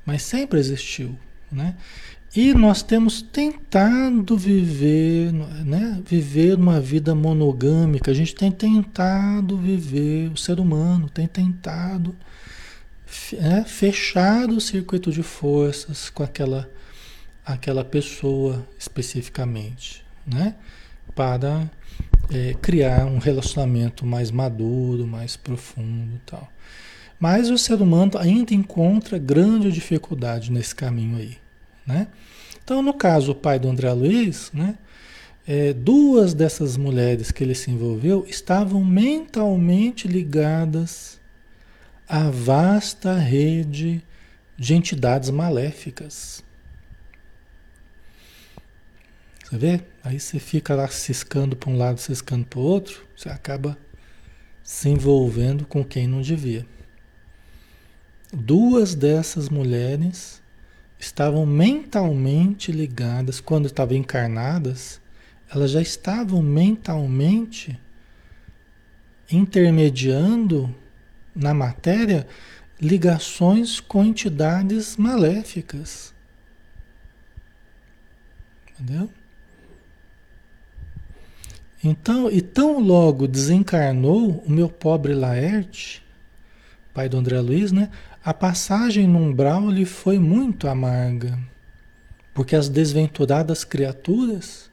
Mas 0.07 0.23
sempre 0.23 0.61
existiu, 0.61 1.19
né? 1.51 1.75
E 2.35 2.55
nós 2.55 2.83
temos 2.83 3.23
tentado 3.23 4.37
viver, 4.37 5.33
né? 5.33 6.01
Viver 6.07 6.57
uma 6.57 6.81
vida 6.81 7.15
monogâmica. 7.15 8.11
A 8.11 8.15
gente 8.15 8.35
tem 8.35 8.53
tentado 8.53 9.57
viver, 9.57 10.31
o 10.31 10.37
ser 10.37 10.61
humano 10.61 11.11
tem 11.11 11.27
tentado 11.27 12.15
é, 13.35 13.65
fechar 13.65 14.49
o 14.51 14.61
circuito 14.61 15.11
de 15.11 15.23
forças 15.23 16.11
com 16.11 16.23
aquela, 16.23 16.71
aquela 17.45 17.85
pessoa 17.85 18.67
especificamente, 18.79 20.05
né? 20.27 20.55
Para 21.15 21.71
é, 22.31 22.55
criar 22.61 23.07
um 23.07 23.19
relacionamento 23.19 24.05
mais 24.05 24.31
maduro, 24.31 25.07
mais 25.07 25.37
profundo 25.37 26.21
tal. 26.27 26.53
Mas 27.19 27.51
o 27.51 27.57
ser 27.57 27.81
humano 27.81 28.13
ainda 28.19 28.53
encontra 28.53 29.19
grande 29.19 29.73
dificuldade 29.73 30.53
nesse 30.53 30.75
caminho 30.75 31.17
aí. 31.17 31.37
Né? 31.87 32.09
Então, 32.63 32.83
no 32.83 32.93
caso, 32.93 33.33
o 33.33 33.35
pai 33.35 33.59
do 33.59 33.69
André 33.69 33.93
Luiz, 33.93 34.51
né, 34.53 34.77
é, 35.47 35.73
duas 35.73 36.35
dessas 36.35 36.77
mulheres 36.77 37.31
que 37.31 37.45
ele 37.45 37.55
se 37.55 37.71
envolveu 37.71 38.27
estavam 38.29 38.85
mentalmente 38.85 40.09
ligadas 40.09 41.21
à 42.09 42.29
vasta 42.29 43.17
rede 43.17 44.03
de 44.59 44.75
entidades 44.75 45.31
maléficas. 45.31 46.45
Você 49.45 49.57
vê? 49.57 49.81
Aí 50.03 50.19
você 50.19 50.41
fica 50.41 50.75
lá 50.75 50.89
ciscando 50.89 51.55
para 51.55 51.71
um 51.71 51.77
lado, 51.77 52.01
ciscando 52.01 52.45
para 52.45 52.59
o 52.59 52.63
outro, 52.63 53.07
você 53.17 53.29
acaba 53.29 53.79
se 54.65 54.89
envolvendo 54.89 55.65
com 55.65 55.85
quem 55.85 56.09
não 56.09 56.21
devia. 56.21 56.67
Duas 58.33 58.95
dessas 58.95 59.49
mulheres 59.49 60.43
estavam 60.99 61.47
mentalmente 61.47 62.73
ligadas, 62.73 63.41
quando 63.41 63.67
estavam 63.67 63.97
encarnadas, 63.97 65.01
elas 65.51 65.71
já 65.71 65.81
estavam 65.81 66.43
mentalmente 66.43 67.79
intermediando 69.31 70.75
na 71.35 71.53
matéria 71.53 72.27
ligações 72.81 73.81
com 73.81 74.05
entidades 74.05 74.97
maléficas. 74.97 76.15
Entendeu? 78.73 79.11
Então, 81.83 82.31
e 82.31 82.41
tão 82.43 82.81
logo 82.81 83.29
desencarnou 83.29 84.43
o 84.45 84.51
meu 84.51 84.69
pobre 84.69 85.15
Laerte, 85.15 86.05
pai 86.93 87.09
do 87.09 87.17
André 87.17 87.41
Luiz, 87.41 87.71
né? 87.73 87.91
A 88.27 88.35
passagem 88.35 89.07
no 89.07 89.21
umbral 89.21 89.71
lhe 89.71 89.85
foi 89.85 90.19
muito 90.19 90.67
amarga, 90.67 91.39
porque 92.35 92.57
as 92.57 92.69
desventuradas 92.69 93.63
criaturas, 93.63 94.69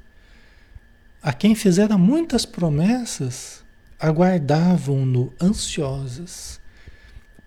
a 1.22 1.32
quem 1.32 1.54
fizera 1.54 1.96
muitas 1.96 2.48
promessas, 2.48 3.64
aguardavam-no 4.00 5.32
ansiosas, 5.40 6.60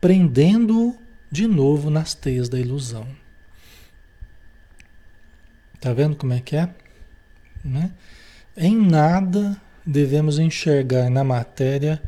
prendendo-o 0.00 0.96
de 1.28 1.48
novo 1.48 1.90
nas 1.90 2.14
teias 2.14 2.48
da 2.48 2.61
ilusão. 2.61 3.09
Tá 5.80 5.92
vendo 5.92 6.14
como 6.14 6.34
é 6.34 6.40
que 6.40 6.54
é? 6.54 6.72
Né? 7.64 7.90
Em 8.57 8.76
nada 8.80 9.61
devemos 9.84 10.38
enxergar 10.38 11.11
na 11.11 11.24
matéria 11.24 12.00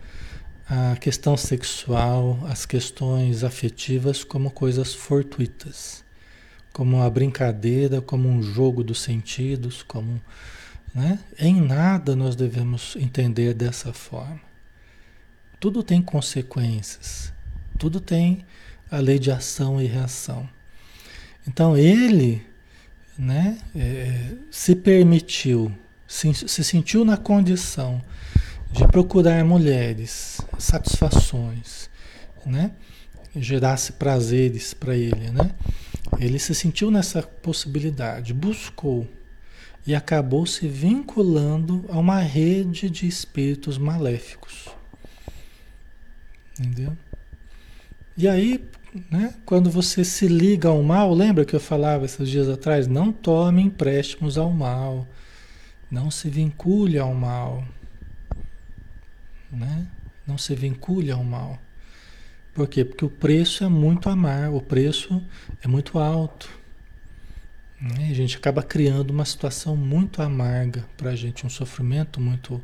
a 0.69 0.97
questão 0.97 1.35
sexual, 1.37 2.39
as 2.47 2.67
questões 2.67 3.43
afetivas 3.43 4.23
como 4.23 4.51
coisas 4.51 4.95
fortuitas, 4.95 6.05
como 6.73 6.97
uma 6.99 7.09
brincadeira, 7.09 8.03
como 8.03 8.29
um 8.29 8.43
jogo 8.43 8.85
dos 8.85 9.01
sentidos, 9.01 9.83
como 9.83 10.21
né? 10.95 11.19
em 11.39 11.59
nada 11.59 12.15
nós 12.15 12.37
devemos 12.37 12.97
entender 12.97 13.55
dessa 13.55 13.95
forma. 13.95 14.41
Tudo 15.59 15.83
tem 15.83 16.03
consequências, 16.03 17.33
tudo 17.79 17.99
tem 17.99 18.45
a 18.91 18.99
lei 18.99 19.19
de 19.19 19.31
ação 19.31 19.81
e 19.81 19.87
reação. 19.87 20.49
Então 21.47 21.77
ele 21.79 22.47
né, 23.17 23.59
é, 23.75 24.35
se 24.51 24.77
permitiu, 24.77 25.73
se, 26.07 26.33
se 26.35 26.63
sentiu 26.63 27.07
na 27.07 27.17
condição 27.17 28.03
de 28.71 28.87
procurar 28.89 29.45
mulheres, 29.45 30.41
satisfações, 30.59 31.89
né? 32.45 32.73
Gerasse 33.35 33.93
prazeres 33.93 34.75
para 34.75 34.97
ele, 34.97 35.31
né? 35.31 35.55
Ele 36.19 36.39
se 36.39 36.55
sentiu 36.55 36.91
nessa 36.91 37.23
possibilidade, 37.23 38.33
buscou 38.33 39.07
e 39.87 39.95
acabou 39.95 40.47
se 40.47 40.69
vinculando 40.69 41.85
a 41.89 41.99
uma 41.99 42.21
rede 42.21 42.91
de 42.91 43.07
espíritos 43.07 43.79
maléficos. 43.79 44.69
Entendeu? 46.59 46.97
E 48.17 48.27
aí, 48.27 48.65
né? 49.11 49.35
Quando 49.47 49.71
você 49.71 50.05
se 50.05 50.27
liga 50.27 50.69
ao 50.69 50.83
mal, 50.83 51.15
lembra 51.15 51.45
que 51.45 51.55
eu 51.55 51.61
falava 51.61 52.05
esses 52.05 52.29
dias 52.29 52.49
atrás? 52.49 52.87
Não 52.87 53.13
tome 53.13 53.63
empréstimos 53.63 54.37
ao 54.37 54.51
mal. 54.51 55.07
Não 55.91 56.11
se 56.11 56.29
vincule 56.29 56.99
ao 56.99 57.15
mal. 57.15 57.65
Né? 59.51 59.87
Não 60.27 60.37
se 60.37 60.55
vincule 60.55 61.11
ao 61.11 61.25
mal. 61.25 61.59
Por 62.53 62.67
quê? 62.69 62.85
Porque 62.85 63.05
o 63.05 63.11
preço 63.11 63.65
é 63.65 63.69
muito 63.69 64.09
amargo, 64.09 64.57
o 64.57 64.63
preço 64.63 65.23
é 65.63 65.69
muito 65.69 65.99
alto. 65.99 66.51
Né? 67.81 68.09
A 68.11 68.15
gente 68.15 68.37
acaba 68.37 68.63
criando 68.63 69.11
uma 69.11 69.25
situação 69.25 69.77
muito 69.77 70.21
amarga 70.21 70.85
para 70.97 71.11
a 71.11 71.17
gente, 71.17 71.47
um 71.47 71.51
sofrimento 71.51 72.21
muito, 72.21 72.63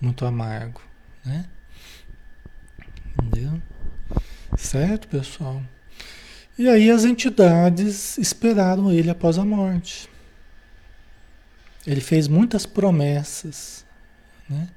muito 0.00 0.24
amargo. 0.24 0.80
Né? 1.24 1.46
Entendeu? 3.18 3.60
Certo, 4.56 5.08
pessoal? 5.08 5.62
E 6.56 6.68
aí 6.68 6.88
as 6.90 7.04
entidades 7.04 8.16
esperaram 8.16 8.92
ele 8.92 9.10
após 9.10 9.38
a 9.38 9.44
morte. 9.44 10.08
Ele 11.84 12.00
fez 12.00 12.28
muitas 12.28 12.64
promessas, 12.64 13.84
né? 14.48 14.68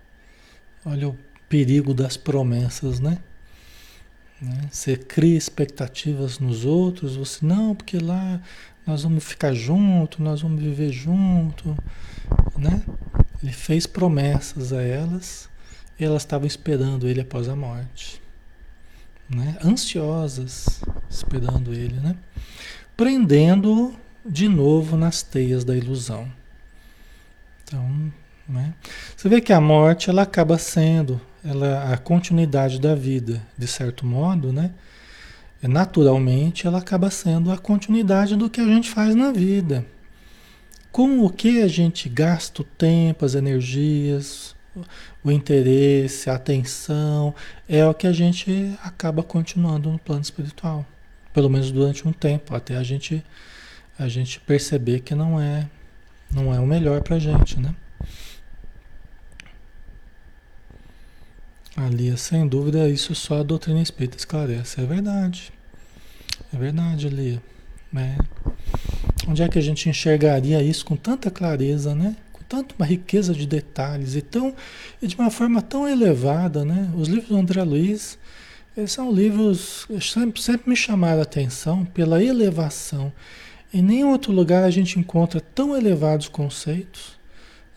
Olha 0.84 1.10
o 1.10 1.14
perigo 1.50 1.93
das 1.93 2.18
promessas, 2.18 3.00
né? 3.00 3.20
né? 4.41 4.70
Você 4.72 4.95
cria 4.95 5.38
expectativas 5.38 6.39
nos 6.39 6.66
outros, 6.66 7.16
você 7.16 7.45
não, 7.45 7.76
porque 7.76 7.98
lá 7.98 8.41
nós 8.86 9.04
vamos 9.04 9.24
ficar 9.24 9.54
junto, 9.54 10.22
nós 10.22 10.41
vamos 10.41 10.62
viver 10.62 10.91
junto, 10.91 11.78
né? 12.58 12.82
Ele 13.41 13.52
fez 13.52 13.86
promessas 13.86 14.74
a 14.74 14.82
elas 14.82 15.50
e 16.00 16.04
elas 16.04 16.24
estavam 16.24 16.48
esperando 16.48 17.08
ele 17.08 17.22
após 17.22 17.48
a 17.48 17.56
morte 17.56 18.22
né? 19.30 19.58
ansiosas, 19.64 20.82
esperando 21.10 21.74
ele, 21.74 22.00
né? 22.00 22.16
prendendo-o 22.95 23.95
de 24.26 24.48
novo 24.48 24.98
nas 24.98 25.22
teias 25.22 25.64
da 25.64 25.76
ilusão. 25.76 26.32
Então, 27.64 28.12
né? 28.48 28.74
você 29.16 29.28
vê 29.28 29.41
que 29.41 29.52
a 29.52 29.62
morte 29.62 30.10
ela 30.10 30.22
acaba 30.22 30.58
sendo 30.58 31.20
ela, 31.48 31.93
a 31.93 31.98
continuidade 31.98 32.80
da 32.80 32.93
vida, 32.93 33.41
de 33.58 33.68
certo 33.68 34.06
modo, 34.06 34.52
né? 34.52 34.72
naturalmente 35.64 36.68
ela 36.68 36.78
acaba 36.78 37.10
sendo 37.10 37.52
a 37.52 37.58
continuidade 37.58 38.36
do 38.36 38.50
que 38.50 38.62
a 38.62 38.66
gente 38.66 38.89
faz 38.89 39.16
na 39.16 39.32
vida. 39.32 39.86
Com 40.91 41.26
o 41.26 41.30
que 41.30 41.62
a 41.62 41.68
gente 41.68 42.08
gasta 42.10 42.62
o 42.62 42.66
tempo, 42.66 43.26
as 43.26 43.34
energias, 43.34 44.56
o 45.24 45.32
interesse, 45.32 46.30
a 46.30 46.36
atenção, 46.36 47.34
é 47.68 47.86
o 47.86 47.93
que 47.93 48.06
a 48.06 48.14
gente 48.14 48.78
acaba 48.84 49.24
continuando 49.24 49.91
no 49.91 49.98
plano 49.98 50.22
espiritual. 50.22 50.86
Pelo 51.34 51.50
menos 51.50 51.72
durante 51.72 52.08
um 52.08 52.14
tempo, 52.14 52.56
até 52.56 52.78
a 52.78 52.84
gente 52.84 53.24
a 54.00 54.08
gente 54.08 54.39
perceber 54.39 55.00
que 55.00 55.16
não 55.16 55.41
é 55.41 55.68
não 56.32 56.54
é 56.54 56.60
o 56.60 56.68
melhor 56.68 57.02
pra 57.02 57.18
gente, 57.18 57.60
né? 57.60 57.74
Ali, 61.78 62.18
sem 62.18 62.48
dúvida, 62.48 62.90
isso 62.90 63.14
só 63.14 63.42
a 63.42 63.44
doutrina 63.44 63.82
espírita 63.82 64.18
esclarece. 64.18 64.82
É 64.82 64.86
verdade. 64.86 65.54
É 66.52 66.58
verdade, 66.58 67.08
Lia. 67.08 67.42
É. 67.96 68.18
Onde 69.28 69.44
é 69.44 69.48
que 69.48 69.60
a 69.60 69.62
gente 69.62 69.88
enxergaria 69.88 70.62
isso 70.64 70.84
com 70.84 70.96
tanta 70.96 71.30
clareza, 71.30 71.94
né? 71.94 72.16
tanto 72.48 72.76
uma 72.78 72.86
riqueza 72.86 73.34
de 73.34 73.46
detalhes 73.46 74.16
e, 74.16 74.22
tão, 74.22 74.56
e 75.02 75.08
de 75.08 75.16
uma 75.16 75.30
forma 75.30 75.62
tão 75.62 75.88
elevada, 75.88 76.64
né? 76.64 76.90
Os 76.96 77.08
livros 77.08 77.30
do 77.30 77.38
André 77.38 77.62
Luiz 77.64 78.18
são 78.88 79.12
livros 79.12 79.86
que 79.86 80.00
sempre, 80.00 80.42
sempre 80.42 80.70
me 80.70 80.76
chamaram 80.76 81.20
a 81.20 81.24
atenção 81.24 81.84
pela 81.84 82.24
elevação. 82.24 83.12
Em 83.74 83.82
nenhum 83.82 84.12
outro 84.12 84.32
lugar 84.32 84.64
a 84.64 84.70
gente 84.70 85.00
encontra 85.00 85.42
tão 85.42 85.76
elevados 85.76 86.30
conceitos 86.30 87.18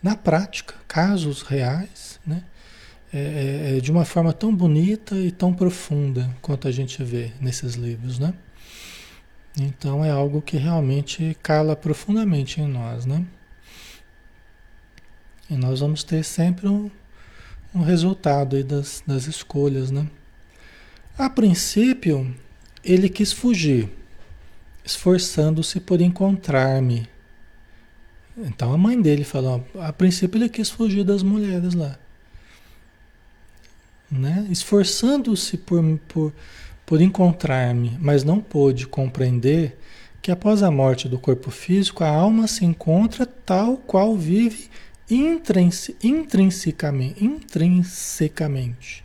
na 0.01 0.15
prática, 0.15 0.75
casos 0.87 1.41
reais, 1.41 2.19
né? 2.25 2.43
É, 3.13 3.19
é, 3.73 3.77
é 3.77 3.79
de 3.81 3.91
uma 3.91 4.05
forma 4.05 4.31
tão 4.31 4.55
bonita 4.55 5.15
e 5.15 5.31
tão 5.31 5.53
profunda 5.53 6.29
quanto 6.41 6.67
a 6.67 6.71
gente 6.71 7.03
vê 7.03 7.31
nesses 7.41 7.75
livros, 7.75 8.17
né? 8.17 8.33
Então 9.59 10.03
é 10.03 10.09
algo 10.09 10.41
que 10.41 10.55
realmente 10.55 11.35
cala 11.43 11.75
profundamente 11.75 12.61
em 12.61 12.67
nós, 12.67 13.05
né? 13.05 13.25
E 15.49 15.57
nós 15.57 15.81
vamos 15.81 16.03
ter 16.03 16.23
sempre 16.23 16.67
um, 16.69 16.89
um 17.75 17.81
resultado 17.81 18.63
das, 18.63 19.03
das 19.05 19.27
escolhas, 19.27 19.91
né? 19.91 20.07
A 21.17 21.29
princípio, 21.29 22.33
ele 22.83 23.09
quis 23.09 23.33
fugir, 23.33 23.89
esforçando-se 24.85 25.81
por 25.81 25.99
encontrar-me. 25.99 27.07
Então 28.37 28.73
a 28.73 28.77
mãe 28.77 28.99
dele 29.01 29.25
falou, 29.25 29.65
a 29.79 29.91
princípio 29.91 30.37
ele 30.37 30.47
quis 30.49 30.69
fugir 30.69 31.03
das 31.03 31.21
mulheres 31.21 31.73
lá. 31.73 31.99
Né? 34.11 34.47
Esforçando-se 34.49 35.57
por, 35.57 35.81
por, 36.07 36.33
por 36.85 37.01
encontrar-me, 37.01 37.97
mas 38.01 38.23
não 38.23 38.41
pôde 38.41 38.87
compreender 38.87 39.77
que 40.21 40.31
após 40.31 40.61
a 40.61 40.69
morte 40.69 41.07
do 41.07 41.17
corpo 41.17 41.49
físico, 41.49 42.03
a 42.03 42.09
alma 42.09 42.47
se 42.47 42.65
encontra 42.65 43.25
tal 43.25 43.77
qual 43.77 44.15
vive 44.15 44.69
intrinsecamente, 45.09 47.23
intrinsecamente 47.23 49.03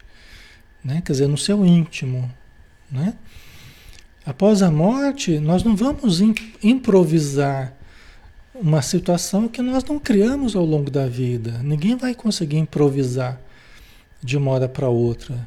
né? 0.86 1.02
quer 1.04 1.12
dizer, 1.12 1.26
no 1.26 1.36
seu 1.36 1.66
íntimo. 1.66 2.32
Né? 2.90 3.14
Após 4.24 4.62
a 4.62 4.70
morte, 4.70 5.40
nós 5.40 5.64
não 5.64 5.74
vamos 5.74 6.20
improvisar 6.62 7.74
uma 8.54 8.80
situação 8.80 9.48
que 9.48 9.60
nós 9.60 9.84
não 9.84 9.98
criamos 9.98 10.54
ao 10.54 10.64
longo 10.64 10.90
da 10.90 11.06
vida. 11.06 11.60
Ninguém 11.62 11.96
vai 11.96 12.14
conseguir 12.14 12.58
improvisar 12.58 13.40
de 14.26 14.36
uma 14.36 14.50
hora 14.50 14.68
para 14.68 14.88
outra, 14.88 15.46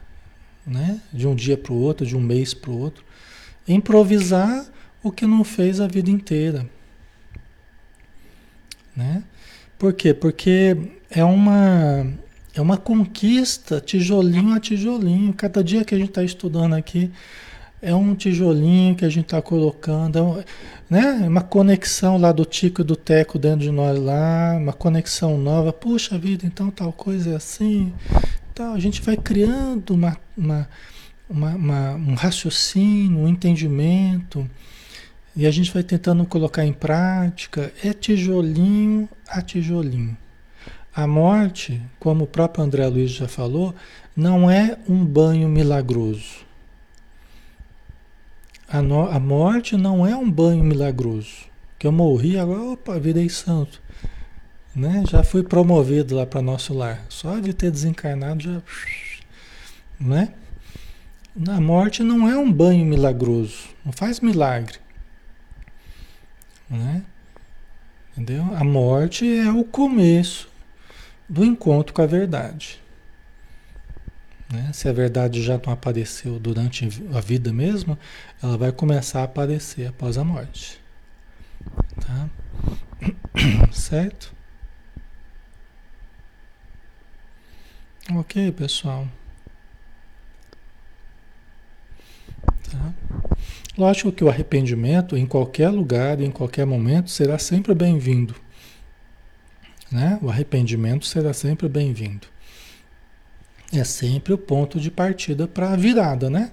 né? 0.65 1.01
de 1.11 1.27
um 1.27 1.36
dia 1.36 1.57
para 1.57 1.73
o 1.73 1.75
outro, 1.75 2.05
de 2.05 2.15
um 2.15 2.21
mês 2.21 2.53
para 2.53 2.71
o 2.71 2.80
outro. 2.80 3.03
Improvisar 3.67 4.65
o 5.03 5.11
que 5.11 5.27
não 5.27 5.43
fez 5.43 5.82
a 5.82 5.88
vida 5.88 6.09
inteira. 6.09 6.65
Né? 8.95 9.21
Por 9.77 9.91
quê? 9.91 10.13
Porque 10.13 10.77
é 11.09 11.23
uma, 11.23 12.07
é 12.55 12.61
uma 12.61 12.77
conquista, 12.77 13.82
tijolinho 13.82 14.53
a 14.53 14.59
tijolinho. 14.61 15.34
Cada 15.34 15.61
dia 15.61 15.84
que 15.84 15.93
a 15.93 15.97
gente 15.97 16.09
está 16.09 16.23
estudando 16.23 16.73
aqui, 16.73 17.11
é 17.82 17.93
um 17.93 18.13
tijolinho 18.13 18.95
que 18.95 19.05
a 19.05 19.09
gente 19.09 19.25
está 19.25 19.41
colocando, 19.41 20.39
é 20.39 20.45
né? 20.89 21.27
uma 21.27 21.41
conexão 21.41 22.17
lá 22.17 22.32
do 22.32 22.43
Tico 22.43 22.82
e 22.82 22.84
do 22.84 22.95
Teco 22.95 23.39
dentro 23.39 23.59
de 23.59 23.71
nós 23.71 23.97
lá, 23.97 24.57
uma 24.57 24.73
conexão 24.73 25.38
nova. 25.38 25.71
Puxa 25.71 26.17
vida, 26.17 26.45
então 26.45 26.69
tal 26.69 26.91
coisa 26.91 27.32
é 27.32 27.36
assim. 27.36 27.93
Tal. 28.60 28.74
A 28.74 28.80
gente 28.80 29.01
vai 29.01 29.16
criando 29.16 29.91
uma, 29.91 30.18
uma, 30.36 30.70
uma, 31.30 31.55
uma 31.55 31.91
um 31.93 32.14
raciocínio, 32.14 33.20
um 33.20 33.28
entendimento. 33.30 34.49
E 35.34 35.47
a 35.47 35.51
gente 35.51 35.74
vai 35.74 35.82
tentando 35.82 36.26
colocar 36.26 36.66
em 36.66 36.74
prática, 36.74 37.72
é 37.82 37.93
tijolinho 37.93 39.07
a 39.30 39.41
tijolinho. 39.41 40.18
A 40.93 41.07
morte, 41.07 41.82
como 42.01 42.26
o 42.26 42.28
próprio 42.28 42.62
André 42.62 42.86
Luiz 42.88 43.12
já 43.12 43.30
falou, 43.30 43.74
não 44.14 44.51
é 44.51 44.78
um 44.89 45.05
banho 45.05 45.47
milagroso. 45.47 46.45
A, 48.68 48.82
no, 48.82 49.10
a 49.10 49.22
morte 49.22 49.78
não 49.78 50.05
é 50.05 50.18
um 50.18 50.30
banho 50.30 50.66
milagroso. 50.66 51.45
Que 51.80 51.88
eu 51.88 51.93
morri, 51.93 52.38
agora, 52.38 52.62
opa, 52.62 52.99
virei 52.99 53.30
santo. 53.30 53.82
Né? 54.80 55.03
Já 55.09 55.25
fui 55.25 55.43
promovido 55.43 56.15
lá 56.15 56.25
para 56.25 56.41
nosso 56.41 56.73
lar. 56.73 57.05
Só 57.09 57.38
de 57.39 57.53
ter 57.53 57.69
desencarnado 57.69 58.41
já. 58.41 58.61
Né? 59.99 60.34
A 61.49 61.59
morte 61.59 62.01
não 62.01 62.30
é 62.30 62.38
um 62.38 62.49
banho 62.49 62.86
milagroso. 62.86 63.67
Não 63.84 63.91
faz 63.91 64.21
milagre. 64.21 64.77
Né? 66.69 67.03
Entendeu? 68.13 68.55
A 68.55 68.63
morte 68.63 69.27
é 69.27 69.51
o 69.51 69.65
começo 69.65 70.47
do 71.27 71.43
encontro 71.43 71.93
com 71.93 72.01
a 72.01 72.07
verdade. 72.07 72.82
Né? 74.49 74.71
Se 74.71 74.88
a 74.88 74.93
verdade 74.93 75.43
já 75.43 75.59
não 75.65 75.73
apareceu 75.73 76.39
durante 76.39 76.88
a 77.13 77.19
vida 77.19 77.51
mesmo, 77.51 77.99
ela 78.41 78.57
vai 78.57 78.71
começar 78.71 79.19
a 79.19 79.25
aparecer 79.25 79.88
após 79.88 80.17
a 80.17 80.23
morte. 80.23 80.80
Tá? 81.99 82.30
Certo? 83.73 84.38
Ok, 88.16 88.51
pessoal. 88.53 89.07
Tá? 92.72 92.93
Lógico 93.78 94.12
que 94.12 94.24
o 94.24 94.30
arrependimento, 94.30 95.16
em 95.16 95.28
qualquer 95.28 95.70
lugar, 95.70 96.20
em 96.20 96.32
qualquer 96.32 96.66
momento, 96.66 97.12
será 97.12 97.38
sempre 97.38 97.76
bem-vindo. 97.76 98.36
Né? 99.91 100.18
O 100.24 100.30
arrependimento 100.30 101.05
será 101.05 101.34
sempre 101.34 101.70
bem-vindo. 101.70 102.28
É 103.72 103.84
sempre 103.84 104.34
o 104.34 104.38
ponto 104.39 104.80
de 104.80 104.89
partida 104.89 105.47
para 105.47 105.72
a 105.72 105.76
virada, 105.76 106.32
né? 106.32 106.51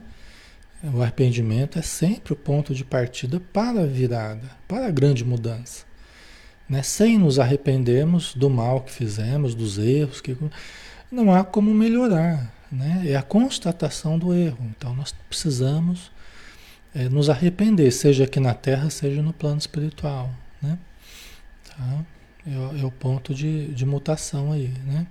O 0.82 1.00
arrependimento 1.00 1.78
é 1.78 1.82
sempre 1.82 2.34
o 2.34 2.36
ponto 2.36 2.74
de 2.74 2.84
partida 2.84 3.40
para 3.40 3.80
a 3.80 3.86
virada, 3.86 4.50
para 4.68 4.86
a 4.86 4.90
grande 4.90 5.24
mudança. 5.24 5.86
Né? 6.68 6.82
Sem 6.82 7.16
nos 7.16 7.38
arrependermos 7.38 8.34
do 8.34 8.50
mal 8.50 8.82
que 8.82 8.92
fizemos, 8.92 9.54
dos 9.54 9.78
erros, 9.78 10.20
que 10.20 10.36
não 11.10 11.34
há 11.34 11.44
como 11.44 11.72
melhorar. 11.72 12.52
Né? 12.70 13.04
É 13.06 13.16
a 13.16 13.22
constatação 13.22 14.18
do 14.18 14.34
erro. 14.34 14.58
Então 14.76 14.94
nós 14.94 15.14
precisamos 15.28 16.10
é, 16.94 17.08
nos 17.08 17.28
arrepender, 17.28 17.90
seja 17.92 18.24
aqui 18.24 18.40
na 18.40 18.54
Terra, 18.54 18.90
seja 18.90 19.22
no 19.22 19.32
plano 19.32 19.58
espiritual. 19.58 20.30
Né? 20.60 20.78
Tá? 21.68 22.04
É, 22.46 22.80
é, 22.80 22.84
o 22.84 22.90
ponto 22.90 23.34
de, 23.34 23.68
de 23.68 23.84
mutação 23.84 24.52
aí. 24.52 24.72
Né? 24.84 25.06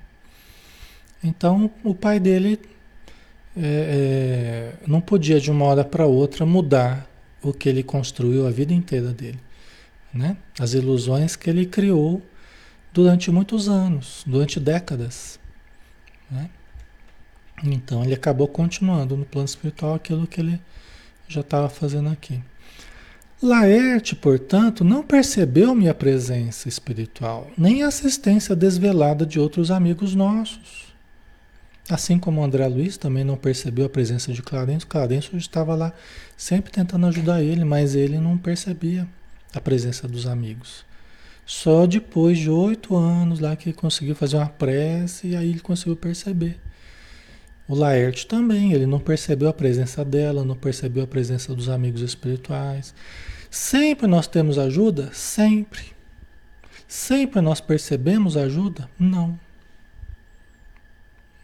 Então 1.23 1.69
o 1.83 1.93
pai 1.93 2.19
dele 2.19 2.59
é, 3.55 4.73
é, 4.81 4.87
não 4.87 4.99
podia 4.99 5.39
de 5.39 5.49
uma 5.49 5.65
hora 5.65 5.83
para 5.83 6.05
outra 6.05 6.45
mudar 6.45 7.07
o 7.41 7.53
que 7.53 7.69
ele 7.69 7.83
construiu 7.83 8.47
a 8.47 8.51
vida 8.51 8.73
inteira 8.73 9.11
dele. 9.11 9.39
Né? 10.13 10.37
As 10.59 10.73
ilusões 10.73 11.35
que 11.35 11.49
ele 11.49 11.65
criou 11.65 12.21
durante 12.91 13.29
muitos 13.29 13.67
anos, 13.69 14.23
durante 14.25 14.59
décadas. 14.59 15.39
Né? 16.29 16.49
Então 17.63 18.03
ele 18.03 18.13
acabou 18.13 18.47
continuando 18.47 19.15
no 19.15 19.25
plano 19.25 19.45
espiritual 19.45 19.95
aquilo 19.95 20.27
que 20.27 20.41
ele 20.41 20.59
já 21.27 21.41
estava 21.41 21.69
fazendo 21.69 22.09
aqui. 22.09 22.41
Laerte, 23.41 24.15
portanto, 24.15 24.83
não 24.83 25.03
percebeu 25.03 25.75
minha 25.75 25.93
presença 25.93 26.69
espiritual, 26.69 27.51
nem 27.57 27.83
a 27.83 27.87
assistência 27.87 28.55
desvelada 28.55 29.25
de 29.25 29.39
outros 29.39 29.69
amigos 29.69 30.15
nossos. 30.15 30.93
Assim 31.89 32.17
como 32.17 32.43
André 32.43 32.67
Luiz 32.67 32.97
também 32.97 33.23
não 33.23 33.37
percebeu 33.37 33.85
a 33.85 33.89
presença 33.89 34.33
de 34.33 34.41
Clarencio, 34.41 34.87
Clarencio 34.87 35.37
estava 35.37 35.75
lá 35.75 35.93
sempre 36.35 36.71
tentando 36.71 37.05
ajudar 37.05 37.43
ele, 37.43 37.63
mas 37.63 37.93
ele 37.93 38.17
não 38.17 38.37
percebia 38.37 39.07
a 39.53 39.61
presença 39.61 40.07
dos 40.07 40.25
amigos. 40.25 40.83
Só 41.45 41.85
depois 41.85 42.39
de 42.39 42.49
oito 42.49 42.95
anos 42.95 43.39
lá 43.39 43.55
que 43.55 43.69
ele 43.69 43.77
conseguiu 43.77 44.15
fazer 44.15 44.37
uma 44.37 44.49
prece 44.49 45.27
e 45.27 45.35
aí 45.35 45.49
ele 45.51 45.59
conseguiu 45.59 45.95
perceber. 45.95 46.59
O 47.67 47.75
Laerte 47.75 48.27
também, 48.27 48.73
ele 48.73 48.85
não 48.85 48.99
percebeu 48.99 49.49
a 49.49 49.53
presença 49.53 50.03
dela, 50.03 50.43
não 50.43 50.55
percebeu 50.55 51.03
a 51.03 51.07
presença 51.07 51.53
dos 51.53 51.69
amigos 51.69 52.01
espirituais. 52.01 52.93
Sempre 53.49 54.07
nós 54.07 54.27
temos 54.27 54.57
ajuda? 54.57 55.11
Sempre. 55.13 55.93
Sempre 56.87 57.41
nós 57.41 57.61
percebemos 57.61 58.37
ajuda? 58.37 58.89
Não. 58.99 59.39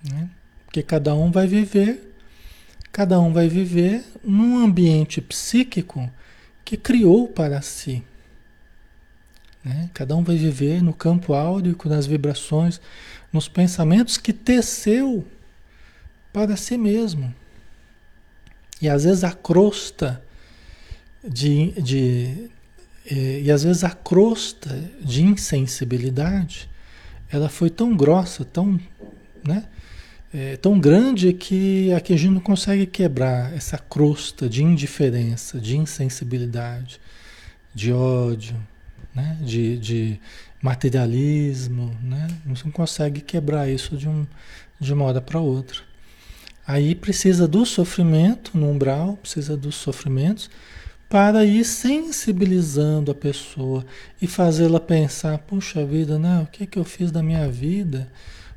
Né? 0.03 0.29
Porque 0.65 0.83
cada 0.83 1.13
um 1.15 1.31
vai 1.31 1.47
viver, 1.47 2.15
cada 2.91 3.19
um 3.19 3.33
vai 3.33 3.47
viver 3.47 4.03
num 4.23 4.63
ambiente 4.63 5.21
psíquico 5.21 6.09
que 6.63 6.77
criou 6.77 7.27
para 7.27 7.61
si. 7.61 8.03
Né? 9.63 9.89
Cada 9.93 10.15
um 10.15 10.23
vai 10.23 10.35
viver 10.35 10.81
no 10.81 10.93
campo 10.93 11.33
áurico, 11.33 11.87
nas 11.87 12.05
vibrações, 12.05 12.81
nos 13.31 13.47
pensamentos 13.47 14.17
que 14.17 14.33
teceu 14.33 15.25
para 16.33 16.55
si 16.55 16.77
mesmo. 16.77 17.33
E 18.81 18.89
às 18.89 19.03
vezes 19.03 19.23
a 19.23 19.31
crosta 19.31 20.21
de, 21.23 21.71
de 21.81 22.49
e, 23.05 23.43
e 23.45 23.51
às 23.51 23.63
vezes 23.63 23.83
a 23.83 23.91
crosta 23.91 24.89
de 25.01 25.23
insensibilidade, 25.23 26.69
ela 27.29 27.49
foi 27.49 27.69
tão 27.69 27.95
grossa, 27.95 28.43
tão, 28.43 28.79
né? 29.43 29.65
é, 30.33 30.55
tão 30.57 30.79
grande 30.79 31.33
que 31.33 31.91
a 31.93 31.99
gente 31.99 32.29
não 32.29 32.41
consegue 32.41 32.85
quebrar 32.85 33.53
essa 33.53 33.77
crosta 33.77 34.47
de 34.47 34.63
indiferença, 34.63 35.59
de 35.59 35.77
insensibilidade, 35.77 36.99
de 37.73 37.91
ódio, 37.91 38.55
né? 39.13 39.37
de, 39.41 39.77
de 39.77 40.19
materialismo. 40.61 41.95
Né? 42.03 42.27
Você 42.47 42.63
não 42.65 42.71
consegue 42.71 43.21
quebrar 43.21 43.69
isso 43.69 43.97
de, 43.97 44.07
um, 44.07 44.25
de 44.79 44.93
uma 44.93 45.05
hora 45.05 45.21
para 45.21 45.39
outra. 45.39 45.79
Aí 46.65 46.95
precisa 46.95 47.47
do 47.47 47.65
sofrimento 47.65 48.57
no 48.57 48.69
umbral, 48.69 49.17
precisa 49.17 49.57
dos 49.57 49.75
sofrimentos 49.75 50.49
para 51.09 51.43
ir 51.43 51.65
sensibilizando 51.65 53.11
a 53.11 53.15
pessoa 53.15 53.85
e 54.21 54.27
fazê-la 54.27 54.79
pensar, 54.79 55.37
puxa 55.39 55.85
vida, 55.85 56.17
né? 56.17 56.41
o 56.41 56.47
que, 56.47 56.63
é 56.63 56.67
que 56.67 56.79
eu 56.79 56.85
fiz 56.85 57.11
da 57.11 57.21
minha 57.21 57.49
vida? 57.49 58.07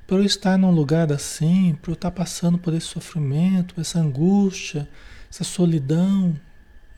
por 0.07 0.19
eu 0.19 0.25
estar 0.25 0.59
num 0.59 0.71
lugar 0.71 1.11
assim, 1.13 1.77
por 1.81 1.91
eu 1.91 1.95
estar 1.95 2.11
passando 2.11 2.59
por 2.59 2.75
esse 2.75 2.87
sofrimento, 2.87 3.81
essa 3.81 3.99
angústia, 3.99 4.89
essa 5.31 5.45
solidão, 5.45 6.39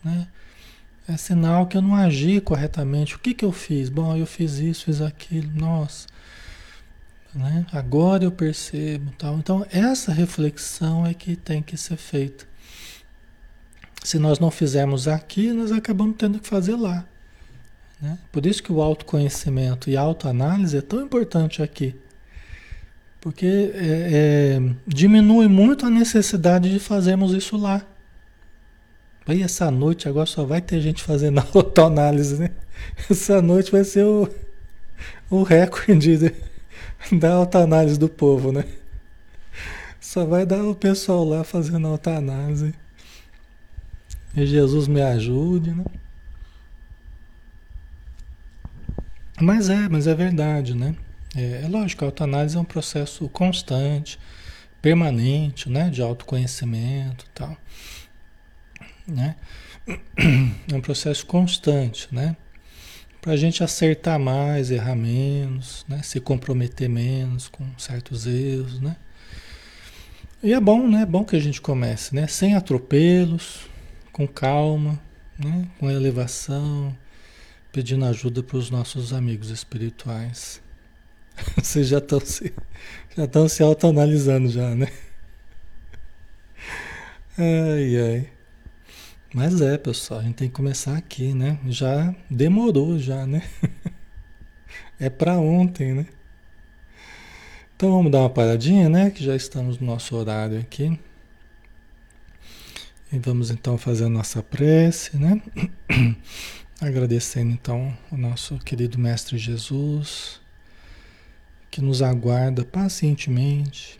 né? 0.03 0.27
É 1.07 1.15
sinal 1.15 1.67
que 1.67 1.77
eu 1.77 1.81
não 1.81 1.95
agi 1.95 2.41
corretamente. 2.41 3.15
O 3.15 3.19
que, 3.19 3.33
que 3.33 3.45
eu 3.45 3.51
fiz? 3.51 3.87
Bom, 3.87 4.15
eu 4.15 4.25
fiz 4.25 4.57
isso, 4.59 4.85
fiz 4.85 5.01
aquilo, 5.01 5.49
nossa. 5.55 6.07
Né? 7.33 7.65
Agora 7.71 8.25
eu 8.25 8.31
percebo 8.31 9.11
tal. 9.17 9.37
Então, 9.37 9.65
essa 9.71 10.11
reflexão 10.11 11.05
é 11.05 11.13
que 11.13 11.35
tem 11.35 11.61
que 11.61 11.77
ser 11.77 11.95
feita. 11.95 12.45
Se 14.03 14.19
nós 14.19 14.39
não 14.39 14.51
fizermos 14.51 15.07
aqui, 15.07 15.53
nós 15.53 15.71
acabamos 15.71 16.15
tendo 16.17 16.39
que 16.39 16.47
fazer 16.47 16.75
lá. 16.75 17.05
Né? 18.01 18.17
Por 18.31 18.45
isso 18.45 18.61
que 18.61 18.71
o 18.71 18.81
autoconhecimento 18.81 19.89
e 19.89 19.95
a 19.95 20.01
autoanálise 20.01 20.77
é 20.77 20.81
tão 20.81 21.01
importante 21.01 21.63
aqui. 21.63 21.95
Porque 23.21 23.71
é, 23.73 24.59
é, 24.59 24.75
diminui 24.85 25.47
muito 25.47 25.85
a 25.85 25.89
necessidade 25.89 26.71
de 26.71 26.79
fazermos 26.79 27.33
isso 27.33 27.55
lá. 27.55 27.85
Aí 29.27 29.43
essa 29.43 29.69
noite 29.69 30.07
agora 30.07 30.25
só 30.25 30.45
vai 30.45 30.61
ter 30.61 30.79
gente 30.79 31.03
fazendo 31.03 31.39
autoanálise, 31.53 32.39
né? 32.39 32.51
Essa 33.09 33.41
noite 33.41 33.71
vai 33.71 33.83
ser 33.83 34.05
o, 34.05 34.29
o 35.29 35.43
recorde 35.43 36.17
de, 36.17 36.33
da 37.19 37.33
autoanálise 37.33 37.99
do 37.99 38.07
povo, 38.07 38.51
né? 38.51 38.63
Só 39.99 40.25
vai 40.25 40.45
dar 40.45 40.63
o 40.63 40.73
pessoal 40.73 41.25
lá 41.25 41.43
fazendo 41.43 41.87
autoanálise. 41.87 42.73
E 44.35 44.45
Jesus 44.45 44.87
me 44.87 45.01
ajude, 45.01 45.71
né? 45.71 45.83
Mas 49.41 49.69
é, 49.69 49.89
mas 49.89 50.07
é 50.07 50.15
verdade, 50.15 50.73
né? 50.73 50.95
É, 51.35 51.63
é 51.65 51.67
lógico, 51.67 52.05
a 52.05 52.07
autoanálise 52.07 52.55
é 52.55 52.59
um 52.59 52.65
processo 52.65 53.27
constante, 53.29 54.17
permanente, 54.81 55.69
né, 55.69 55.89
de 55.89 56.01
autoconhecimento 56.01 57.25
e 57.25 57.29
tal. 57.33 57.57
Né? 59.07 59.35
É 60.71 60.75
um 60.75 60.81
processo 60.81 61.25
constante, 61.25 62.07
né? 62.11 62.35
Para 63.21 63.33
a 63.33 63.37
gente 63.37 63.63
acertar 63.63 64.19
mais, 64.19 64.69
errar 64.69 64.95
menos, 64.95 65.85
né? 65.87 66.01
se 66.03 66.19
comprometer 66.19 66.89
menos 66.89 67.47
com 67.47 67.65
certos 67.77 68.27
erros, 68.27 68.81
né? 68.81 68.97
E 70.43 70.53
é 70.53 70.59
bom, 70.59 70.87
né? 70.87 71.01
É 71.01 71.05
bom 71.05 71.23
que 71.23 71.35
a 71.35 71.39
gente 71.39 71.61
comece, 71.61 72.13
né? 72.13 72.27
Sem 72.27 72.55
atropelos, 72.55 73.67
com 74.11 74.27
calma, 74.27 74.99
né? 75.37 75.67
com 75.79 75.89
elevação, 75.89 76.95
pedindo 77.71 78.05
ajuda 78.05 78.43
para 78.43 78.57
os 78.57 78.69
nossos 78.69 79.13
amigos 79.13 79.49
espirituais. 79.49 80.61
Vocês 81.55 81.87
já 81.87 81.99
estão 81.99 82.19
se, 82.19 82.53
já 83.15 83.23
estão 83.23 83.47
se 83.47 83.63
autoanalisando 83.63 84.49
já, 84.49 84.75
né? 84.75 84.91
Ai, 87.37 87.97
ai. 87.97 88.36
Mas 89.33 89.59
é, 89.61 89.77
pessoal, 89.77 90.21
a 90.21 90.23
gente 90.23 90.35
tem 90.35 90.47
que 90.47 90.55
começar 90.55 90.97
aqui, 90.97 91.33
né? 91.33 91.59
Já 91.67 92.15
demorou 92.29 92.97
já, 92.97 93.25
né? 93.25 93.43
É 94.99 95.11
para 95.11 95.37
ontem, 95.37 95.93
né? 95.93 96.07
Então 97.75 97.91
vamos 97.91 98.11
dar 98.11 98.21
uma 98.21 98.29
paradinha, 98.29 98.89
né? 98.89 99.11
Que 99.11 99.23
já 99.23 99.35
estamos 99.35 99.77
no 99.77 99.85
nosso 99.85 100.15
horário 100.15 100.59
aqui. 100.59 100.99
E 103.11 103.19
vamos 103.19 103.51
então 103.51 103.77
fazer 103.77 104.05
a 104.05 104.09
nossa 104.09 104.41
prece, 104.41 105.15
né? 105.15 105.39
Agradecendo 106.81 107.51
então 107.51 107.95
o 108.11 108.17
nosso 108.17 108.57
querido 108.57 108.97
Mestre 108.97 109.37
Jesus 109.37 110.41
que 111.69 111.81
nos 111.81 112.01
aguarda 112.01 112.65
pacientemente, 112.65 113.99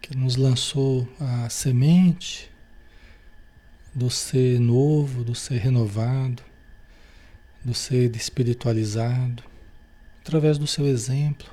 que 0.00 0.16
nos 0.16 0.36
lançou 0.36 1.06
a 1.20 1.50
semente 1.50 2.53
do 3.94 4.10
ser 4.10 4.58
novo, 4.58 5.22
do 5.22 5.34
ser 5.34 5.58
renovado, 5.58 6.42
do 7.64 7.72
ser 7.72 8.14
espiritualizado, 8.16 9.44
através 10.20 10.58
do 10.58 10.66
seu 10.66 10.86
exemplo, 10.86 11.48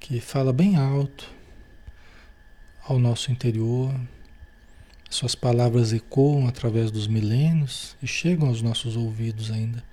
que 0.00 0.20
fala 0.20 0.52
bem 0.52 0.74
alto 0.74 1.30
ao 2.82 2.98
nosso 2.98 3.30
interior. 3.30 3.94
Suas 5.08 5.34
palavras 5.34 5.92
ecoam 5.92 6.48
através 6.48 6.90
dos 6.90 7.06
milênios 7.06 7.96
e 8.02 8.06
chegam 8.06 8.48
aos 8.48 8.60
nossos 8.60 8.96
ouvidos 8.96 9.50
ainda, 9.52 9.84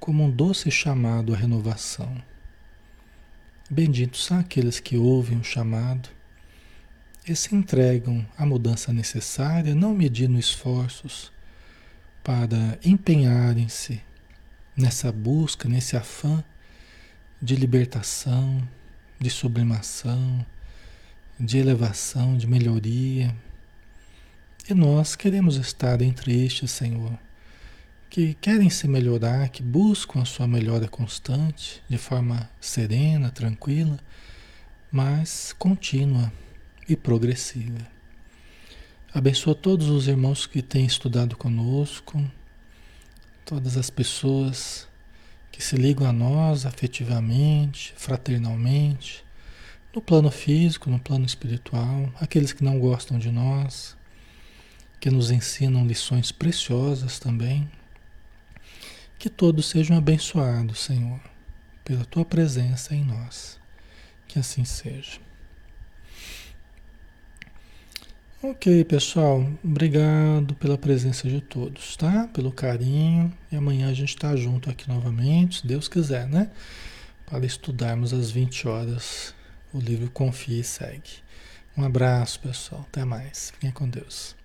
como 0.00 0.24
um 0.24 0.30
doce 0.30 0.68
chamado 0.70 1.32
à 1.32 1.36
renovação. 1.36 2.20
Benditos 3.70 4.24
são 4.24 4.40
aqueles 4.40 4.80
que 4.80 4.96
ouvem 4.96 5.38
o 5.38 5.44
chamado 5.44 6.08
e 7.26 7.36
se 7.36 7.54
entregam 7.54 8.26
à 8.36 8.46
mudança 8.46 8.92
necessária, 8.92 9.74
não 9.74 9.94
medindo 9.94 10.38
esforços 10.38 11.30
para 12.22 12.78
empenharem-se 12.84 14.00
nessa 14.76 15.12
busca, 15.12 15.68
nesse 15.68 15.96
afã 15.96 16.42
de 17.40 17.56
libertação, 17.56 18.66
de 19.18 19.30
sublimação, 19.30 20.44
de 21.38 21.58
elevação, 21.58 22.36
de 22.36 22.46
melhoria. 22.46 23.34
E 24.68 24.74
nós 24.74 25.16
queremos 25.16 25.56
estar 25.56 26.00
entre 26.02 26.44
estes, 26.44 26.70
Senhor, 26.70 27.18
que 28.08 28.34
querem 28.34 28.68
se 28.70 28.88
melhorar, 28.88 29.48
que 29.48 29.62
buscam 29.62 30.20
a 30.22 30.24
sua 30.24 30.46
melhora 30.46 30.88
constante, 30.88 31.82
de 31.88 31.96
forma 31.96 32.50
serena, 32.60 33.30
tranquila, 33.30 33.98
mas 34.90 35.54
contínua 35.58 36.32
e 36.90 36.96
progressiva. 36.96 37.86
Abençoa 39.14 39.54
todos 39.54 39.88
os 39.88 40.08
irmãos 40.08 40.44
que 40.44 40.60
têm 40.60 40.84
estudado 40.84 41.36
conosco, 41.36 42.20
todas 43.44 43.76
as 43.76 43.88
pessoas 43.88 44.88
que 45.52 45.62
se 45.62 45.76
ligam 45.76 46.04
a 46.04 46.12
nós 46.12 46.66
afetivamente, 46.66 47.94
fraternalmente, 47.96 49.24
no 49.94 50.02
plano 50.02 50.32
físico, 50.32 50.90
no 50.90 50.98
plano 50.98 51.24
espiritual, 51.24 52.12
aqueles 52.20 52.52
que 52.52 52.64
não 52.64 52.80
gostam 52.80 53.20
de 53.20 53.30
nós, 53.30 53.96
que 54.98 55.10
nos 55.10 55.30
ensinam 55.30 55.86
lições 55.86 56.32
preciosas 56.32 57.20
também. 57.20 57.70
Que 59.16 59.30
todos 59.30 59.66
sejam 59.66 59.96
abençoados, 59.96 60.80
Senhor, 60.80 61.20
pela 61.84 62.04
tua 62.04 62.24
presença 62.24 62.96
em 62.96 63.04
nós. 63.04 63.60
Que 64.26 64.40
assim 64.40 64.64
seja. 64.64 65.29
Ok, 68.42 68.84
pessoal, 68.86 69.46
obrigado 69.62 70.54
pela 70.54 70.78
presença 70.78 71.28
de 71.28 71.42
todos, 71.42 71.94
tá? 71.94 72.26
Pelo 72.32 72.50
carinho. 72.50 73.30
E 73.52 73.56
amanhã 73.56 73.90
a 73.90 73.92
gente 73.92 74.08
está 74.08 74.34
junto 74.34 74.70
aqui 74.70 74.88
novamente, 74.88 75.60
se 75.60 75.66
Deus 75.66 75.88
quiser, 75.88 76.26
né? 76.26 76.50
Para 77.26 77.44
estudarmos 77.44 78.14
às 78.14 78.30
20 78.30 78.66
horas 78.66 79.34
o 79.74 79.78
livro 79.78 80.10
Confie 80.10 80.60
e 80.60 80.64
Segue. 80.64 81.20
Um 81.76 81.84
abraço, 81.84 82.40
pessoal. 82.40 82.86
Até 82.88 83.04
mais. 83.04 83.50
Fiquem 83.50 83.70
com 83.70 83.86
Deus. 83.86 84.39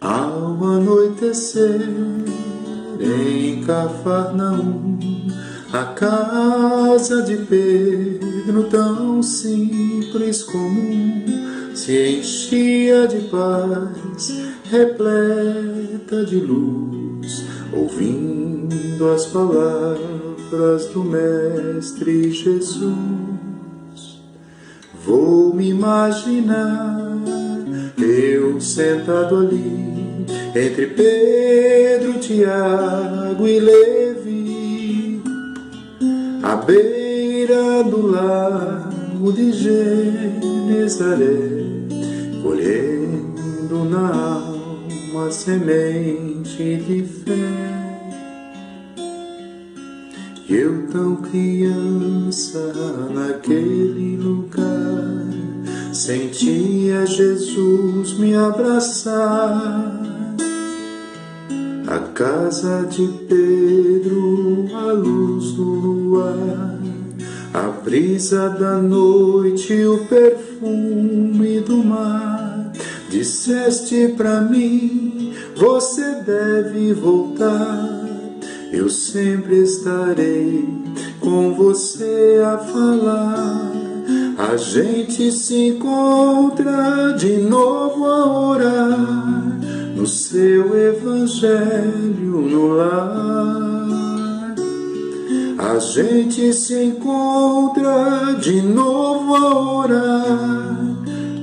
Ao 0.00 0.64
anoitecer 0.64 1.86
em 2.98 3.62
Cafarnaum, 3.64 4.98
a 5.70 5.84
casa 5.92 7.20
de 7.20 7.36
Pedro, 7.36 8.64
tão 8.70 9.22
simples 9.22 10.42
comum, 10.42 11.26
se 11.74 12.16
enchia 12.16 13.06
de 13.06 13.28
paz, 13.28 14.40
repleta 14.70 16.24
de 16.24 16.36
luz, 16.36 17.44
ouvindo 17.70 19.06
as 19.14 19.26
palavras 19.26 20.86
do 20.94 21.04
Mestre 21.04 22.32
Jesus. 22.32 22.90
Vou 25.04 25.54
me 25.54 25.68
imaginar 25.68 26.99
eu 28.04 28.60
sentado 28.60 29.36
ali, 29.36 30.26
entre 30.54 30.86
Pedro, 30.88 32.18
Tiago 32.18 33.46
e 33.46 33.60
Levi, 33.60 35.22
à 36.42 36.56
beira 36.56 37.82
do 37.84 38.06
lago 38.06 39.32
de 39.32 39.52
Genezaré, 39.52 41.26
colhendo 42.42 43.84
na 43.84 44.08
alma 44.14 45.30
semente 45.30 46.76
de 46.76 47.04
fé. 47.04 47.80
Eu 50.48 50.88
tão 50.88 51.16
criança 51.16 52.72
naquele 53.14 54.16
lugar 54.16 55.29
sentia 55.92 57.04
Jesus 57.06 58.18
me 58.18 58.34
abraçar. 58.34 60.00
A 61.86 61.98
casa 62.14 62.86
de 62.88 63.06
Pedro, 63.28 64.68
a 64.74 64.92
luz 64.92 65.52
do 65.52 65.64
luar, 65.64 66.78
a 67.52 67.68
brisa 67.82 68.48
da 68.50 68.76
noite, 68.76 69.84
o 69.84 70.06
perfume 70.06 71.60
do 71.60 71.78
mar. 71.78 72.72
Disseste 73.08 74.14
para 74.16 74.42
mim, 74.42 75.34
você 75.56 76.22
deve 76.22 76.92
voltar. 76.94 78.08
Eu 78.72 78.88
sempre 78.88 79.62
estarei 79.62 80.68
com 81.18 81.54
você 81.54 82.40
a 82.44 82.56
falar 82.56 83.89
a 84.40 84.56
gente 84.56 85.30
se 85.30 85.68
encontra 85.68 87.12
de 87.12 87.36
novo 87.36 88.06
a 88.06 88.48
orar 88.48 89.60
no 89.94 90.06
seu 90.06 90.74
evangelho 90.74 92.40
no 92.48 92.68
lar. 92.74 94.54
A 95.58 95.78
gente 95.78 96.54
se 96.54 96.74
encontra 96.84 98.34
de 98.40 98.62
novo 98.62 99.36
a 99.36 99.74
orar 99.76 100.78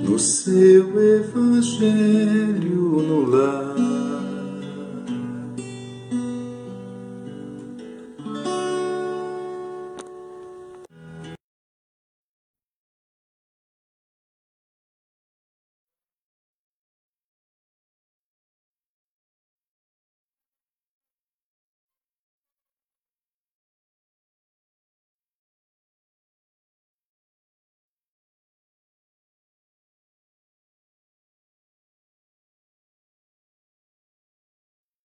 no 0.03 0.17
seu 0.17 0.89
evangelho 1.19 1.83
no 3.07 3.29
lar. 3.29 3.96